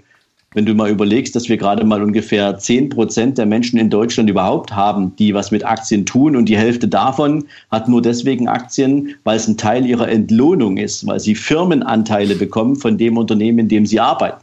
wenn 0.56 0.66
du 0.66 0.74
mal 0.74 0.90
überlegst, 0.90 1.36
dass 1.36 1.50
wir 1.50 1.58
gerade 1.58 1.84
mal 1.84 2.02
ungefähr 2.02 2.58
10 2.58 2.90
Prozent 2.90 3.38
der 3.38 3.46
Menschen 3.46 3.78
in 3.78 3.90
Deutschland 3.90 4.30
überhaupt 4.30 4.74
haben, 4.74 5.14
die 5.18 5.34
was 5.34 5.52
mit 5.52 5.66
Aktien 5.66 6.06
tun 6.06 6.36
und 6.38 6.48
die 6.48 6.58
Hälfte 6.58 6.88
davon 6.88 7.44
hat 7.72 7.90
nur 7.90 8.02
deswegen 8.02 8.48
Aktien, 8.48 9.16
weil 9.26 9.36
es 9.36 9.50
ein 9.50 9.58
Teil 9.58 9.86
ihrer 9.86 10.08
Entlohnung 10.08 10.78
ist, 10.78 11.06
weil 11.06 11.20
sie 11.20 11.36
Firmenanteile 11.36 12.36
bekommen 12.36 12.78
von 12.78 12.98
dem 12.98 13.18
Unternehmen, 13.18 13.60
in 13.60 13.68
dem 13.68 13.86
sie 13.86 14.00
arbeiten. 14.00 14.42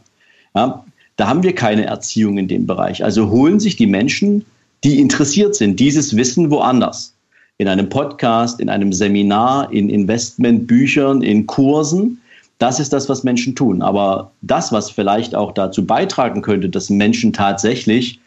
Ja, 0.55 0.85
da 1.15 1.27
haben 1.27 1.41
wir 1.41 1.55
keine 1.55 1.85
Erziehung 1.85 2.37
in 2.37 2.47
dem 2.47 2.67
Bereich. 2.67 3.03
Also 3.03 3.31
holen 3.31 3.59
sich 3.59 3.75
die 3.75 3.87
Menschen, 3.87 4.45
die 4.83 4.99
interessiert 4.99 5.55
sind, 5.55 5.79
dieses 5.79 6.15
Wissen 6.15 6.51
woanders. 6.51 7.15
In 7.57 7.67
einem 7.67 7.89
Podcast, 7.89 8.59
in 8.59 8.69
einem 8.69 8.93
Seminar, 8.93 9.71
in 9.71 9.89
Investmentbüchern, 9.89 11.23
in 11.23 11.47
Kursen 11.47 12.19
das 12.57 12.79
ist 12.79 12.93
das, 12.93 13.09
was 13.09 13.23
Menschen 13.23 13.55
tun. 13.55 13.81
Aber 13.81 14.31
das, 14.41 14.71
was 14.71 14.89
vielleicht 14.89 15.35
auch 15.35 15.51
dazu 15.51 15.85
beitragen 15.85 16.41
könnte, 16.41 16.69
dass 16.69 16.89
Menschen 16.89 17.33
tatsächlich, 17.33 18.19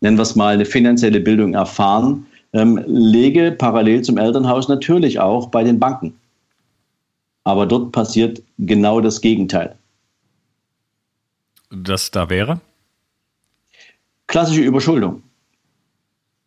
nennen 0.00 0.18
wir 0.18 0.22
es 0.22 0.36
mal, 0.36 0.54
eine 0.54 0.64
finanzielle 0.64 1.20
Bildung 1.20 1.54
erfahren, 1.54 2.26
ähm, 2.52 2.82
lege 2.86 3.52
parallel 3.52 4.02
zum 4.02 4.18
Elternhaus 4.18 4.68
natürlich 4.68 5.20
auch 5.20 5.48
bei 5.48 5.64
den 5.64 5.78
Banken. 5.78 6.18
Aber 7.44 7.66
dort 7.66 7.92
passiert 7.92 8.42
genau 8.58 9.00
das 9.00 9.20
Gegenteil. 9.20 9.76
Das 11.70 12.10
da 12.10 12.28
wäre? 12.30 12.60
Klassische 14.26 14.60
Überschuldung. 14.60 15.22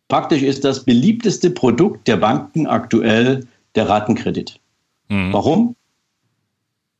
Praktisch 0.08 0.42
ist 0.42 0.64
das 0.64 0.84
beliebteste 0.84 1.50
Produkt 1.50 2.06
der 2.06 2.18
Banken 2.18 2.66
aktuell 2.66 3.46
der 3.74 3.88
Ratenkredit. 3.88 4.60
Mhm. 5.08 5.32
Warum? 5.32 5.76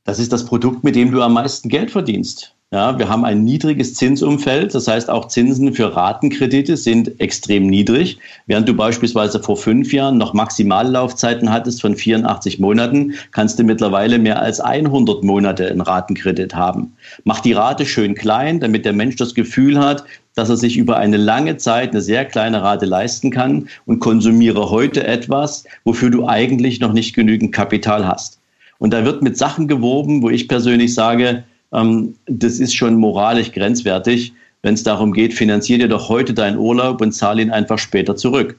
Das 0.05 0.19
ist 0.19 0.33
das 0.33 0.45
Produkt, 0.45 0.83
mit 0.83 0.97
dem 0.97 1.13
du 1.13 1.23
am 1.23 1.35
meisten 1.35 1.69
Geld 1.69 1.93
verdienst. 1.93 2.57
Ja, 2.73 2.99
wir 2.99 3.09
haben 3.09 3.25
ein 3.25 3.45
niedriges 3.45 3.95
Zinsumfeld, 3.95 4.75
das 4.75 4.89
heißt 4.89 5.11
auch 5.11 5.29
Zinsen 5.29 5.75
für 5.75 5.95
Ratenkredite 5.95 6.77
sind 6.77 7.21
extrem 7.21 7.69
niedrig. 7.69 8.19
Während 8.47 8.69
du 8.69 8.75
beispielsweise 8.75 9.41
vor 9.41 9.59
fünf 9.59 9.93
Jahren 9.93 10.19
noch 10.19 10.33
Maximallaufzeiten 10.33 11.53
hattest 11.53 11.83
von 11.83 11.95
84 11.95 12.59
Monaten, 12.59 13.13
kannst 13.31 13.59
du 13.59 13.63
mittlerweile 13.63 14.19
mehr 14.19 14.41
als 14.41 14.59
100 14.59 15.23
Monate 15.23 15.65
in 15.65 15.83
Ratenkredit 15.83 16.55
haben. 16.55 16.97
Mach 17.25 17.41
die 17.41 17.53
Rate 17.53 17.87
schön 17.87 18.15
klein, 18.15 18.59
damit 18.59 18.85
der 18.85 18.95
Mensch 18.95 19.17
das 19.17 19.35
Gefühl 19.35 19.79
hat, 19.79 20.03
dass 20.35 20.49
er 20.49 20.57
sich 20.57 20.79
über 20.79 20.97
eine 20.97 21.19
lange 21.19 21.59
Zeit 21.59 21.91
eine 21.91 22.01
sehr 22.01 22.25
kleine 22.25 22.63
Rate 22.63 22.87
leisten 22.87 23.31
kann 23.31 23.69
und 23.85 24.01
konsumiere 24.01 24.71
heute 24.71 25.07
etwas, 25.07 25.65
wofür 25.85 26.11
du 26.11 26.27
eigentlich 26.27 26.81
noch 26.81 26.93
nicht 26.93 27.15
genügend 27.15 27.53
Kapital 27.53 28.09
hast. 28.09 28.42
Und 28.83 28.93
da 28.93 29.05
wird 29.05 29.23
mit 29.23 29.39
Sachen 29.39 29.69
gewoben, 29.69 30.23
wo 30.23 30.29
ich 30.29 30.49
persönlich 30.49 30.93
sage, 30.93 31.45
ähm, 31.73 32.17
das 32.27 32.59
ist 32.59 32.75
schon 32.75 32.97
moralisch 32.97 33.53
grenzwertig, 33.53 34.33
wenn 34.63 34.75
es 34.75 34.83
darum 34.83 35.13
geht, 35.13 35.35
finanzier 35.35 35.79
dir 35.79 35.87
doch 35.87 36.09
heute 36.09 36.35
deinen 36.35 36.59
Urlaub 36.59 37.01
und 37.01 37.13
zahle 37.13 37.43
ihn 37.43 37.53
einfach 37.53 37.79
später 37.79 38.17
zurück. 38.17 38.57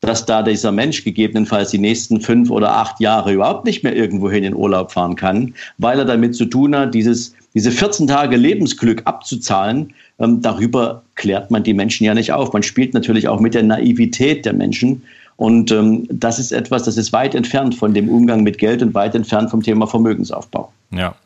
Dass 0.00 0.24
da 0.24 0.42
dieser 0.42 0.72
Mensch 0.72 1.04
gegebenenfalls 1.04 1.70
die 1.70 1.78
nächsten 1.78 2.22
fünf 2.22 2.48
oder 2.48 2.78
acht 2.78 2.98
Jahre 2.98 3.34
überhaupt 3.34 3.66
nicht 3.66 3.82
mehr 3.84 3.94
irgendwohin 3.94 4.42
in 4.42 4.54
Urlaub 4.54 4.90
fahren 4.90 5.16
kann, 5.16 5.52
weil 5.76 5.98
er 5.98 6.06
damit 6.06 6.34
zu 6.34 6.46
tun 6.46 6.74
hat, 6.74 6.94
dieses, 6.94 7.34
diese 7.52 7.72
14 7.72 8.06
Tage 8.06 8.36
Lebensglück 8.38 9.02
abzuzahlen, 9.04 9.92
ähm, 10.18 10.40
darüber 10.40 11.02
klärt 11.14 11.50
man 11.50 11.62
die 11.62 11.74
Menschen 11.74 12.04
ja 12.04 12.14
nicht 12.14 12.32
auf. 12.32 12.54
Man 12.54 12.62
spielt 12.62 12.94
natürlich 12.94 13.28
auch 13.28 13.38
mit 13.38 13.52
der 13.52 13.64
Naivität 13.64 14.46
der 14.46 14.54
Menschen 14.54 15.02
und 15.42 15.72
ähm, 15.72 16.06
das 16.08 16.38
ist 16.38 16.52
etwas, 16.52 16.84
das 16.84 16.96
ist 16.96 17.12
weit 17.12 17.34
entfernt 17.34 17.74
von 17.74 17.92
dem 17.92 18.08
Umgang 18.08 18.44
mit 18.44 18.58
Geld 18.58 18.80
und 18.80 18.94
weit 18.94 19.16
entfernt 19.16 19.50
vom 19.50 19.60
Thema 19.60 19.88
Vermögensaufbau. 19.88 20.72
Ja. 20.92 21.16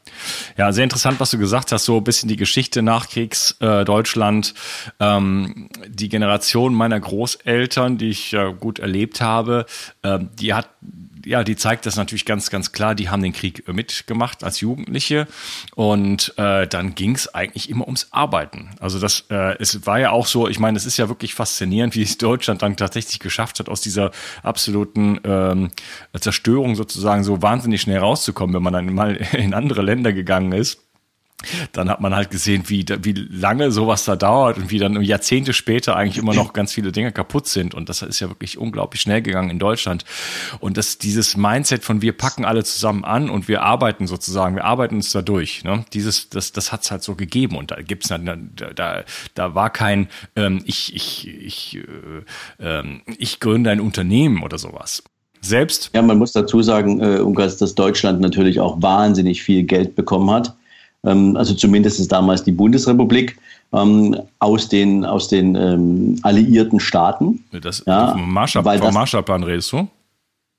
Ja, 0.57 0.73
sehr 0.73 0.85
interessant, 0.85 1.21
was 1.21 1.33
du 1.33 1.39
gesagt 1.39 1.71
hast, 1.71 1.85
so 1.85 1.99
ein 1.99 2.05
bisschen 2.05 2.31
die 2.31 2.39
Geschichte 2.39 2.81
Nachkriegsdeutschland. 2.81 4.55
Äh, 4.99 5.05
ähm, 5.05 5.69
die 5.87 6.09
Generation 6.09 6.75
meiner 6.75 6.99
Großeltern, 6.99 7.99
die 7.99 8.09
ich 8.09 8.33
äh, 8.33 8.55
gut 8.59 8.79
erlebt 8.79 9.21
habe, 9.21 9.67
äh, 10.01 10.21
die 10.41 10.55
hat 10.55 10.71
ja, 11.27 11.43
die 11.43 11.57
zeigt 11.57 11.87
das 11.87 11.97
natürlich 11.97 12.25
ganz, 12.25 12.51
ganz 12.51 12.71
klar. 12.71 12.95
Die 12.95 13.11
haben 13.11 13.23
den 13.23 13.33
Krieg 13.33 13.67
mitgemacht 13.67 14.45
als 14.45 14.61
Jugendliche 14.61 15.27
und 15.75 16.33
äh, 16.39 16.69
dann 16.69 16.95
ging 16.95 17.17
es 17.17 17.35
eigentlich 17.35 17.69
immer 17.69 17.85
ums 17.87 18.09
Arbeiten. 18.13 18.71
Also 18.79 19.01
das, 19.01 19.25
äh, 19.31 19.57
es 19.59 19.87
war 19.87 19.99
ja 19.99 20.11
auch 20.11 20.27
so, 20.27 20.47
ich 20.47 20.61
meine, 20.61 20.77
es 20.77 20.87
ist 20.87 20.97
ja 20.97 21.09
wirklich 21.09 21.35
faszinierend, 21.35 21.97
wie 21.97 22.03
es 22.03 22.17
Deutschland 22.27 22.63
dann 22.63 22.77
tatsächlich 22.77 23.19
geschafft 23.19 23.59
hat, 23.59 23.69
aus 23.69 23.81
dieser 23.81 24.13
absoluten 24.45 25.21
ähm, 25.25 25.71
Zerstörung 26.19 26.77
sozusagen 26.77 27.25
so 27.25 27.43
wahnsinnig 27.43 27.81
schnell 27.81 27.99
rauszukommen, 27.99 28.55
wenn 28.55 28.63
man 28.63 28.73
dann 28.73 28.95
mal 28.95 29.17
in 29.33 29.53
andere 29.53 29.83
Länder 29.83 30.13
gegangen 30.13 30.53
ist 30.53 30.86
dann 31.73 31.91
hat 31.91 32.01
man 32.01 32.15
halt 32.15 32.31
gesehen, 32.31 32.65
wie, 32.67 32.85
wie 33.03 33.13
lange 33.13 33.71
sowas 33.71 34.05
da 34.05 34.17
dauert 34.17 34.57
und 34.57 34.71
wie 34.71 34.79
dann 34.79 35.01
Jahrzehnte 35.03 35.53
später 35.53 35.95
eigentlich 35.95 36.19
immer 36.19 36.35
noch 36.35 36.53
ganz 36.53 36.73
viele 36.73 36.93
Dinge 36.93 37.13
kaputt 37.13 37.47
sind. 37.47 37.75
Und 37.75 37.89
das 37.89 38.03
ist 38.03 38.21
ja 38.21 38.29
wirklich 38.29 38.59
unglaublich 38.59 39.03
schnell 39.03 39.23
gegangen 39.23 39.51
in 39.51 39.59
Deutschland. 39.59 40.05
Und 40.61 40.77
das, 40.77 40.99
dieses 40.99 41.37
Mindset 41.37 41.85
von 41.85 42.03
wir 42.03 42.17
packen 42.17 42.45
alle 42.45 42.65
zusammen 42.65 43.05
an 43.05 43.29
und 43.29 43.49
wir 43.49 43.63
arbeiten 43.63 44.07
sozusagen, 44.07 44.57
wir 44.57 44.65
arbeiten 44.65 44.97
uns 44.97 45.13
da 45.13 45.23
durch. 45.23 45.63
Ne? 45.63 45.85
Dieses, 45.93 46.31
das, 46.31 46.53
das 46.53 46.73
hat's 46.73 46.91
halt 46.91 47.03
so 47.03 47.15
gegeben. 47.15 47.57
Und 47.57 47.71
da 47.71 47.83
gibt's 47.83 48.09
da, 48.09 48.19
da, 48.19 49.05
da 49.35 49.55
war 49.55 49.71
kein, 49.71 50.09
ähm, 50.37 50.63
ich, 50.65 50.95
ich, 50.95 51.29
ich, 51.29 51.79
äh, 52.61 52.81
äh, 52.81 53.01
ich 53.19 53.41
gründe 53.41 53.71
ein 53.71 53.81
Unternehmen 53.81 54.43
oder 54.43 54.59
sowas. 54.59 55.03
Selbst? 55.43 55.91
Ja, 55.95 56.03
man 56.03 56.19
muss 56.19 56.33
dazu 56.33 56.63
sagen, 56.63 57.01
äh, 57.01 57.21
Unkas, 57.21 57.59
dass 57.59 57.75
Deutschland 57.75 58.21
natürlich 58.21 58.59
auch 58.59 58.81
wahnsinnig 58.83 59.43
viel 59.43 59.63
Geld 59.65 59.95
bekommen 59.95 60.31
hat 60.31 60.57
also 61.07 61.55
zumindest 61.55 62.11
damals 62.11 62.45
die 62.45 62.53
Bundesrepublik, 62.53 63.39
ähm, 63.73 64.17
aus 64.39 64.69
den, 64.69 65.05
aus 65.05 65.29
den 65.29 65.55
ähm, 65.55 66.19
alliierten 66.23 66.81
Staaten. 66.81 67.45
Das, 67.61 67.83
ja, 67.87 68.13
vom 68.13 68.33
Marshallplan 68.33 69.43
redest 69.43 69.73
du? 69.73 69.89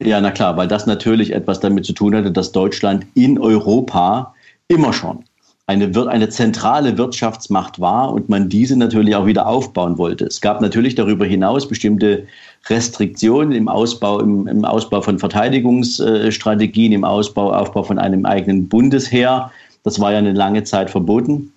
Ja, 0.03 0.21
na 0.21 0.31
klar, 0.31 0.55
weil 0.57 0.67
das 0.67 0.86
natürlich 0.86 1.33
etwas 1.33 1.60
damit 1.60 1.86
zu 1.86 1.93
tun 1.93 2.15
hatte, 2.15 2.31
dass 2.31 2.51
Deutschland 2.51 3.05
in 3.15 3.39
Europa 3.39 4.33
immer 4.67 4.93
schon 4.93 5.23
eine, 5.67 5.91
eine 6.07 6.29
zentrale 6.29 6.97
Wirtschaftsmacht 6.97 7.79
war 7.79 8.13
und 8.13 8.29
man 8.29 8.47
diese 8.47 8.77
natürlich 8.77 9.15
auch 9.15 9.25
wieder 9.25 9.47
aufbauen 9.47 9.97
wollte. 9.97 10.25
Es 10.25 10.39
gab 10.39 10.62
natürlich 10.62 10.95
darüber 10.95 11.25
hinaus 11.25 11.67
bestimmte 11.67 12.25
Restriktionen 12.69 13.51
im 13.51 13.67
Ausbau, 13.67 14.19
im, 14.19 14.47
im 14.47 14.63
Ausbau 14.63 15.01
von 15.01 15.19
Verteidigungsstrategien, 15.19 16.93
im 16.93 17.03
Ausbau, 17.03 17.51
Aufbau 17.51 17.83
von 17.83 17.99
einem 17.99 18.25
eigenen 18.25 18.69
Bundesheer. 18.69 19.51
Das 19.88 20.02
war 20.02 20.12
ja 20.12 20.17
eine 20.17 20.34
lange 20.34 20.65
Zeit 20.65 20.89
verboten. 20.89 21.54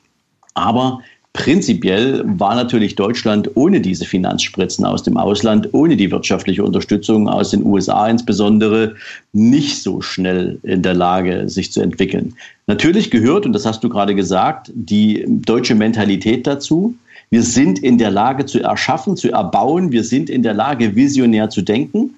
Aber 0.55 1.01
prinzipiell 1.33 2.23
war 2.25 2.55
natürlich 2.55 2.95
Deutschland 2.95 3.51
ohne 3.57 3.81
diese 3.81 4.05
Finanzspritzen 4.05 4.85
aus 4.85 5.03
dem 5.03 5.17
Ausland, 5.17 5.69
ohne 5.73 5.97
die 5.97 6.13
wirtschaftliche 6.13 6.63
Unterstützung 6.63 7.29
aus 7.29 7.51
den 7.51 7.67
USA 7.67 8.07
insbesondere, 8.07 8.95
nicht 9.33 9.83
so 9.83 10.01
schnell 10.01 10.61
in 10.63 10.83
der 10.83 10.95
Lage, 10.95 11.49
sich 11.49 11.73
zu 11.73 11.81
entwickeln. 11.81 12.37
Natürlich 12.69 13.11
gehört, 13.11 13.47
und 13.47 13.53
das 13.53 13.67
hast 13.67 13.83
du 13.83 13.89
gerade 13.89 14.15
gesagt, 14.15 14.71
die 14.77 15.25
deutsche 15.27 15.75
Mentalität 15.75 16.47
dazu. 16.47 16.95
Wir 17.31 17.43
sind 17.43 17.81
in 17.81 17.99
der 17.99 18.13
Lage 18.13 18.47
zu 18.47 18.61
erschaffen, 18.61 19.17
zu 19.17 19.33
erbauen. 19.33 19.91
Wir 19.91 20.05
sind 20.05 20.31
in 20.31 20.45
der 20.45 20.55
Lage, 20.55 20.95
visionär 20.95 21.51
zu 21.51 21.63
denken. 21.63 22.15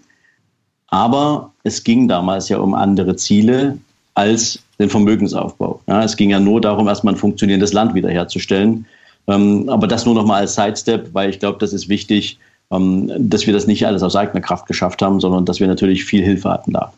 Aber 0.88 1.54
es 1.62 1.82
ging 1.82 2.06
damals 2.06 2.50
ja 2.50 2.58
um 2.58 2.74
andere 2.74 3.16
Ziele 3.16 3.78
als 4.12 4.62
den 4.82 4.90
Vermögensaufbau. 4.90 5.80
Ja, 5.86 6.04
es 6.04 6.16
ging 6.16 6.30
ja 6.30 6.40
nur 6.40 6.60
darum, 6.60 6.88
erstmal 6.88 7.14
ein 7.14 7.18
funktionierendes 7.18 7.72
Land 7.72 7.94
wiederherzustellen. 7.94 8.84
Ähm, 9.28 9.68
aber 9.68 9.86
das 9.86 10.04
nur 10.04 10.14
noch 10.14 10.26
mal 10.26 10.40
als 10.40 10.54
Sidestep, 10.54 11.14
weil 11.14 11.30
ich 11.30 11.38
glaube, 11.38 11.58
das 11.58 11.72
ist 11.72 11.88
wichtig, 11.88 12.38
ähm, 12.72 13.10
dass 13.18 13.46
wir 13.46 13.52
das 13.52 13.66
nicht 13.66 13.86
alles 13.86 14.02
aus 14.02 14.16
eigener 14.16 14.40
Kraft 14.40 14.66
geschafft 14.66 15.02
haben, 15.02 15.20
sondern 15.20 15.44
dass 15.44 15.60
wir 15.60 15.68
natürlich 15.68 16.04
viel 16.04 16.24
Hilfe 16.24 16.50
hatten 16.50 16.72
da. 16.72 16.92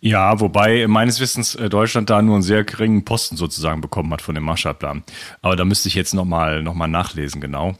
Ja, 0.00 0.40
wobei 0.40 0.86
meines 0.86 1.20
Wissens 1.20 1.54
äh, 1.56 1.68
Deutschland 1.68 2.08
da 2.08 2.22
nur 2.22 2.36
einen 2.36 2.42
sehr 2.42 2.64
geringen 2.64 3.04
Posten 3.04 3.36
sozusagen 3.36 3.80
bekommen 3.80 4.12
hat 4.12 4.22
von 4.22 4.34
dem 4.34 4.44
Marshallplan. 4.44 5.02
Aber 5.42 5.56
da 5.56 5.64
müsste 5.64 5.88
ich 5.88 5.94
jetzt 5.94 6.14
noch 6.14 6.24
mal, 6.24 6.62
noch 6.62 6.74
mal 6.74 6.86
nachlesen, 6.86 7.40
genau. 7.40 7.74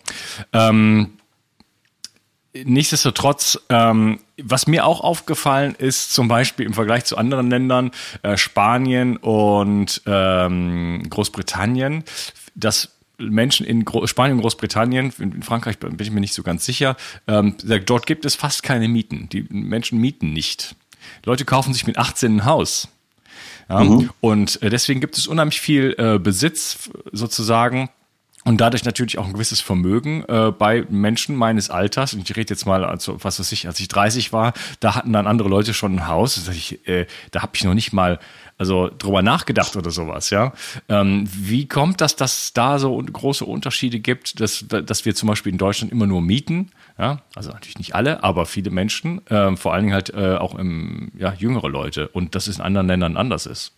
Ähm, 0.52 1.12
nichtsdestotrotz, 2.64 3.60
ähm, 3.68 4.20
was 4.42 4.66
mir 4.66 4.86
auch 4.86 5.00
aufgefallen 5.00 5.74
ist, 5.76 6.12
zum 6.12 6.28
Beispiel 6.28 6.66
im 6.66 6.74
Vergleich 6.74 7.04
zu 7.04 7.16
anderen 7.16 7.50
Ländern, 7.50 7.90
äh, 8.22 8.36
Spanien 8.36 9.16
und 9.16 10.02
ähm, 10.06 11.02
Großbritannien, 11.08 12.04
dass 12.54 12.90
Menschen 13.18 13.66
in 13.66 13.84
Gro 13.84 14.06
Spanien 14.06 14.36
und 14.36 14.42
Großbritannien, 14.42 15.12
in 15.18 15.42
Frankreich 15.42 15.78
bin 15.78 15.96
ich 15.98 16.10
mir 16.10 16.20
nicht 16.20 16.34
so 16.34 16.42
ganz 16.42 16.66
sicher, 16.66 16.96
ähm, 17.26 17.56
dort 17.86 18.06
gibt 18.06 18.24
es 18.24 18.34
fast 18.34 18.62
keine 18.62 18.88
Mieten. 18.88 19.28
Die 19.30 19.46
Menschen 19.48 19.98
mieten 20.00 20.32
nicht. 20.32 20.74
Leute 21.24 21.44
kaufen 21.44 21.72
sich 21.72 21.86
mit 21.86 21.98
18 21.98 22.36
ein 22.36 22.44
Haus. 22.44 22.88
Ja? 23.68 23.84
Mhm. 23.84 24.10
Und 24.20 24.62
äh, 24.62 24.70
deswegen 24.70 25.00
gibt 25.00 25.16
es 25.16 25.26
unheimlich 25.26 25.60
viel 25.60 25.94
äh, 25.98 26.18
Besitz 26.18 26.90
sozusagen 27.12 27.88
und 28.46 28.60
dadurch 28.60 28.84
natürlich 28.84 29.18
auch 29.18 29.26
ein 29.26 29.32
gewisses 29.32 29.60
Vermögen 29.60 30.24
äh, 30.28 30.52
bei 30.56 30.86
Menschen 30.88 31.34
meines 31.34 31.68
Alters. 31.68 32.14
Und 32.14 32.20
ich 32.20 32.36
rede 32.36 32.54
jetzt 32.54 32.64
mal, 32.64 32.84
also 32.84 33.22
was 33.24 33.40
weiß 33.40 33.50
ich, 33.50 33.66
als 33.66 33.80
ich 33.80 33.88
30 33.88 34.32
war, 34.32 34.52
da 34.78 34.94
hatten 34.94 35.12
dann 35.12 35.26
andere 35.26 35.48
Leute 35.48 35.74
schon 35.74 35.96
ein 35.96 36.06
Haus. 36.06 36.36
Das 36.36 36.54
ich, 36.54 36.86
äh, 36.86 37.06
da 37.32 37.42
habe 37.42 37.52
ich 37.56 37.64
noch 37.64 37.74
nicht 37.74 37.92
mal 37.92 38.20
also 38.56 38.88
drüber 38.96 39.20
nachgedacht 39.20 39.74
oder 39.74 39.90
sowas, 39.90 40.30
ja. 40.30 40.52
Ähm, 40.88 41.28
wie 41.30 41.66
kommt 41.66 42.00
das, 42.00 42.14
dass 42.14 42.52
da 42.52 42.78
so 42.78 42.96
große 42.96 43.44
Unterschiede 43.44 43.98
gibt, 43.98 44.40
dass, 44.40 44.64
dass 44.68 45.04
wir 45.04 45.14
zum 45.16 45.28
Beispiel 45.28 45.52
in 45.52 45.58
Deutschland 45.58 45.92
immer 45.92 46.06
nur 46.06 46.22
mieten? 46.22 46.70
Ja, 46.98 47.22
also 47.34 47.50
natürlich 47.50 47.78
nicht 47.78 47.96
alle, 47.96 48.22
aber 48.22 48.46
viele 48.46 48.70
Menschen, 48.70 49.26
äh, 49.26 49.56
vor 49.56 49.74
allen 49.74 49.82
Dingen 49.82 49.94
halt 49.94 50.14
äh, 50.14 50.36
auch 50.36 50.54
im, 50.54 51.10
ja, 51.18 51.34
jüngere 51.34 51.68
Leute 51.68 52.08
und 52.08 52.34
dass 52.36 52.46
es 52.46 52.56
in 52.56 52.62
anderen 52.62 52.86
Ländern 52.86 53.16
anders 53.16 53.44
ist. 53.44 53.72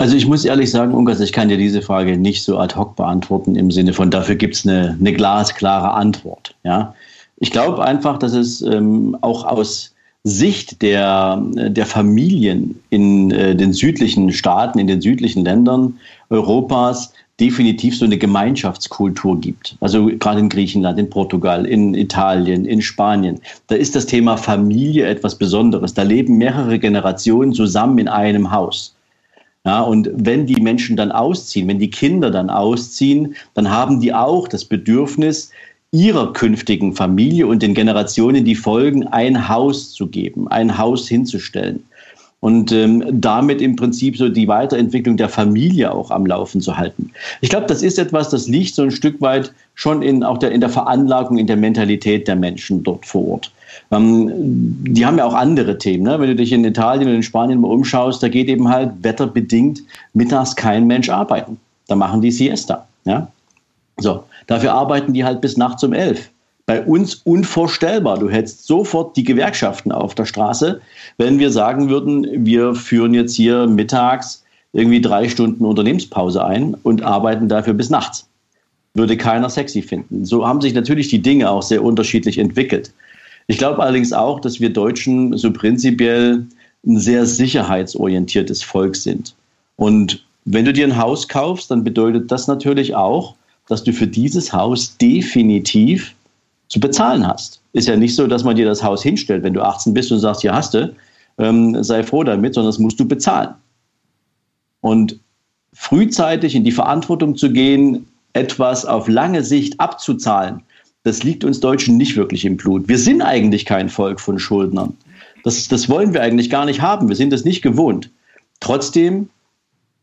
Also 0.00 0.16
ich 0.16 0.26
muss 0.26 0.46
ehrlich 0.46 0.70
sagen, 0.70 0.94
Ungas, 0.94 1.20
ich 1.20 1.30
kann 1.30 1.50
dir 1.50 1.58
diese 1.58 1.82
Frage 1.82 2.16
nicht 2.16 2.42
so 2.42 2.58
ad 2.58 2.74
hoc 2.74 2.96
beantworten 2.96 3.54
im 3.54 3.70
Sinne 3.70 3.92
von, 3.92 4.10
dafür 4.10 4.34
gibt 4.34 4.54
es 4.54 4.66
eine, 4.66 4.96
eine 4.98 5.12
glasklare 5.12 5.92
Antwort. 5.92 6.54
Ja? 6.64 6.94
Ich 7.36 7.50
glaube 7.50 7.84
einfach, 7.84 8.18
dass 8.18 8.32
es 8.32 8.62
ähm, 8.62 9.14
auch 9.20 9.44
aus 9.44 9.94
Sicht 10.24 10.80
der, 10.80 11.42
der 11.52 11.84
Familien 11.84 12.80
in 12.88 13.30
äh, 13.30 13.54
den 13.54 13.74
südlichen 13.74 14.32
Staaten, 14.32 14.78
in 14.78 14.86
den 14.86 15.02
südlichen 15.02 15.44
Ländern 15.44 15.98
Europas 16.30 17.12
definitiv 17.38 17.98
so 17.98 18.06
eine 18.06 18.16
Gemeinschaftskultur 18.16 19.38
gibt. 19.38 19.76
Also 19.82 20.06
gerade 20.06 20.40
in 20.40 20.48
Griechenland, 20.48 20.98
in 20.98 21.10
Portugal, 21.10 21.66
in 21.66 21.92
Italien, 21.92 22.64
in 22.64 22.80
Spanien. 22.80 23.38
Da 23.66 23.74
ist 23.74 23.94
das 23.94 24.06
Thema 24.06 24.38
Familie 24.38 25.08
etwas 25.08 25.34
Besonderes. 25.34 25.92
Da 25.92 26.04
leben 26.04 26.38
mehrere 26.38 26.78
Generationen 26.78 27.52
zusammen 27.52 27.98
in 27.98 28.08
einem 28.08 28.50
Haus. 28.50 28.94
Ja, 29.64 29.82
und 29.82 30.10
wenn 30.14 30.46
die 30.46 30.60
Menschen 30.60 30.96
dann 30.96 31.12
ausziehen, 31.12 31.68
wenn 31.68 31.78
die 31.78 31.90
Kinder 31.90 32.30
dann 32.30 32.48
ausziehen, 32.48 33.34
dann 33.54 33.70
haben 33.70 34.00
die 34.00 34.14
auch 34.14 34.48
das 34.48 34.64
Bedürfnis, 34.64 35.50
ihrer 35.92 36.32
künftigen 36.32 36.94
Familie 36.94 37.46
und 37.46 37.62
den 37.62 37.74
Generationen, 37.74 38.44
die 38.44 38.54
folgen, 38.54 39.06
ein 39.08 39.48
Haus 39.48 39.92
zu 39.92 40.06
geben, 40.06 40.48
ein 40.48 40.78
Haus 40.78 41.08
hinzustellen. 41.08 41.84
Und 42.38 42.72
ähm, 42.72 43.04
damit 43.20 43.60
im 43.60 43.76
Prinzip 43.76 44.16
so 44.16 44.30
die 44.30 44.48
Weiterentwicklung 44.48 45.18
der 45.18 45.28
Familie 45.28 45.92
auch 45.92 46.10
am 46.10 46.24
Laufen 46.24 46.62
zu 46.62 46.78
halten. 46.78 47.10
Ich 47.42 47.50
glaube, 47.50 47.66
das 47.66 47.82
ist 47.82 47.98
etwas, 47.98 48.30
das 48.30 48.48
liegt 48.48 48.74
so 48.74 48.82
ein 48.82 48.90
Stück 48.90 49.20
weit 49.20 49.52
schon 49.74 50.00
in, 50.00 50.24
auch 50.24 50.38
der, 50.38 50.52
in 50.52 50.60
der 50.60 50.70
Veranlagung, 50.70 51.36
in 51.36 51.46
der 51.46 51.58
Mentalität 51.58 52.26
der 52.28 52.36
Menschen 52.36 52.82
dort 52.82 53.04
vor 53.04 53.28
Ort. 53.28 53.52
Ähm, 53.90 54.30
die 54.84 55.04
haben 55.04 55.18
ja 55.18 55.24
auch 55.24 55.34
andere 55.34 55.78
Themen. 55.78 56.04
Ne? 56.04 56.18
Wenn 56.20 56.28
du 56.28 56.36
dich 56.36 56.52
in 56.52 56.64
Italien 56.64 57.08
oder 57.08 57.16
in 57.16 57.22
Spanien 57.22 57.60
mal 57.60 57.70
umschaust, 57.70 58.22
da 58.22 58.28
geht 58.28 58.48
eben 58.48 58.68
halt 58.68 58.92
wetterbedingt 59.02 59.82
mittags 60.14 60.56
kein 60.56 60.86
Mensch 60.86 61.08
arbeiten. 61.08 61.58
Da 61.88 61.96
machen 61.96 62.20
die 62.20 62.30
Siesta. 62.30 62.86
Ja? 63.04 63.28
So, 63.98 64.24
dafür 64.46 64.72
arbeiten 64.72 65.12
die 65.12 65.24
halt 65.24 65.40
bis 65.40 65.56
nachts 65.56 65.82
um 65.84 65.92
elf. 65.92 66.30
Bei 66.66 66.82
uns 66.82 67.14
unvorstellbar. 67.24 68.18
Du 68.18 68.30
hättest 68.30 68.66
sofort 68.66 69.16
die 69.16 69.24
Gewerkschaften 69.24 69.90
auf 69.90 70.14
der 70.14 70.24
Straße, 70.24 70.80
wenn 71.18 71.38
wir 71.38 71.50
sagen 71.50 71.88
würden, 71.88 72.46
wir 72.46 72.74
führen 72.76 73.12
jetzt 73.12 73.34
hier 73.34 73.66
mittags 73.66 74.44
irgendwie 74.72 75.00
drei 75.00 75.28
Stunden 75.28 75.64
Unternehmenspause 75.64 76.44
ein 76.44 76.76
und 76.82 77.02
arbeiten 77.02 77.48
dafür 77.48 77.74
bis 77.74 77.90
nachts. 77.90 78.28
Würde 78.94 79.16
keiner 79.16 79.50
sexy 79.50 79.82
finden. 79.82 80.24
So 80.24 80.46
haben 80.46 80.60
sich 80.60 80.74
natürlich 80.74 81.08
die 81.08 81.22
Dinge 81.22 81.50
auch 81.50 81.62
sehr 81.62 81.82
unterschiedlich 81.82 82.38
entwickelt. 82.38 82.92
Ich 83.50 83.58
glaube 83.58 83.82
allerdings 83.82 84.12
auch, 84.12 84.38
dass 84.38 84.60
wir 84.60 84.72
Deutschen 84.72 85.36
so 85.36 85.52
prinzipiell 85.52 86.46
ein 86.86 86.98
sehr 87.00 87.26
sicherheitsorientiertes 87.26 88.62
Volk 88.62 88.94
sind. 88.94 89.34
Und 89.74 90.24
wenn 90.44 90.64
du 90.64 90.72
dir 90.72 90.86
ein 90.86 90.96
Haus 90.96 91.26
kaufst, 91.26 91.68
dann 91.68 91.82
bedeutet 91.82 92.30
das 92.30 92.46
natürlich 92.46 92.94
auch, 92.94 93.34
dass 93.66 93.82
du 93.82 93.92
für 93.92 94.06
dieses 94.06 94.52
Haus 94.52 94.96
definitiv 94.98 96.14
zu 96.68 96.78
bezahlen 96.78 97.26
hast. 97.26 97.60
Ist 97.72 97.88
ja 97.88 97.96
nicht 97.96 98.14
so, 98.14 98.28
dass 98.28 98.44
man 98.44 98.54
dir 98.54 98.66
das 98.66 98.84
Haus 98.84 99.02
hinstellt, 99.02 99.42
wenn 99.42 99.54
du 99.54 99.62
18 99.62 99.94
bist 99.94 100.12
und 100.12 100.20
sagst, 100.20 100.42
hier 100.42 100.54
hast 100.54 100.74
du, 100.74 100.94
ähm, 101.38 101.82
sei 101.82 102.04
froh 102.04 102.22
damit, 102.22 102.54
sondern 102.54 102.70
das 102.70 102.78
musst 102.78 103.00
du 103.00 103.04
bezahlen. 103.04 103.52
Und 104.80 105.18
frühzeitig 105.72 106.54
in 106.54 106.62
die 106.62 106.70
Verantwortung 106.70 107.34
zu 107.34 107.50
gehen, 107.50 108.06
etwas 108.32 108.86
auf 108.86 109.08
lange 109.08 109.42
Sicht 109.42 109.80
abzuzahlen, 109.80 110.62
das 111.02 111.22
liegt 111.22 111.44
uns 111.44 111.60
Deutschen 111.60 111.96
nicht 111.96 112.16
wirklich 112.16 112.44
im 112.44 112.56
Blut. 112.56 112.88
Wir 112.88 112.98
sind 112.98 113.22
eigentlich 113.22 113.64
kein 113.64 113.88
Volk 113.88 114.20
von 114.20 114.38
Schuldnern. 114.38 114.96
Das, 115.44 115.68
das 115.68 115.88
wollen 115.88 116.12
wir 116.12 116.22
eigentlich 116.22 116.50
gar 116.50 116.66
nicht 116.66 116.82
haben. 116.82 117.08
Wir 117.08 117.16
sind 117.16 117.32
das 117.32 117.44
nicht 117.44 117.62
gewohnt. 117.62 118.10
Trotzdem 118.60 119.30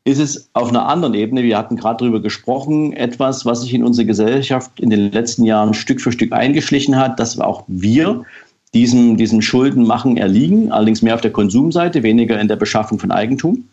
ist 0.03 0.19
es 0.19 0.49
auf 0.53 0.69
einer 0.69 0.88
anderen 0.88 1.13
Ebene, 1.13 1.43
wir 1.43 1.57
hatten 1.57 1.75
gerade 1.75 1.97
darüber 1.99 2.21
gesprochen, 2.21 2.93
etwas, 2.93 3.45
was 3.45 3.62
sich 3.62 3.73
in 3.73 3.83
unsere 3.83 4.07
Gesellschaft 4.07 4.79
in 4.79 4.89
den 4.89 5.12
letzten 5.12 5.43
Jahren 5.43 5.73
Stück 5.73 5.99
für 5.99 6.13
Stück 6.13 6.31
eingeschlichen 6.31 6.95
hat, 6.95 7.19
dass 7.19 7.38
auch 7.39 7.65
wir 7.67 8.23
diesem, 8.73 9.17
diesem 9.17 9.41
Schuldenmachen 9.41 10.15
erliegen, 10.15 10.71
allerdings 10.71 11.01
mehr 11.01 11.15
auf 11.15 11.21
der 11.21 11.31
Konsumseite, 11.31 12.03
weniger 12.03 12.39
in 12.39 12.47
der 12.47 12.55
Beschaffung 12.55 12.99
von 12.99 13.12
Eigentum. 13.12 13.65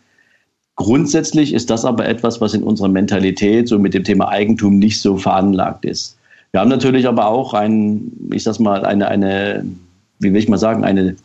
Grundsätzlich 0.75 1.53
ist 1.53 1.69
das 1.69 1.85
aber 1.85 2.05
etwas, 2.05 2.41
was 2.41 2.53
in 2.53 2.63
unserer 2.63 2.89
Mentalität 2.89 3.69
so 3.69 3.79
mit 3.79 3.93
dem 3.93 4.03
Thema 4.03 4.27
Eigentum 4.27 4.77
nicht 4.77 4.99
so 4.99 5.15
veranlagt 5.15 5.85
ist. 5.85 6.14
Wir 6.55 6.61
haben 6.61 6.69
natürlich 6.69 7.05
aber 7.05 7.27
auch 7.27 7.53
ein, 7.53 8.13
ich 8.31 8.43
sag 8.43 8.61
mal, 8.61 8.85
eine, 8.85 9.09
eine, 9.09 9.65
wie 10.19 10.31
will 10.31 10.39
ich 10.39 10.47
mal 10.47 10.57
sagen, 10.57 10.85
eine, 10.85 11.17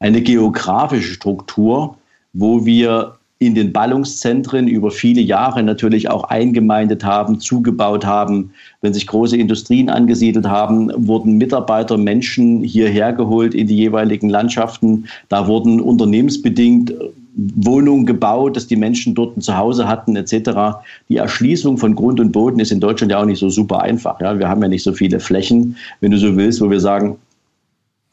eine 0.00 0.20
geografische 0.20 1.14
Struktur, 1.14 1.96
wo 2.32 2.66
wir 2.66 3.14
in 3.38 3.54
den 3.54 3.72
Ballungszentren 3.72 4.66
über 4.66 4.90
viele 4.90 5.20
Jahre 5.20 5.62
natürlich 5.62 6.10
auch 6.10 6.24
eingemeindet 6.24 7.04
haben, 7.04 7.38
zugebaut 7.38 8.04
haben. 8.04 8.50
Wenn 8.80 8.92
sich 8.92 9.06
große 9.06 9.36
Industrien 9.36 9.88
angesiedelt 9.88 10.48
haben, 10.48 10.90
wurden 11.06 11.38
Mitarbeiter, 11.38 11.96
Menschen 11.96 12.64
hierher 12.64 13.12
geholt 13.12 13.54
in 13.54 13.68
die 13.68 13.76
jeweiligen 13.76 14.30
Landschaften. 14.30 15.06
Da 15.28 15.46
wurden 15.46 15.80
unternehmensbedingt 15.80 16.92
Wohnungen 17.36 18.06
gebaut, 18.06 18.56
dass 18.56 18.66
die 18.66 18.76
Menschen 18.76 19.14
dort 19.14 19.36
ein 19.36 19.42
Zuhause 19.42 19.86
hatten 19.86 20.16
etc. 20.16 20.78
Die 21.08 21.18
Erschließung 21.18 21.76
von 21.76 21.94
Grund 21.94 22.18
und 22.18 22.32
Boden 22.32 22.58
ist 22.60 22.72
in 22.72 22.80
Deutschland 22.80 23.12
ja 23.12 23.20
auch 23.20 23.26
nicht 23.26 23.38
so 23.38 23.50
super 23.50 23.82
einfach. 23.82 24.20
Ja? 24.20 24.38
Wir 24.38 24.48
haben 24.48 24.62
ja 24.62 24.68
nicht 24.68 24.82
so 24.82 24.92
viele 24.92 25.20
Flächen, 25.20 25.76
wenn 26.00 26.10
du 26.10 26.18
so 26.18 26.36
willst, 26.36 26.60
wo 26.62 26.70
wir 26.70 26.80
sagen, 26.80 27.16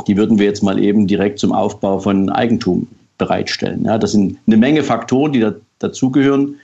die 0.07 0.17
würden 0.17 0.39
wir 0.39 0.45
jetzt 0.45 0.62
mal 0.62 0.77
eben 0.77 1.07
direkt 1.07 1.39
zum 1.39 1.53
Aufbau 1.53 1.99
von 1.99 2.29
Eigentum 2.29 2.88
bereitstellen. 3.17 3.86
Ja, 3.86 3.97
das 3.97 4.12
sind 4.12 4.38
eine 4.47 4.57
Menge 4.57 4.83
Faktoren, 4.83 5.31
die 5.31 5.39
da, 5.39 5.53
dazugehören. 5.79 6.55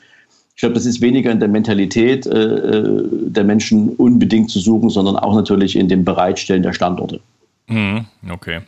Ich 0.56 0.62
glaube, 0.62 0.76
das 0.76 0.86
ist 0.86 1.00
weniger 1.00 1.32
in 1.32 1.40
der 1.40 1.48
Mentalität 1.48 2.26
äh, 2.28 2.38
äh, 2.38 3.08
der 3.28 3.46
Menschen 3.46 3.90
unbedingt 3.90 4.50
zu 4.50 4.60
suchen, 4.60 4.90
sondern 4.90 5.16
auch 5.16 5.34
natürlich 5.34 5.78
in 5.78 5.88
dem 5.88 6.04
Bereitstellen 6.04 6.64
der 6.64 6.74
Standorte. 6.74 7.22
Mhm, 7.70 8.08
okay. 8.32 8.62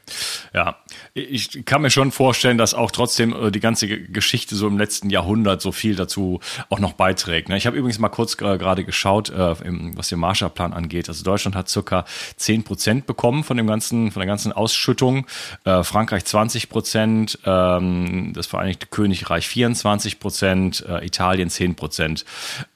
Ja, 0.54 0.78
ich 1.16 1.66
kann 1.66 1.82
mir 1.82 1.90
schon 1.90 2.12
vorstellen, 2.12 2.60
dass 2.60 2.76
auch 2.76 2.92
trotzdem 2.92 3.34
äh, 3.34 3.52
die 3.52 3.60
ganze 3.60 3.88
Geschichte 3.88 4.56
so 4.56 4.68
im 4.68 4.78
letzten 4.78 5.10
Jahrhundert 5.10 5.60
so 5.60 5.72
viel 5.72 5.96
dazu 5.96 6.40
auch 6.70 6.80
noch 6.80 6.94
beiträgt. 6.94 7.50
Ne? 7.50 7.58
Ich 7.58 7.66
habe 7.66 7.76
übrigens 7.76 7.98
mal 7.98 8.10
kurz 8.10 8.38
gerade 8.38 8.84
geschaut, 8.84 9.32
äh, 9.32 9.56
was 9.96 10.10
den 10.10 10.20
Marshallplan 10.20 10.74
angeht. 10.74 11.10
Also 11.10 11.24
Deutschland 11.24 11.56
hat 11.56 11.68
circa 11.68 12.06
10 12.36 12.64
Prozent 12.64 13.08
bekommen 13.08 13.44
von 13.44 13.58
dem 13.58 13.66
ganzen, 13.66 14.12
von 14.12 14.20
der 14.20 14.28
ganzen 14.28 14.52
Ausschüttung. 14.52 15.26
Äh, 15.66 15.84
Frankreich 15.84 16.26
20 16.26 16.70
Prozent, 16.70 17.40
ähm, 17.44 18.34
das 18.36 18.46
Vereinigte 18.46 18.86
Königreich 18.86 19.48
24 19.48 20.20
Prozent, 20.20 20.86
Italien 21.02 21.50
10 21.50 21.76
Prozent. 21.76 22.26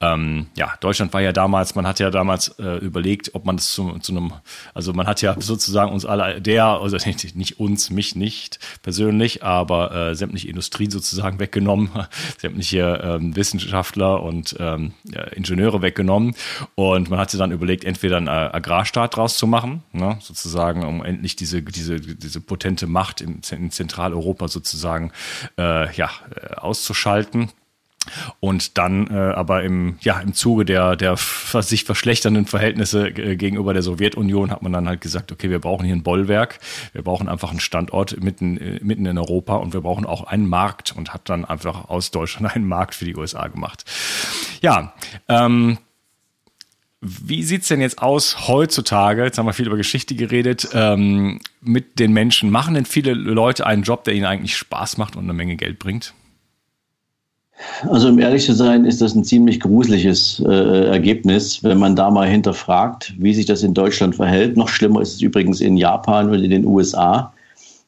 Ähm, 0.00 0.48
ja, 0.56 0.74
Deutschland 0.80 1.12
war 1.12 1.20
ja 1.20 1.32
damals, 1.32 1.74
man 1.74 1.86
hat 1.86 2.00
ja 2.00 2.10
damals 2.10 2.56
überlegt, 2.58 3.34
ob 3.34 3.44
man 3.44 3.56
das 3.56 3.72
zu, 3.72 3.98
zu 3.98 4.12
einem, 4.12 4.32
also 4.74 4.92
man 4.92 5.06
hat 5.06 5.22
ja 5.22 5.36
sozusagen 5.38 5.92
uns 5.92 6.04
alle, 6.04 6.15
der, 6.16 6.64
also 6.64 6.96
nicht 7.34 7.60
uns, 7.60 7.90
mich 7.90 8.16
nicht, 8.16 8.58
persönlich, 8.82 9.42
aber 9.42 9.94
äh, 9.94 10.14
sämtliche 10.14 10.48
Industrien 10.48 10.90
sozusagen 10.90 11.38
weggenommen, 11.38 11.90
sämtliche 12.38 13.00
ähm, 13.02 13.36
Wissenschaftler 13.36 14.22
und 14.22 14.56
ähm, 14.58 14.92
Ingenieure 15.34 15.82
weggenommen. 15.82 16.34
Und 16.74 17.10
man 17.10 17.18
hat 17.18 17.30
sich 17.30 17.38
dann 17.38 17.52
überlegt, 17.52 17.84
entweder 17.84 18.16
einen 18.16 18.28
äh, 18.28 18.30
Agrarstaat 18.30 19.16
draus 19.16 19.36
zu 19.38 19.46
machen, 19.46 19.82
ne, 19.92 20.18
sozusagen, 20.20 20.84
um 20.84 21.04
endlich 21.04 21.36
diese, 21.36 21.62
diese, 21.62 22.00
diese 22.00 22.40
potente 22.40 22.86
Macht 22.86 23.20
in, 23.20 23.40
in 23.50 23.70
Zentraleuropa 23.70 24.48
sozusagen 24.48 25.12
äh, 25.58 25.94
ja, 25.94 26.10
äh, 26.34 26.54
auszuschalten 26.54 27.50
Und 28.40 28.78
dann 28.78 29.08
äh, 29.08 29.14
aber 29.14 29.62
im, 29.62 29.96
ja, 30.00 30.20
im 30.20 30.34
Zuge 30.34 30.64
der, 30.64 30.96
der 30.96 31.16
sich 31.16 31.84
verschlechternden 31.84 32.46
Verhältnisse 32.46 33.08
äh, 33.08 33.36
gegenüber 33.36 33.72
der 33.72 33.82
Sowjetunion 33.82 34.50
hat 34.50 34.62
man 34.62 34.72
dann 34.72 34.88
halt 34.88 35.00
gesagt, 35.00 35.32
okay, 35.32 35.50
wir 35.50 35.58
brauchen 35.58 35.84
hier 35.84 35.94
ein 35.94 36.02
Bollwerk, 36.02 36.58
wir 36.92 37.02
brauchen 37.02 37.28
einfach 37.28 37.50
einen 37.50 37.60
Standort 37.60 38.22
mitten, 38.22 38.58
äh, 38.58 38.80
mitten 38.82 39.06
in 39.06 39.18
Europa 39.18 39.56
und 39.56 39.72
wir 39.72 39.80
brauchen 39.80 40.06
auch 40.06 40.24
einen 40.24 40.48
Markt 40.48 40.94
und 40.96 41.14
hat 41.14 41.28
dann 41.28 41.44
einfach 41.44 41.88
aus 41.88 42.10
Deutschland 42.10 42.46
einen 42.54 42.68
Markt 42.68 42.94
für 42.94 43.04
die 43.04 43.16
USA 43.16 43.48
gemacht. 43.48 43.84
Ja, 44.62 44.94
ähm, 45.28 45.78
wie 47.00 47.42
sieht's 47.42 47.68
denn 47.68 47.80
jetzt 47.80 48.00
aus 48.00 48.48
heutzutage? 48.48 49.24
Jetzt 49.24 49.38
haben 49.38 49.46
wir 49.46 49.52
viel 49.52 49.66
über 49.66 49.76
Geschichte 49.76 50.14
geredet. 50.14 50.68
Ähm, 50.72 51.40
mit 51.60 51.98
den 51.98 52.12
Menschen 52.12 52.50
machen 52.50 52.74
denn 52.74 52.86
viele 52.86 53.12
Leute 53.12 53.66
einen 53.66 53.82
Job, 53.82 54.04
der 54.04 54.14
ihnen 54.14 54.24
eigentlich 54.24 54.56
Spaß 54.56 54.96
macht 54.96 55.14
und 55.14 55.24
eine 55.24 55.32
Menge 55.32 55.56
Geld 55.56 55.78
bringt? 55.78 56.14
Also 57.88 58.08
um 58.08 58.18
ehrlich 58.18 58.44
zu 58.44 58.54
sein, 58.54 58.84
ist 58.84 59.00
das 59.00 59.14
ein 59.14 59.24
ziemlich 59.24 59.60
gruseliges 59.60 60.42
äh, 60.46 60.86
Ergebnis, 60.86 61.62
wenn 61.62 61.78
man 61.78 61.96
da 61.96 62.10
mal 62.10 62.28
hinterfragt, 62.28 63.14
wie 63.18 63.34
sich 63.34 63.46
das 63.46 63.62
in 63.62 63.74
Deutschland 63.74 64.16
verhält. 64.16 64.56
Noch 64.56 64.68
schlimmer 64.68 65.00
ist 65.00 65.14
es 65.14 65.22
übrigens 65.22 65.60
in 65.60 65.76
Japan 65.76 66.30
und 66.30 66.42
in 66.42 66.50
den 66.50 66.66
USA. 66.66 67.32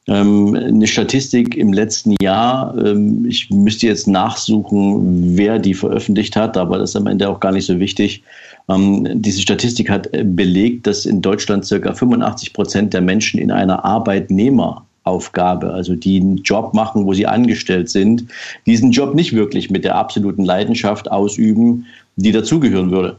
Ähm, 0.07 0.55
eine 0.55 0.87
Statistik 0.87 1.55
im 1.55 1.71
letzten 1.71 2.15
Jahr, 2.19 2.75
ähm, 2.83 3.25
ich 3.27 3.49
müsste 3.51 3.87
jetzt 3.87 4.07
nachsuchen, 4.07 5.37
wer 5.37 5.59
die 5.59 5.75
veröffentlicht 5.75 6.35
hat, 6.35 6.57
aber 6.57 6.79
das 6.79 6.91
ist 6.91 6.95
am 6.95 7.07
Ende 7.07 7.29
auch 7.29 7.39
gar 7.39 7.51
nicht 7.51 7.65
so 7.65 7.79
wichtig. 7.79 8.23
Ähm, 8.69 9.07
diese 9.21 9.41
Statistik 9.41 9.89
hat 9.89 10.09
belegt, 10.11 10.87
dass 10.87 11.05
in 11.05 11.21
Deutschland 11.21 11.65
circa 11.65 11.93
85 11.93 12.53
Prozent 12.53 12.93
der 12.93 13.01
Menschen 13.01 13.39
in 13.39 13.51
einer 13.51 13.85
Arbeitnehmer 13.85 14.85
Aufgabe, 15.09 15.73
also 15.73 15.95
die 15.95 16.21
einen 16.21 16.37
Job 16.37 16.73
machen, 16.73 17.05
wo 17.05 17.13
sie 17.13 17.25
angestellt 17.25 17.89
sind, 17.89 18.25
diesen 18.65 18.91
Job 18.91 19.15
nicht 19.15 19.33
wirklich 19.33 19.69
mit 19.69 19.83
der 19.83 19.95
absoluten 19.95 20.45
Leidenschaft 20.45 21.11
ausüben, 21.11 21.85
die 22.15 22.31
dazugehören 22.31 22.91
würde. 22.91 23.17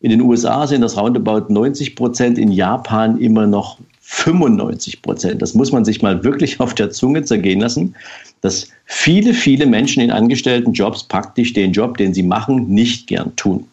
In 0.00 0.10
den 0.10 0.22
USA 0.22 0.66
sind 0.66 0.80
das 0.80 0.96
roundabout 0.96 1.52
90 1.52 1.96
Prozent, 1.96 2.38
in 2.38 2.52
Japan 2.52 3.18
immer 3.18 3.46
noch 3.46 3.78
95 4.00 5.02
Prozent. 5.02 5.42
Das 5.42 5.54
muss 5.54 5.70
man 5.70 5.84
sich 5.84 6.00
mal 6.00 6.24
wirklich 6.24 6.60
auf 6.60 6.74
der 6.74 6.90
Zunge 6.90 7.24
zergehen 7.24 7.60
lassen, 7.60 7.94
dass 8.40 8.68
viele, 8.86 9.34
viele 9.34 9.66
Menschen 9.66 10.02
in 10.02 10.10
angestellten 10.10 10.72
Jobs 10.72 11.02
praktisch 11.02 11.52
den 11.52 11.72
Job, 11.72 11.98
den 11.98 12.14
sie 12.14 12.22
machen, 12.22 12.68
nicht 12.68 13.06
gern 13.06 13.36
tun. 13.36 13.66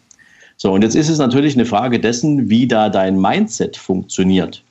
So, 0.58 0.74
und 0.74 0.82
jetzt 0.82 0.96
ist 0.96 1.10
es 1.10 1.20
natürlich 1.20 1.56
eine 1.56 1.66
Frage 1.66 2.00
dessen, 2.00 2.50
wie 2.50 2.68
da 2.68 2.90
dein 2.90 3.20
Mindset 3.20 3.78
funktioniert. 3.78 4.65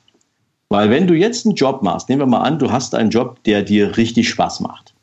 Weil 0.75 0.89
wenn 0.89 1.07
du 1.07 1.13
jetzt 1.13 1.45
einen 1.45 1.55
Job 1.55 1.83
machst, 1.83 2.09
nehmen 2.09 2.23
wir 2.23 2.25
mal 2.25 2.41
an, 2.41 2.59
du 2.59 2.69
hast 2.69 2.95
einen 2.95 3.09
Job, 3.09 3.41
der 3.45 3.63
dir 3.63 3.95
richtig 3.95 4.27
Spaß 4.27 4.59
macht, 4.59 4.93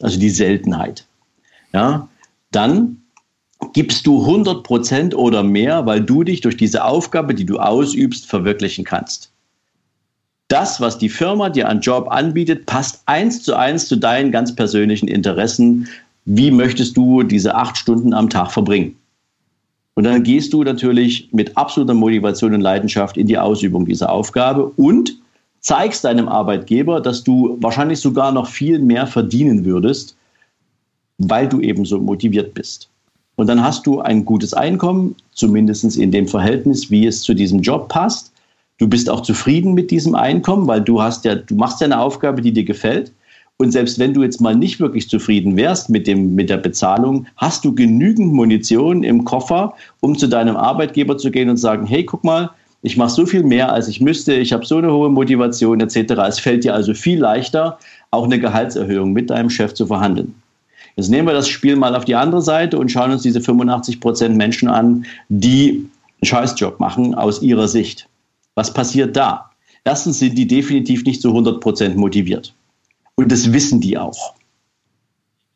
also 0.00 0.18
die 0.18 0.30
Seltenheit, 0.30 1.04
ja, 1.74 2.08
dann 2.50 3.02
gibst 3.74 4.06
du 4.06 4.22
100 4.22 4.62
Prozent 4.62 5.14
oder 5.14 5.42
mehr, 5.42 5.84
weil 5.84 6.00
du 6.00 6.24
dich 6.24 6.40
durch 6.40 6.56
diese 6.56 6.82
Aufgabe, 6.82 7.34
die 7.34 7.44
du 7.44 7.58
ausübst, 7.58 8.24
verwirklichen 8.24 8.86
kannst. 8.86 9.30
Das, 10.48 10.80
was 10.80 10.96
die 10.96 11.10
Firma 11.10 11.50
dir 11.50 11.68
an 11.68 11.82
Job 11.82 12.08
anbietet, 12.10 12.64
passt 12.64 13.02
eins 13.04 13.42
zu 13.42 13.54
eins 13.54 13.86
zu 13.86 13.96
deinen 13.96 14.32
ganz 14.32 14.56
persönlichen 14.56 15.08
Interessen. 15.08 15.88
Wie 16.24 16.50
möchtest 16.50 16.96
du 16.96 17.22
diese 17.22 17.54
acht 17.54 17.76
Stunden 17.76 18.14
am 18.14 18.30
Tag 18.30 18.50
verbringen? 18.50 18.96
Und 19.98 20.04
dann 20.04 20.22
gehst 20.22 20.52
du 20.52 20.62
natürlich 20.62 21.28
mit 21.32 21.56
absoluter 21.56 21.92
Motivation 21.92 22.54
und 22.54 22.60
Leidenschaft 22.60 23.16
in 23.16 23.26
die 23.26 23.36
Ausübung 23.36 23.84
dieser 23.84 24.12
Aufgabe 24.12 24.70
und 24.76 25.18
zeigst 25.58 26.04
deinem 26.04 26.28
Arbeitgeber, 26.28 27.00
dass 27.00 27.24
du 27.24 27.58
wahrscheinlich 27.60 27.98
sogar 27.98 28.30
noch 28.30 28.46
viel 28.46 28.78
mehr 28.78 29.08
verdienen 29.08 29.64
würdest, 29.64 30.16
weil 31.18 31.48
du 31.48 31.60
eben 31.60 31.84
so 31.84 31.98
motiviert 31.98 32.54
bist. 32.54 32.88
Und 33.34 33.48
dann 33.48 33.60
hast 33.60 33.88
du 33.88 33.98
ein 33.98 34.24
gutes 34.24 34.54
Einkommen, 34.54 35.16
zumindest 35.32 35.96
in 35.96 36.12
dem 36.12 36.28
Verhältnis, 36.28 36.92
wie 36.92 37.04
es 37.04 37.22
zu 37.22 37.34
diesem 37.34 37.60
Job 37.60 37.88
passt. 37.88 38.30
Du 38.78 38.86
bist 38.86 39.10
auch 39.10 39.22
zufrieden 39.22 39.74
mit 39.74 39.90
diesem 39.90 40.14
Einkommen, 40.14 40.68
weil 40.68 40.80
du 40.80 41.02
hast 41.02 41.24
ja, 41.24 41.34
du 41.34 41.56
machst 41.56 41.80
ja 41.80 41.86
eine 41.86 41.98
Aufgabe, 41.98 42.40
die 42.40 42.52
dir 42.52 42.64
gefällt. 42.64 43.10
Und 43.60 43.72
selbst 43.72 43.98
wenn 43.98 44.14
du 44.14 44.22
jetzt 44.22 44.40
mal 44.40 44.54
nicht 44.54 44.78
wirklich 44.78 45.08
zufrieden 45.08 45.56
wärst 45.56 45.90
mit, 45.90 46.06
dem, 46.06 46.36
mit 46.36 46.48
der 46.48 46.58
Bezahlung, 46.58 47.26
hast 47.36 47.64
du 47.64 47.74
genügend 47.74 48.32
Munition 48.32 49.02
im 49.02 49.24
Koffer, 49.24 49.74
um 49.98 50.16
zu 50.16 50.28
deinem 50.28 50.56
Arbeitgeber 50.56 51.18
zu 51.18 51.32
gehen 51.32 51.50
und 51.50 51.56
sagen, 51.56 51.84
hey, 51.84 52.04
guck 52.04 52.22
mal, 52.22 52.50
ich 52.82 52.96
mache 52.96 53.10
so 53.10 53.26
viel 53.26 53.42
mehr, 53.42 53.72
als 53.72 53.88
ich 53.88 54.00
müsste, 54.00 54.34
ich 54.34 54.52
habe 54.52 54.64
so 54.64 54.76
eine 54.76 54.92
hohe 54.92 55.10
Motivation 55.10 55.80
etc. 55.80 56.12
Es 56.28 56.38
fällt 56.38 56.62
dir 56.62 56.72
also 56.72 56.94
viel 56.94 57.18
leichter, 57.18 57.78
auch 58.12 58.24
eine 58.24 58.38
Gehaltserhöhung 58.38 59.12
mit 59.12 59.30
deinem 59.30 59.50
Chef 59.50 59.74
zu 59.74 59.86
verhandeln. 59.86 60.34
Jetzt 60.94 61.08
nehmen 61.08 61.26
wir 61.26 61.34
das 61.34 61.48
Spiel 61.48 61.74
mal 61.74 61.96
auf 61.96 62.04
die 62.04 62.14
andere 62.14 62.42
Seite 62.42 62.78
und 62.78 62.92
schauen 62.92 63.10
uns 63.10 63.22
diese 63.22 63.40
85 63.40 64.00
Prozent 64.00 64.36
Menschen 64.36 64.68
an, 64.68 65.04
die 65.28 65.88
einen 66.20 66.26
Scheißjob 66.28 66.78
machen 66.78 67.16
aus 67.16 67.42
ihrer 67.42 67.66
Sicht. 67.66 68.08
Was 68.54 68.72
passiert 68.72 69.16
da? 69.16 69.50
Erstens 69.82 70.20
sind 70.20 70.38
die 70.38 70.46
definitiv 70.46 71.04
nicht 71.04 71.22
zu 71.22 71.28
100 71.28 71.60
Prozent 71.60 71.96
motiviert. 71.96 72.54
Und 73.18 73.32
das 73.32 73.52
wissen 73.52 73.80
die 73.80 73.98
auch. 73.98 74.34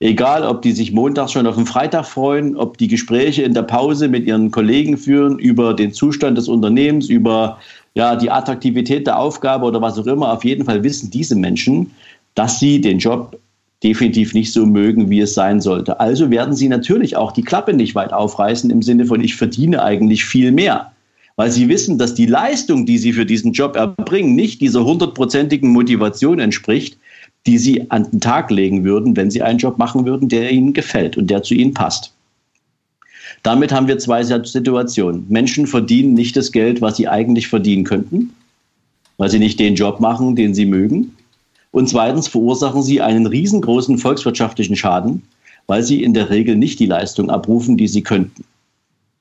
Egal, 0.00 0.42
ob 0.42 0.62
die 0.62 0.72
sich 0.72 0.90
montags 0.90 1.30
schon 1.30 1.46
auf 1.46 1.54
den 1.54 1.64
Freitag 1.64 2.06
freuen, 2.06 2.56
ob 2.56 2.76
die 2.76 2.88
Gespräche 2.88 3.42
in 3.42 3.54
der 3.54 3.62
Pause 3.62 4.08
mit 4.08 4.26
ihren 4.26 4.50
Kollegen 4.50 4.98
führen 4.98 5.38
über 5.38 5.72
den 5.72 5.92
Zustand 5.92 6.36
des 6.36 6.48
Unternehmens, 6.48 7.08
über 7.08 7.58
ja, 7.94 8.16
die 8.16 8.32
Attraktivität 8.32 9.06
der 9.06 9.16
Aufgabe 9.16 9.64
oder 9.64 9.80
was 9.80 9.96
auch 9.96 10.08
immer. 10.08 10.32
Auf 10.32 10.44
jeden 10.44 10.64
Fall 10.64 10.82
wissen 10.82 11.08
diese 11.12 11.36
Menschen, 11.36 11.92
dass 12.34 12.58
sie 12.58 12.80
den 12.80 12.98
Job 12.98 13.38
definitiv 13.84 14.34
nicht 14.34 14.52
so 14.52 14.66
mögen, 14.66 15.08
wie 15.08 15.20
es 15.20 15.34
sein 15.34 15.60
sollte. 15.60 16.00
Also 16.00 16.32
werden 16.32 16.56
sie 16.56 16.66
natürlich 16.66 17.14
auch 17.14 17.30
die 17.30 17.44
Klappe 17.44 17.74
nicht 17.74 17.94
weit 17.94 18.12
aufreißen 18.12 18.70
im 18.70 18.82
Sinne 18.82 19.04
von, 19.04 19.22
ich 19.22 19.36
verdiene 19.36 19.84
eigentlich 19.84 20.24
viel 20.24 20.50
mehr. 20.50 20.90
Weil 21.36 21.52
sie 21.52 21.68
wissen, 21.68 21.96
dass 21.96 22.14
die 22.14 22.26
Leistung, 22.26 22.86
die 22.86 22.98
sie 22.98 23.12
für 23.12 23.24
diesen 23.24 23.52
Job 23.52 23.76
erbringen, 23.76 24.34
nicht 24.34 24.60
dieser 24.60 24.84
hundertprozentigen 24.84 25.70
Motivation 25.70 26.40
entspricht, 26.40 26.98
die 27.46 27.58
sie 27.58 27.90
an 27.90 28.10
den 28.10 28.20
Tag 28.20 28.50
legen 28.50 28.84
würden, 28.84 29.16
wenn 29.16 29.30
sie 29.30 29.42
einen 29.42 29.58
Job 29.58 29.78
machen 29.78 30.04
würden, 30.04 30.28
der 30.28 30.50
ihnen 30.50 30.72
gefällt 30.72 31.16
und 31.16 31.28
der 31.28 31.42
zu 31.42 31.54
ihnen 31.54 31.74
passt. 31.74 32.12
Damit 33.42 33.72
haben 33.72 33.88
wir 33.88 33.98
zwei 33.98 34.22
Situationen. 34.22 35.26
Menschen 35.28 35.66
verdienen 35.66 36.14
nicht 36.14 36.36
das 36.36 36.52
Geld, 36.52 36.80
was 36.80 36.96
sie 36.96 37.08
eigentlich 37.08 37.48
verdienen 37.48 37.84
könnten, 37.84 38.32
weil 39.16 39.30
sie 39.30 39.40
nicht 39.40 39.58
den 39.58 39.74
Job 39.74 39.98
machen, 39.98 40.36
den 40.36 40.54
sie 40.54 40.66
mögen. 40.66 41.16
Und 41.72 41.88
zweitens 41.88 42.28
verursachen 42.28 42.82
sie 42.82 43.00
einen 43.00 43.26
riesengroßen 43.26 43.98
volkswirtschaftlichen 43.98 44.76
Schaden, 44.76 45.22
weil 45.66 45.82
sie 45.82 46.02
in 46.02 46.14
der 46.14 46.30
Regel 46.30 46.54
nicht 46.56 46.78
die 46.78 46.86
Leistung 46.86 47.30
abrufen, 47.30 47.76
die 47.76 47.88
sie 47.88 48.02
könnten. 48.02 48.44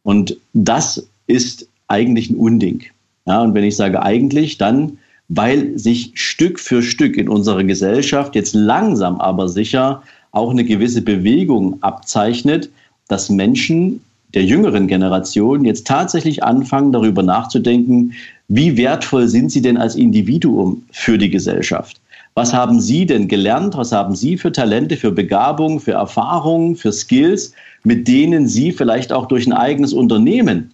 Und 0.04 0.38
das 0.54 1.08
ist 1.28 1.68
eigentlich 1.88 2.30
ein 2.30 2.36
Unding. 2.36 2.84
Ja, 3.26 3.42
und 3.42 3.54
wenn 3.54 3.64
ich 3.64 3.76
sage 3.76 4.02
eigentlich, 4.02 4.58
dann 4.58 4.98
weil 5.34 5.78
sich 5.80 6.12
Stück 6.16 6.60
für 6.60 6.84
Stück 6.84 7.16
in 7.16 7.30
unserer 7.30 7.64
Gesellschaft 7.64 8.36
jetzt 8.36 8.54
langsam 8.54 9.22
aber 9.22 9.48
sicher 9.48 10.04
auch 10.32 10.52
eine 10.52 10.66
gewisse 10.66 11.02
Bewegung 11.02 11.82
abzeichnet, 11.82 12.70
dass 13.08 13.30
Menschen 13.30 14.02
der 14.34 14.44
jüngeren 14.44 14.88
Generation 14.88 15.64
jetzt 15.64 15.88
tatsächlich 15.88 16.44
anfangen, 16.44 16.92
darüber 16.92 17.24
nachzudenken, 17.24 18.12
wie 18.50 18.76
wertvoll 18.76 19.30
sind 19.30 19.52
sie 19.52 19.62
denn 19.62 19.78
als 19.78 19.96
Individuum 19.96 20.84
für 20.92 21.18
die 21.18 21.30
Gesellschaft? 21.30 22.02
Was 22.34 22.54
haben 22.54 22.82
Sie 22.82 23.06
denn 23.06 23.28
gelernt? 23.28 23.76
Was 23.78 23.94
haben 23.94 24.16
Sie 24.16 24.38
für 24.38 24.52
Talente, 24.52 24.98
für 24.98 25.12
Begabung, 25.12 25.80
für 25.80 25.94
Erfahrungen, 25.94 26.76
für 26.76 26.92
Skills, 26.92 27.54
mit 27.84 28.08
denen 28.08 28.48
Sie 28.48 28.74
vielleicht 28.74 29.14
auch 29.14 29.28
durch 29.28 29.48
ein 29.48 29.54
eigenes 29.54 29.94
Unternehmen 29.94 30.74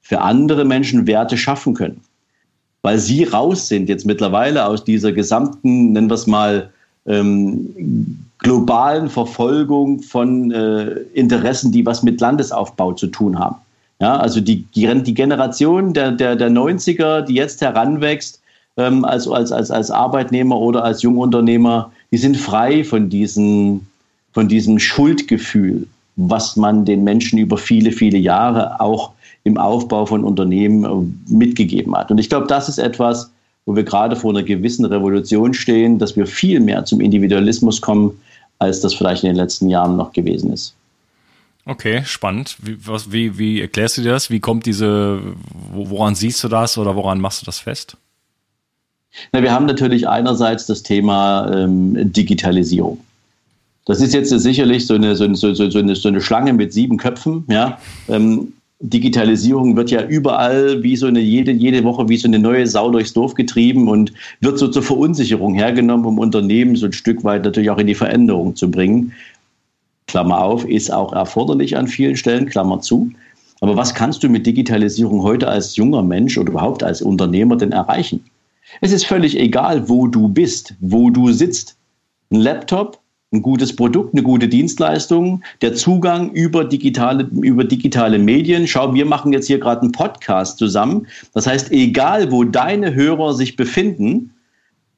für 0.00 0.22
andere 0.22 0.64
Menschen 0.64 1.06
Werte 1.06 1.36
schaffen 1.36 1.74
können? 1.74 2.00
Weil 2.82 2.98
sie 2.98 3.24
raus 3.24 3.68
sind 3.68 3.88
jetzt 3.88 4.06
mittlerweile 4.06 4.66
aus 4.66 4.84
dieser 4.84 5.12
gesamten, 5.12 5.92
nennen 5.92 6.08
wir 6.08 6.14
es 6.14 6.26
mal, 6.26 6.70
ähm, 7.06 8.18
globalen 8.38 9.08
Verfolgung 9.10 10.02
von 10.02 10.50
äh, 10.50 10.92
Interessen, 11.14 11.72
die 11.72 11.84
was 11.84 12.02
mit 12.02 12.20
Landesaufbau 12.20 12.92
zu 12.92 13.08
tun 13.08 13.38
haben. 13.38 13.56
Ja, 14.00 14.16
also 14.16 14.40
die, 14.40 14.64
die 14.74 15.14
Generation 15.14 15.92
der, 15.92 16.12
der, 16.12 16.36
der 16.36 16.50
90er, 16.50 17.20
die 17.20 17.34
jetzt 17.34 17.60
heranwächst, 17.60 18.40
ähm, 18.78 19.04
als, 19.04 19.28
als, 19.28 19.52
als, 19.52 19.70
als 19.70 19.90
Arbeitnehmer 19.90 20.56
oder 20.56 20.84
als 20.84 21.02
Jungunternehmer, 21.02 21.92
die 22.10 22.16
sind 22.16 22.38
frei 22.38 22.82
von, 22.82 23.10
diesen, 23.10 23.86
von 24.32 24.48
diesem 24.48 24.78
Schuldgefühl, 24.78 25.86
was 26.16 26.56
man 26.56 26.86
den 26.86 27.04
Menschen 27.04 27.38
über 27.38 27.58
viele, 27.58 27.92
viele 27.92 28.16
Jahre 28.16 28.80
auch 28.80 29.12
im 29.44 29.56
Aufbau 29.56 30.06
von 30.06 30.24
Unternehmen 30.24 30.84
äh, 30.84 31.32
mitgegeben 31.32 31.96
hat. 31.96 32.10
Und 32.10 32.18
ich 32.18 32.28
glaube, 32.28 32.46
das 32.46 32.68
ist 32.68 32.78
etwas, 32.78 33.30
wo 33.66 33.76
wir 33.76 33.84
gerade 33.84 34.16
vor 34.16 34.30
einer 34.30 34.42
gewissen 34.42 34.84
Revolution 34.84 35.54
stehen, 35.54 35.98
dass 35.98 36.16
wir 36.16 36.26
viel 36.26 36.60
mehr 36.60 36.84
zum 36.84 37.00
Individualismus 37.00 37.80
kommen, 37.80 38.20
als 38.58 38.80
das 38.80 38.94
vielleicht 38.94 39.24
in 39.24 39.30
den 39.30 39.36
letzten 39.36 39.68
Jahren 39.68 39.96
noch 39.96 40.12
gewesen 40.12 40.52
ist. 40.52 40.74
Okay, 41.66 42.02
spannend. 42.04 42.56
Wie, 42.62 42.76
was, 42.86 43.12
wie, 43.12 43.38
wie 43.38 43.60
erklärst 43.60 43.98
du 43.98 44.02
dir 44.02 44.12
das? 44.12 44.30
Wie 44.30 44.40
kommt 44.40 44.66
diese, 44.66 45.20
woran 45.72 46.14
siehst 46.14 46.42
du 46.42 46.48
das 46.48 46.78
oder 46.78 46.96
woran 46.96 47.20
machst 47.20 47.42
du 47.42 47.46
das 47.46 47.58
fest? 47.58 47.96
Na, 49.32 49.42
wir 49.42 49.52
haben 49.52 49.66
natürlich 49.66 50.08
einerseits 50.08 50.66
das 50.66 50.82
Thema 50.82 51.50
ähm, 51.52 52.12
Digitalisierung. 52.12 53.00
Das 53.86 54.00
ist 54.00 54.14
jetzt 54.14 54.30
sicherlich 54.30 54.86
so 54.86 54.94
eine, 54.94 55.16
so, 55.16 55.32
so, 55.34 55.54
so, 55.54 55.78
eine, 55.78 55.96
so 55.96 56.08
eine 56.08 56.20
Schlange 56.20 56.52
mit 56.52 56.72
sieben 56.72 56.96
Köpfen. 56.96 57.44
Ja? 57.48 57.78
Ähm, 58.08 58.52
Digitalisierung 58.80 59.76
wird 59.76 59.90
ja 59.90 60.06
überall 60.06 60.82
wie 60.82 60.96
so 60.96 61.06
eine 61.06 61.20
jede, 61.20 61.52
jede 61.52 61.84
Woche 61.84 62.08
wie 62.08 62.16
so 62.16 62.26
eine 62.26 62.38
neue 62.38 62.66
Sau 62.66 62.90
durchs 62.90 63.12
Dorf 63.12 63.34
getrieben 63.34 63.88
und 63.88 64.12
wird 64.40 64.58
so 64.58 64.68
zur 64.68 64.82
Verunsicherung 64.82 65.54
hergenommen, 65.54 66.06
um 66.06 66.18
Unternehmen 66.18 66.76
so 66.76 66.86
ein 66.86 66.94
Stück 66.94 67.22
weit 67.22 67.44
natürlich 67.44 67.68
auch 67.68 67.78
in 67.78 67.86
die 67.86 67.94
Veränderung 67.94 68.56
zu 68.56 68.70
bringen. 68.70 69.12
Klammer 70.06 70.42
auf, 70.42 70.64
ist 70.64 70.90
auch 70.90 71.12
erforderlich 71.12 71.76
an 71.76 71.88
vielen 71.88 72.16
Stellen, 72.16 72.46
Klammer 72.46 72.80
zu. 72.80 73.10
Aber 73.60 73.76
was 73.76 73.94
kannst 73.94 74.22
du 74.22 74.30
mit 74.30 74.46
Digitalisierung 74.46 75.22
heute 75.22 75.46
als 75.46 75.76
junger 75.76 76.02
Mensch 76.02 76.38
oder 76.38 76.50
überhaupt 76.50 76.82
als 76.82 77.02
Unternehmer 77.02 77.56
denn 77.56 77.72
erreichen? 77.72 78.24
Es 78.80 78.92
ist 78.92 79.04
völlig 79.04 79.38
egal, 79.38 79.88
wo 79.90 80.06
du 80.06 80.28
bist, 80.28 80.74
wo 80.80 81.10
du 81.10 81.32
sitzt. 81.32 81.76
Ein 82.30 82.40
Laptop, 82.40 82.98
ein 83.32 83.42
gutes 83.42 83.74
Produkt, 83.74 84.14
eine 84.14 84.22
gute 84.22 84.48
Dienstleistung, 84.48 85.42
der 85.60 85.74
Zugang 85.74 86.32
über 86.32 86.64
digitale, 86.64 87.28
über 87.42 87.62
digitale 87.62 88.18
Medien. 88.18 88.66
Schau, 88.66 88.92
wir 88.92 89.06
machen 89.06 89.32
jetzt 89.32 89.46
hier 89.46 89.60
gerade 89.60 89.82
einen 89.82 89.92
Podcast 89.92 90.58
zusammen. 90.58 91.06
Das 91.32 91.46
heißt, 91.46 91.70
egal 91.70 92.32
wo 92.32 92.42
deine 92.42 92.92
Hörer 92.92 93.34
sich 93.34 93.54
befinden, 93.54 94.34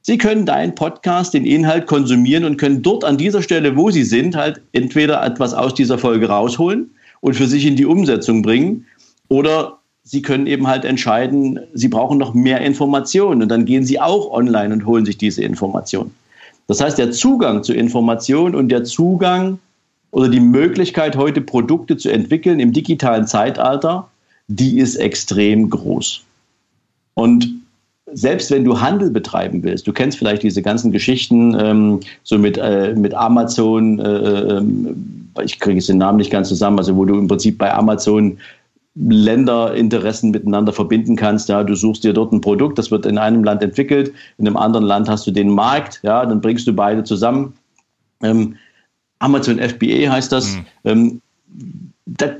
sie 0.01 0.17
können 0.17 0.47
deinen 0.47 0.75
Podcast, 0.75 1.35
den 1.35 1.45
Inhalt 1.45 1.87
konsumieren 1.87 2.45
und 2.45 2.57
können 2.57 2.83
dort 2.83 3.05
an 3.05 3.19
dieser 3.19 3.43
Stelle, 3.43 3.77
wo 3.77 3.91
sie 3.91 4.05
sind, 4.05 4.35
halt 4.35 4.63
entweder 4.73 5.23
etwas 5.23 5.53
aus 5.53 5.75
dieser 5.75 5.99
Folge 5.99 6.29
rausholen 6.29 6.91
und 7.21 7.35
für 7.35 7.47
sich 7.47 7.67
in 7.67 7.77
die 7.77 7.87
Umsetzung 7.87 8.43
bringen 8.43 8.87
oder 9.29 9.79
Sie 10.05 10.21
können 10.21 10.49
eben 10.49 10.67
halt 10.67 10.85
entscheiden, 10.85 11.61
Sie 11.75 11.87
brauchen 11.87 12.19
noch 12.19 12.35
mehr 12.35 12.61
Informationen 12.61 13.41
und 13.41 13.49
dann 13.49 13.65
gehen 13.65 13.85
Sie 13.85 14.01
auch 14.01 14.33
online 14.33 14.75
und 14.75 14.85
holen 14.85 15.07
sich 15.07 15.17
diese 15.17 15.45
Informationen. 15.45 16.13
Das 16.67 16.81
heißt, 16.81 16.99
der 16.99 17.11
Zugang 17.13 17.63
zu 17.63 17.73
Informationen 17.73 18.55
und 18.55 18.69
der 18.69 18.85
Zugang 18.85 19.59
oder 20.11 20.29
die 20.29 20.41
Möglichkeit, 20.41 21.17
heute 21.17 21.41
Produkte 21.41 21.97
zu 21.97 22.11
entwickeln 22.11 22.61
im 22.61 22.73
digitalen 22.73 23.27
Zeitalter, 23.27 24.09
die 24.49 24.79
ist 24.79 24.97
extrem 24.97 25.71
groß. 25.71 26.23
Und 27.15 27.49
selbst 28.13 28.51
wenn 28.51 28.65
du 28.65 28.81
Handel 28.81 29.11
betreiben 29.11 29.63
willst, 29.63 29.87
du 29.87 29.93
kennst 29.93 30.19
vielleicht 30.19 30.43
diese 30.43 30.63
ganzen 30.63 30.93
Geschichten 30.93 31.57
ähm, 31.59 32.01
so 32.25 32.39
mit, 32.39 32.59
äh, 32.59 32.95
mit 32.95 33.15
Amazon, 33.15 33.99
äh, 33.99 34.59
äh, 34.59 34.63
ich 35.45 35.59
kriege 35.59 35.77
jetzt 35.77 35.89
den 35.89 35.99
Namen 35.99 36.19
nicht 36.19 36.31
ganz 36.31 36.49
zusammen, 36.49 36.79
also 36.79 36.95
wo 36.97 37.05
du 37.05 37.19
im 37.19 37.29
Prinzip 37.29 37.57
bei 37.57 37.73
Amazon 37.73 38.39
Länderinteressen 38.95 40.31
miteinander 40.31 40.73
verbinden 40.73 41.17
kannst. 41.17 41.49
Ja, 41.49 41.65
du 41.65 41.75
suchst 41.75 42.05
dir 42.05 42.13
dort 42.13 42.33
ein 42.33 42.41
Produkt, 42.41 42.79
das 42.79 42.91
wird 42.91 43.07
in 43.07 43.19
einem 43.19 43.43
Land 43.43 43.63
entwickelt, 43.63 44.13
in 44.39 44.47
einem 44.47 44.57
anderen 44.57 44.85
Land 44.85 45.09
hast 45.09 45.27
du 45.27 45.31
den 45.31 45.51
Markt, 45.51 46.01
ja, 46.03 46.27
dann 46.27 46.41
bringst 46.41 46.67
du 46.67 46.73
beide 46.73 47.05
zusammen. 47.05 47.55
Ähm, 48.23 48.57
Amazon 49.19 49.59
FBA 49.59 50.11
heißt 50.11 50.33
das. 50.33 50.57
Mhm. 50.57 50.67
Ähm, 50.85 51.23
da, 52.07 52.37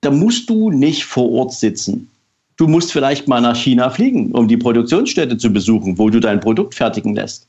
da 0.00 0.10
musst 0.10 0.50
du 0.50 0.70
nicht 0.70 1.04
vor 1.04 1.30
Ort 1.30 1.52
sitzen. 1.52 2.10
Du 2.56 2.66
musst 2.66 2.92
vielleicht 2.92 3.28
mal 3.28 3.40
nach 3.40 3.56
China 3.56 3.88
fliegen, 3.88 4.32
um 4.32 4.48
die 4.48 4.56
Produktionsstätte 4.56 5.38
zu 5.38 5.52
besuchen, 5.52 5.96
wo 5.96 6.10
du 6.10 6.20
dein 6.20 6.40
Produkt 6.40 6.74
fertigen 6.74 7.14
lässt. 7.14 7.46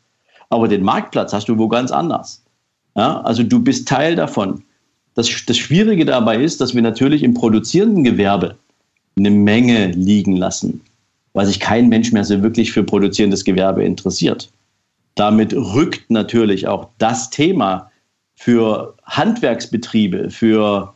Aber 0.50 0.68
den 0.68 0.84
Marktplatz 0.84 1.34
hast 1.34 1.50
du 1.50 1.58
wo 1.58 1.68
ganz 1.68 1.92
anders. 1.92 2.44
Ja, 2.96 3.22
also 3.22 3.44
du 3.44 3.60
bist 3.60 3.88
Teil 3.88 4.16
davon. 4.16 4.64
Das, 5.16 5.30
das 5.46 5.58
Schwierige 5.58 6.06
dabei 6.06 6.42
ist, 6.42 6.62
dass 6.62 6.76
wir 6.76 6.82
natürlich 6.82 7.24
im 7.24 7.34
produzierenden 7.34 8.04
Gewerbe 8.04 8.56
eine 9.18 9.32
Menge 9.32 9.92
liegen 9.92 10.36
lassen, 10.36 10.82
weil 11.34 11.46
sich 11.46 11.60
kein 11.60 11.90
Mensch 11.90 12.12
mehr 12.12 12.24
so 12.24 12.42
wirklich 12.42 12.72
für 12.72 12.84
produzierendes 12.84 13.44
Gewerbe 13.44 13.84
interessiert. 13.84 14.50
Damit 15.16 15.54
rückt 15.54 16.10
natürlich 16.10 16.68
auch 16.68 16.88
das 16.98 17.30
Thema 17.30 17.92
für 18.36 18.96
Handwerksbetriebe, 19.04 20.30
für, 20.30 20.94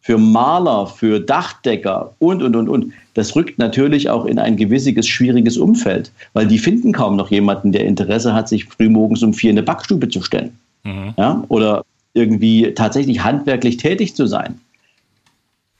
für 0.00 0.16
Maler, 0.16 0.86
für 0.86 1.20
Dachdecker 1.20 2.14
und, 2.18 2.42
und, 2.42 2.56
und, 2.56 2.68
und. 2.68 2.92
Das 3.12 3.36
rückt 3.36 3.58
natürlich 3.58 4.08
auch 4.08 4.24
in 4.24 4.38
ein 4.38 4.56
gewissiges, 4.56 5.06
schwieriges 5.06 5.58
Umfeld, 5.58 6.10
weil 6.32 6.46
die 6.46 6.58
finden 6.58 6.92
kaum 6.92 7.16
noch 7.16 7.30
jemanden, 7.30 7.72
der 7.72 7.84
Interesse 7.84 8.32
hat, 8.32 8.48
sich 8.48 8.64
frühmorgens 8.64 9.22
um 9.22 9.34
vier 9.34 9.50
in 9.50 9.58
eine 9.58 9.66
Backstube 9.66 10.08
zu 10.08 10.22
stellen. 10.22 10.58
Mhm. 10.84 11.12
Ja? 11.18 11.44
Oder 11.48 11.84
irgendwie 12.18 12.74
tatsächlich 12.74 13.22
handwerklich 13.24 13.78
tätig 13.78 14.14
zu 14.14 14.26
sein. 14.26 14.60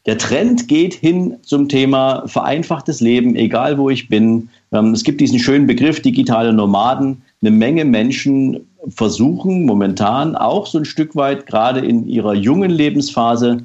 Der 0.07 0.16
Trend 0.16 0.68
geht 0.68 0.95
hin 0.95 1.36
zum 1.43 1.68
Thema 1.68 2.26
vereinfachtes 2.26 3.03
Leben, 3.03 3.36
egal 3.36 3.76
wo 3.76 3.91
ich 3.91 4.09
bin. 4.09 4.49
Ähm, 4.72 4.93
es 4.95 5.05
gibt 5.05 5.20
diesen 5.20 5.39
schönen 5.39 5.66
Begriff 5.66 6.01
digitale 6.01 6.53
Nomaden. 6.55 7.20
Eine 7.43 7.51
Menge 7.51 7.84
Menschen 7.84 8.66
versuchen 8.89 9.66
momentan 9.66 10.34
auch 10.34 10.66
so 10.66 10.78
ein 10.78 10.86
Stück 10.86 11.14
weit, 11.14 11.47
gerade 11.47 11.80
in 11.80 12.09
ihrer 12.09 12.32
jungen 12.32 12.70
Lebensphase, 12.70 13.59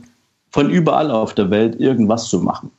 von 0.51 0.69
überall 0.69 1.11
auf 1.11 1.33
der 1.33 1.49
Welt 1.49 1.79
irgendwas 1.79 2.27
zu 2.27 2.39
machen. 2.39 2.71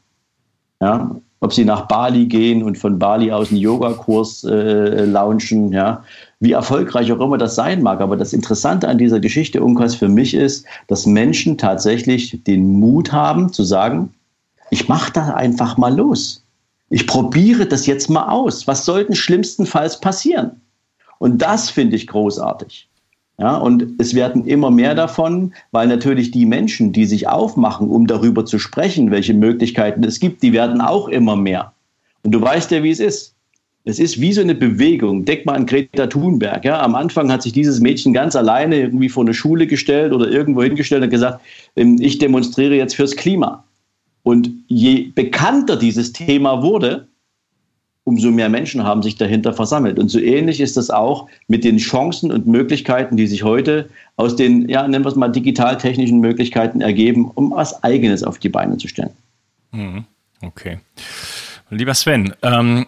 Ja, 0.83 1.17
ob 1.45 1.53
sie 1.53 1.67
nach 1.67 1.87
Bali 1.89 2.25
gehen 2.25 2.63
und 2.63 2.79
von 2.79 2.99
Bali 2.99 3.31
aus 3.31 3.51
einen 3.51 3.61
Yogakurs 3.61 4.45
äh, 4.45 5.05
launchen, 5.05 5.73
ja, 5.73 6.03
wie 6.41 6.53
erfolgreich 6.53 7.13
auch 7.13 7.21
immer 7.21 7.37
das 7.37 7.55
sein 7.55 7.83
mag. 7.83 8.01
Aber 8.01 8.17
das 8.17 8.33
Interessante 8.33 8.89
an 8.89 8.97
dieser 8.97 9.21
Geschichte 9.21 9.63
Unkas 9.63 9.95
für 9.95 10.09
mich 10.09 10.33
ist, 10.33 10.65
dass 10.87 11.05
Menschen 11.05 11.59
tatsächlich 11.59 12.43
den 12.45 12.81
Mut 12.81 13.13
haben 13.13 13.53
zu 13.53 13.63
sagen, 13.63 14.15
ich 14.71 14.89
mache 14.89 15.13
da 15.13 15.35
einfach 15.35 15.77
mal 15.77 15.95
los. 15.95 16.43
Ich 16.89 17.07
probiere 17.07 17.67
das 17.67 17.87
jetzt 17.87 18.09
mal 18.09 18.31
aus. 18.31 18.67
Was 18.67 18.87
soll 18.87 19.05
denn 19.05 19.15
schlimmstenfalls 19.15 20.01
passieren? 20.01 20.63
Und 21.19 21.43
das 21.43 21.69
finde 21.69 21.97
ich 21.97 22.07
großartig. 22.07 22.89
Ja, 23.39 23.57
und 23.57 23.95
es 23.99 24.15
werden 24.15 24.45
immer 24.47 24.71
mehr 24.71 24.95
davon, 24.95 25.53
weil 25.73 25.89
natürlich 25.89 26.31
die 26.31 26.47
Menschen, 26.47 26.93
die 26.93 27.05
sich 27.05 27.27
aufmachen, 27.27 27.89
um 27.89 28.07
darüber 28.07 28.47
zu 28.47 28.61
sprechen, 28.61 29.11
welche 29.11 29.35
Möglichkeiten 29.35 30.05
es 30.05 30.21
gibt, 30.21 30.43
die 30.43 30.53
werden 30.53 30.81
auch 30.81 31.09
immer 31.09 31.35
mehr. 31.35 31.73
Und 32.23 32.33
du 32.33 32.41
weißt 32.41 32.71
ja, 32.71 32.83
wie 32.83 32.91
es 32.91 33.01
ist. 33.01 33.35
Es 33.87 33.99
ist 33.99 34.19
wie 34.19 34.33
so 34.33 34.41
eine 34.41 34.55
Bewegung. 34.55 35.27
Denk 35.27 35.45
mal 35.45 35.57
an 35.57 35.67
Greta 35.67 36.07
Thunberg. 36.07 36.65
Ja? 36.65 36.81
Am 36.81 36.95
Anfang 36.95 37.31
hat 37.31 37.43
sich 37.43 37.53
dieses 37.53 37.81
Mädchen 37.81 38.15
ganz 38.15 38.35
alleine 38.35 38.77
irgendwie 38.79 39.11
vor 39.11 39.25
eine 39.25 39.35
Schule 39.35 39.67
gestellt 39.67 40.13
oder 40.13 40.31
irgendwo 40.31 40.63
hingestellt 40.63 41.03
und 41.03 41.11
gesagt, 41.11 41.41
ähm, 41.77 41.99
ich 42.01 42.19
demonstriere 42.19 42.77
jetzt 42.77 42.95
fürs 42.95 43.15
Klima. 43.15 43.65
Und 44.23 44.51
je 44.69 45.11
bekannter 45.15 45.77
dieses 45.77 46.15
Thema 46.15 46.63
wurde, 46.63 47.09
umso 48.05 48.31
mehr 48.31 48.49
Menschen 48.49 48.85
haben 48.85 49.03
sich 49.03 49.17
dahinter 49.17 49.53
versammelt. 49.53 49.99
Und 49.99 50.09
so 50.09 50.21
ähnlich 50.21 50.61
ist 50.61 50.77
das 50.77 50.91
auch 50.91 51.29
mit 51.49 51.65
den 51.65 51.79
Chancen 51.79 52.31
und 52.31 52.47
Möglichkeiten, 52.47 53.17
die 53.17 53.27
sich 53.27 53.43
heute 53.43 53.89
aus 54.17 54.37
den, 54.37 54.69
ja, 54.69 54.87
nennen 54.87 55.05
wir 55.05 55.09
es 55.09 55.17
mal, 55.17 55.29
digital-technischen 55.29 56.21
Möglichkeiten 56.21 56.81
ergeben, 56.81 57.31
um 57.35 57.51
was 57.51 57.83
Eigenes 57.83 58.23
auf 58.23 58.39
die 58.39 58.51
Beine 58.51 58.77
zu 58.77 58.89
stellen. 58.89 59.13
Mhm. 59.73 60.05
Okay. 60.43 60.79
Lieber 61.71 61.95
Sven, 61.95 62.35
ähm, 62.43 62.87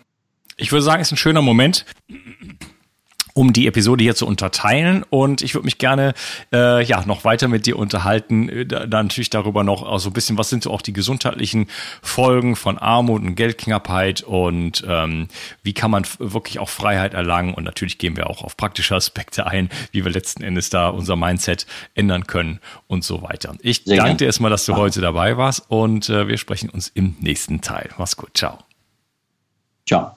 ich 0.58 0.70
würde 0.70 0.82
sagen, 0.82 1.00
es 1.00 1.08
ist 1.08 1.12
ein 1.12 1.16
schöner 1.16 1.42
Moment 1.42 1.86
um 3.37 3.53
die 3.53 3.66
Episode 3.66 4.03
hier 4.03 4.14
zu 4.14 4.26
unterteilen. 4.26 5.05
Und 5.11 5.43
ich 5.43 5.55
würde 5.55 5.66
mich 5.66 5.76
gerne 5.76 6.14
äh, 6.55 6.82
ja 6.82 7.05
noch 7.05 7.24
weiter 7.24 7.49
mit 7.49 7.66
dir 7.66 7.78
unterhalten. 7.78 8.49
Äh, 8.49 8.64
da, 8.64 8.87
da 8.87 9.03
natürlich 9.03 9.28
darüber 9.28 9.62
noch 9.62 9.82
auch 9.82 9.99
so 9.99 10.09
ein 10.09 10.14
bisschen, 10.14 10.39
was 10.39 10.49
sind 10.49 10.62
so 10.62 10.70
auch 10.70 10.80
die 10.80 10.95
gesundheitlichen 10.95 11.68
Folgen 12.01 12.57
von 12.57 12.78
Armut 12.78 13.22
und 13.22 13.34
Geldknappheit 13.34 14.22
und 14.22 14.82
ähm, 14.89 15.28
wie 15.62 15.74
kann 15.74 15.91
man 15.91 16.07
wirklich 16.18 16.59
auch 16.59 16.70
Freiheit 16.70 17.12
erlangen. 17.12 17.53
Und 17.53 17.64
natürlich 17.64 17.99
gehen 17.99 18.16
wir 18.16 18.30
auch 18.30 18.43
auf 18.43 18.57
praktische 18.57 18.95
Aspekte 18.95 19.47
ein, 19.47 19.68
wie 19.93 20.03
wir 20.03 20.11
letzten 20.11 20.43
Endes 20.43 20.70
da 20.70 20.89
unser 20.89 21.16
Mindset 21.16 21.66
ändern 21.95 22.26
können 22.26 22.61
und 22.87 23.05
so 23.05 23.20
weiter. 23.20 23.55
Ich 23.61 23.82
Sehr 23.84 23.99
danke 23.99 24.16
dir 24.16 24.24
erstmal, 24.24 24.51
dass 24.51 24.64
du 24.64 24.76
heute 24.76 25.03
dabei 25.03 25.37
warst 25.37 25.70
und 25.70 26.09
äh, 26.09 26.26
wir 26.26 26.39
sprechen 26.39 26.70
uns 26.70 26.89
im 26.89 27.16
nächsten 27.20 27.61
Teil. 27.61 27.91
Mach's 27.99 28.16
gut. 28.16 28.30
Ciao. 28.32 28.61
Ciao. 29.87 30.16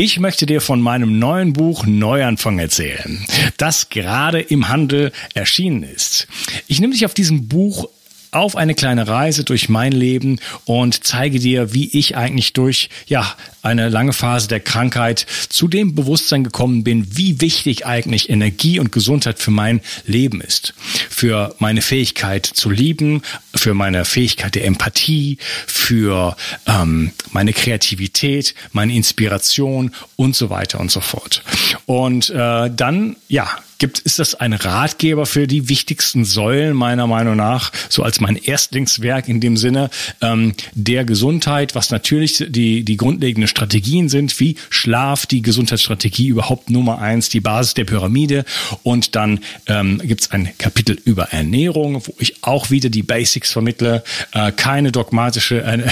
Ich 0.00 0.20
möchte 0.20 0.46
dir 0.46 0.60
von 0.60 0.80
meinem 0.80 1.18
neuen 1.18 1.54
Buch 1.54 1.84
Neuanfang 1.84 2.60
erzählen, 2.60 3.26
das 3.56 3.88
gerade 3.88 4.40
im 4.40 4.68
Handel 4.68 5.10
erschienen 5.34 5.82
ist. 5.82 6.28
Ich 6.68 6.80
nehme 6.80 6.92
dich 6.92 7.04
auf 7.04 7.14
diesem 7.14 7.48
Buch 7.48 7.88
auf 8.30 8.56
eine 8.56 8.74
kleine 8.74 9.08
Reise 9.08 9.44
durch 9.44 9.68
mein 9.68 9.92
Leben 9.92 10.40
und 10.64 11.04
zeige 11.04 11.38
dir, 11.38 11.74
wie 11.74 11.88
ich 11.98 12.16
eigentlich 12.16 12.52
durch 12.52 12.88
ja 13.06 13.34
eine 13.62 13.88
lange 13.88 14.12
Phase 14.12 14.48
der 14.48 14.60
Krankheit 14.60 15.26
zu 15.48 15.68
dem 15.68 15.94
Bewusstsein 15.94 16.44
gekommen 16.44 16.84
bin, 16.84 17.16
wie 17.16 17.40
wichtig 17.40 17.86
eigentlich 17.86 18.30
Energie 18.30 18.78
und 18.78 18.92
Gesundheit 18.92 19.38
für 19.38 19.50
mein 19.50 19.80
Leben 20.06 20.40
ist, 20.40 20.74
für 21.10 21.54
meine 21.58 21.82
Fähigkeit 21.82 22.46
zu 22.46 22.70
lieben, 22.70 23.22
für 23.54 23.74
meine 23.74 24.04
Fähigkeit 24.04 24.54
der 24.54 24.64
Empathie, 24.64 25.38
für 25.66 26.36
ähm, 26.66 27.12
meine 27.32 27.52
Kreativität, 27.52 28.54
meine 28.72 28.94
Inspiration 28.94 29.92
und 30.16 30.36
so 30.36 30.50
weiter 30.50 30.80
und 30.80 30.90
so 30.90 31.00
fort. 31.00 31.42
Und 31.86 32.30
äh, 32.30 32.70
dann 32.70 33.16
ja 33.28 33.48
gibt, 33.78 34.00
ist 34.00 34.18
das 34.18 34.34
ein 34.34 34.52
Ratgeber 34.52 35.24
für 35.24 35.46
die 35.46 35.68
wichtigsten 35.68 36.24
Säulen 36.24 36.74
meiner 36.76 37.06
Meinung 37.06 37.36
nach, 37.36 37.72
so 37.88 38.02
als 38.02 38.20
mein 38.20 38.36
Erstlingswerk 38.36 39.28
in 39.28 39.40
dem 39.40 39.56
Sinne 39.56 39.90
ähm, 40.20 40.54
der 40.74 41.04
Gesundheit, 41.04 41.74
was 41.74 41.90
natürlich 41.90 42.44
die, 42.48 42.82
die 42.84 42.96
grundlegenden 42.96 43.48
Strategien 43.48 44.08
sind, 44.08 44.38
wie 44.40 44.56
Schlaf, 44.68 45.26
die 45.26 45.42
Gesundheitsstrategie 45.42 46.26
überhaupt 46.26 46.70
Nummer 46.70 46.98
eins, 46.98 47.28
die 47.28 47.40
Basis 47.40 47.74
der 47.74 47.84
Pyramide. 47.84 48.44
Und 48.82 49.14
dann 49.14 49.40
ähm, 49.66 50.00
gibt 50.04 50.22
es 50.22 50.30
ein 50.32 50.50
Kapitel 50.58 50.98
über 51.04 51.32
Ernährung, 51.32 52.02
wo 52.04 52.14
ich 52.18 52.42
auch 52.42 52.70
wieder 52.70 52.90
die 52.90 53.04
Basics 53.04 53.52
vermittle, 53.52 54.02
äh, 54.32 54.50
keine 54.52 54.90
dogmatische 54.90 55.62
äh, 55.62 55.82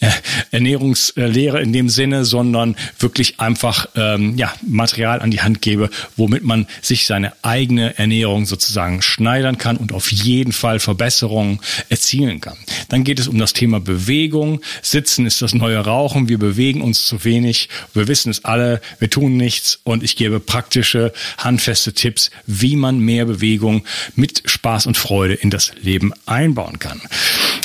äh, 0.00 0.10
Ernährungslehre 0.50 1.60
in 1.60 1.72
dem 1.72 1.90
Sinne, 1.90 2.24
sondern 2.24 2.76
wirklich 2.98 3.38
einfach 3.40 3.86
ähm, 3.96 4.36
ja, 4.38 4.52
Material 4.66 5.20
an 5.20 5.30
die 5.30 5.42
Hand 5.42 5.60
gebe, 5.60 5.90
womit 6.16 6.42
man 6.42 6.66
sich 6.80 7.06
seine 7.06 7.33
eigene 7.42 7.98
Ernährung 7.98 8.46
sozusagen 8.46 9.02
schneidern 9.02 9.58
kann 9.58 9.76
und 9.76 9.92
auf 9.92 10.10
jeden 10.10 10.52
Fall 10.52 10.80
Verbesserungen 10.80 11.60
erzielen 11.88 12.40
kann. 12.40 12.56
Dann 12.88 13.04
geht 13.04 13.18
es 13.18 13.28
um 13.28 13.38
das 13.38 13.52
Thema 13.52 13.80
Bewegung. 13.80 14.60
Sitzen 14.82 15.26
ist 15.26 15.42
das 15.42 15.54
neue 15.54 15.78
Rauchen. 15.78 16.28
Wir 16.28 16.38
bewegen 16.38 16.80
uns 16.80 17.06
zu 17.06 17.24
wenig. 17.24 17.68
Wir 17.92 18.08
wissen 18.08 18.30
es 18.30 18.44
alle. 18.44 18.80
Wir 18.98 19.10
tun 19.10 19.36
nichts. 19.36 19.80
Und 19.84 20.02
ich 20.02 20.16
gebe 20.16 20.40
praktische, 20.40 21.12
handfeste 21.38 21.92
Tipps, 21.92 22.30
wie 22.46 22.76
man 22.76 22.98
mehr 22.98 23.24
Bewegung 23.24 23.84
mit 24.14 24.42
Spaß 24.44 24.86
und 24.86 24.96
Freude 24.96 25.34
in 25.34 25.50
das 25.50 25.72
Leben 25.80 26.12
einbauen 26.26 26.78
kann. 26.78 27.00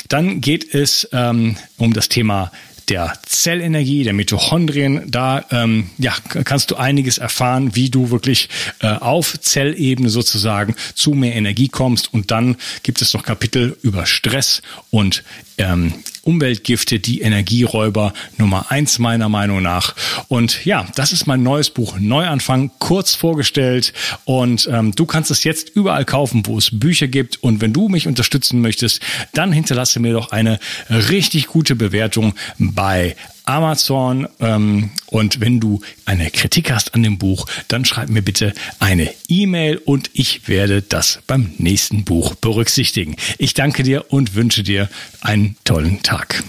Dann 0.08 0.40
geht 0.40 0.74
es 0.74 1.08
ähm, 1.12 1.56
um 1.76 1.92
das 1.92 2.08
Thema 2.08 2.50
der 2.90 3.14
Zellenergie, 3.24 4.04
der 4.04 4.12
Mitochondrien. 4.12 5.10
Da 5.10 5.44
ähm, 5.50 5.90
ja, 5.98 6.12
kannst 6.44 6.70
du 6.70 6.76
einiges 6.76 7.18
erfahren, 7.18 7.74
wie 7.74 7.88
du 7.88 8.10
wirklich 8.10 8.48
äh, 8.80 8.88
auf 8.88 9.38
Zellebene 9.40 10.10
sozusagen 10.10 10.74
zu 10.94 11.12
mehr 11.12 11.34
Energie 11.34 11.68
kommst. 11.68 12.12
Und 12.12 12.30
dann 12.30 12.56
gibt 12.82 13.00
es 13.00 13.14
noch 13.14 13.22
Kapitel 13.22 13.78
über 13.82 14.06
Stress 14.06 14.60
und 14.90 15.22
ähm, 15.56 15.94
Umweltgifte, 16.22 16.98
die 16.98 17.20
Energieräuber 17.20 18.12
Nummer 18.38 18.70
eins 18.70 18.98
meiner 18.98 19.28
Meinung 19.28 19.62
nach. 19.62 19.94
Und 20.28 20.64
ja, 20.64 20.86
das 20.94 21.12
ist 21.12 21.26
mein 21.26 21.42
neues 21.42 21.70
Buch 21.70 21.98
Neuanfang, 21.98 22.70
kurz 22.78 23.14
vorgestellt. 23.14 23.92
Und 24.24 24.68
ähm, 24.70 24.92
du 24.94 25.06
kannst 25.06 25.30
es 25.30 25.44
jetzt 25.44 25.70
überall 25.70 26.04
kaufen, 26.04 26.42
wo 26.46 26.58
es 26.58 26.70
Bücher 26.78 27.08
gibt. 27.08 27.42
Und 27.42 27.60
wenn 27.60 27.72
du 27.72 27.88
mich 27.88 28.06
unterstützen 28.06 28.60
möchtest, 28.60 29.00
dann 29.32 29.52
hinterlasse 29.52 30.00
mir 30.00 30.12
doch 30.12 30.30
eine 30.30 30.58
richtig 30.88 31.46
gute 31.46 31.76
Bewertung 31.76 32.34
bei 32.58 33.16
Amazon. 33.44 34.28
Ähm, 34.40 34.90
und 35.06 35.40
wenn 35.40 35.60
du 35.60 35.80
eine 36.04 36.30
Kritik 36.30 36.70
hast 36.70 36.94
an 36.94 37.02
dem 37.02 37.18
Buch, 37.18 37.46
dann 37.68 37.84
schreib 37.84 38.08
mir 38.08 38.22
bitte 38.22 38.54
eine 38.78 39.10
E-Mail 39.28 39.78
und 39.78 40.10
ich 40.12 40.48
werde 40.48 40.82
das 40.82 41.20
beim 41.26 41.52
nächsten 41.58 42.04
Buch 42.04 42.34
berücksichtigen. 42.34 43.16
Ich 43.38 43.54
danke 43.54 43.82
dir 43.82 44.06
und 44.08 44.34
wünsche 44.34 44.62
dir 44.62 44.88
einen 45.20 45.56
tollen 45.64 46.02
Tag. 46.02 46.42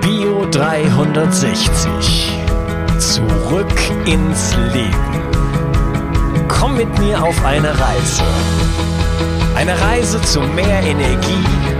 Bio 0.00 0.46
360. 0.50 1.90
Zurück 2.98 3.72
ins 4.04 4.54
Leben. 4.74 6.48
Komm 6.48 6.76
mit 6.76 6.98
mir 6.98 7.22
auf 7.22 7.44
eine 7.44 7.68
Reise. 7.68 8.24
Eine 9.54 9.80
Reise 9.80 10.20
zu 10.22 10.40
mehr 10.40 10.82
Energie 10.82 11.79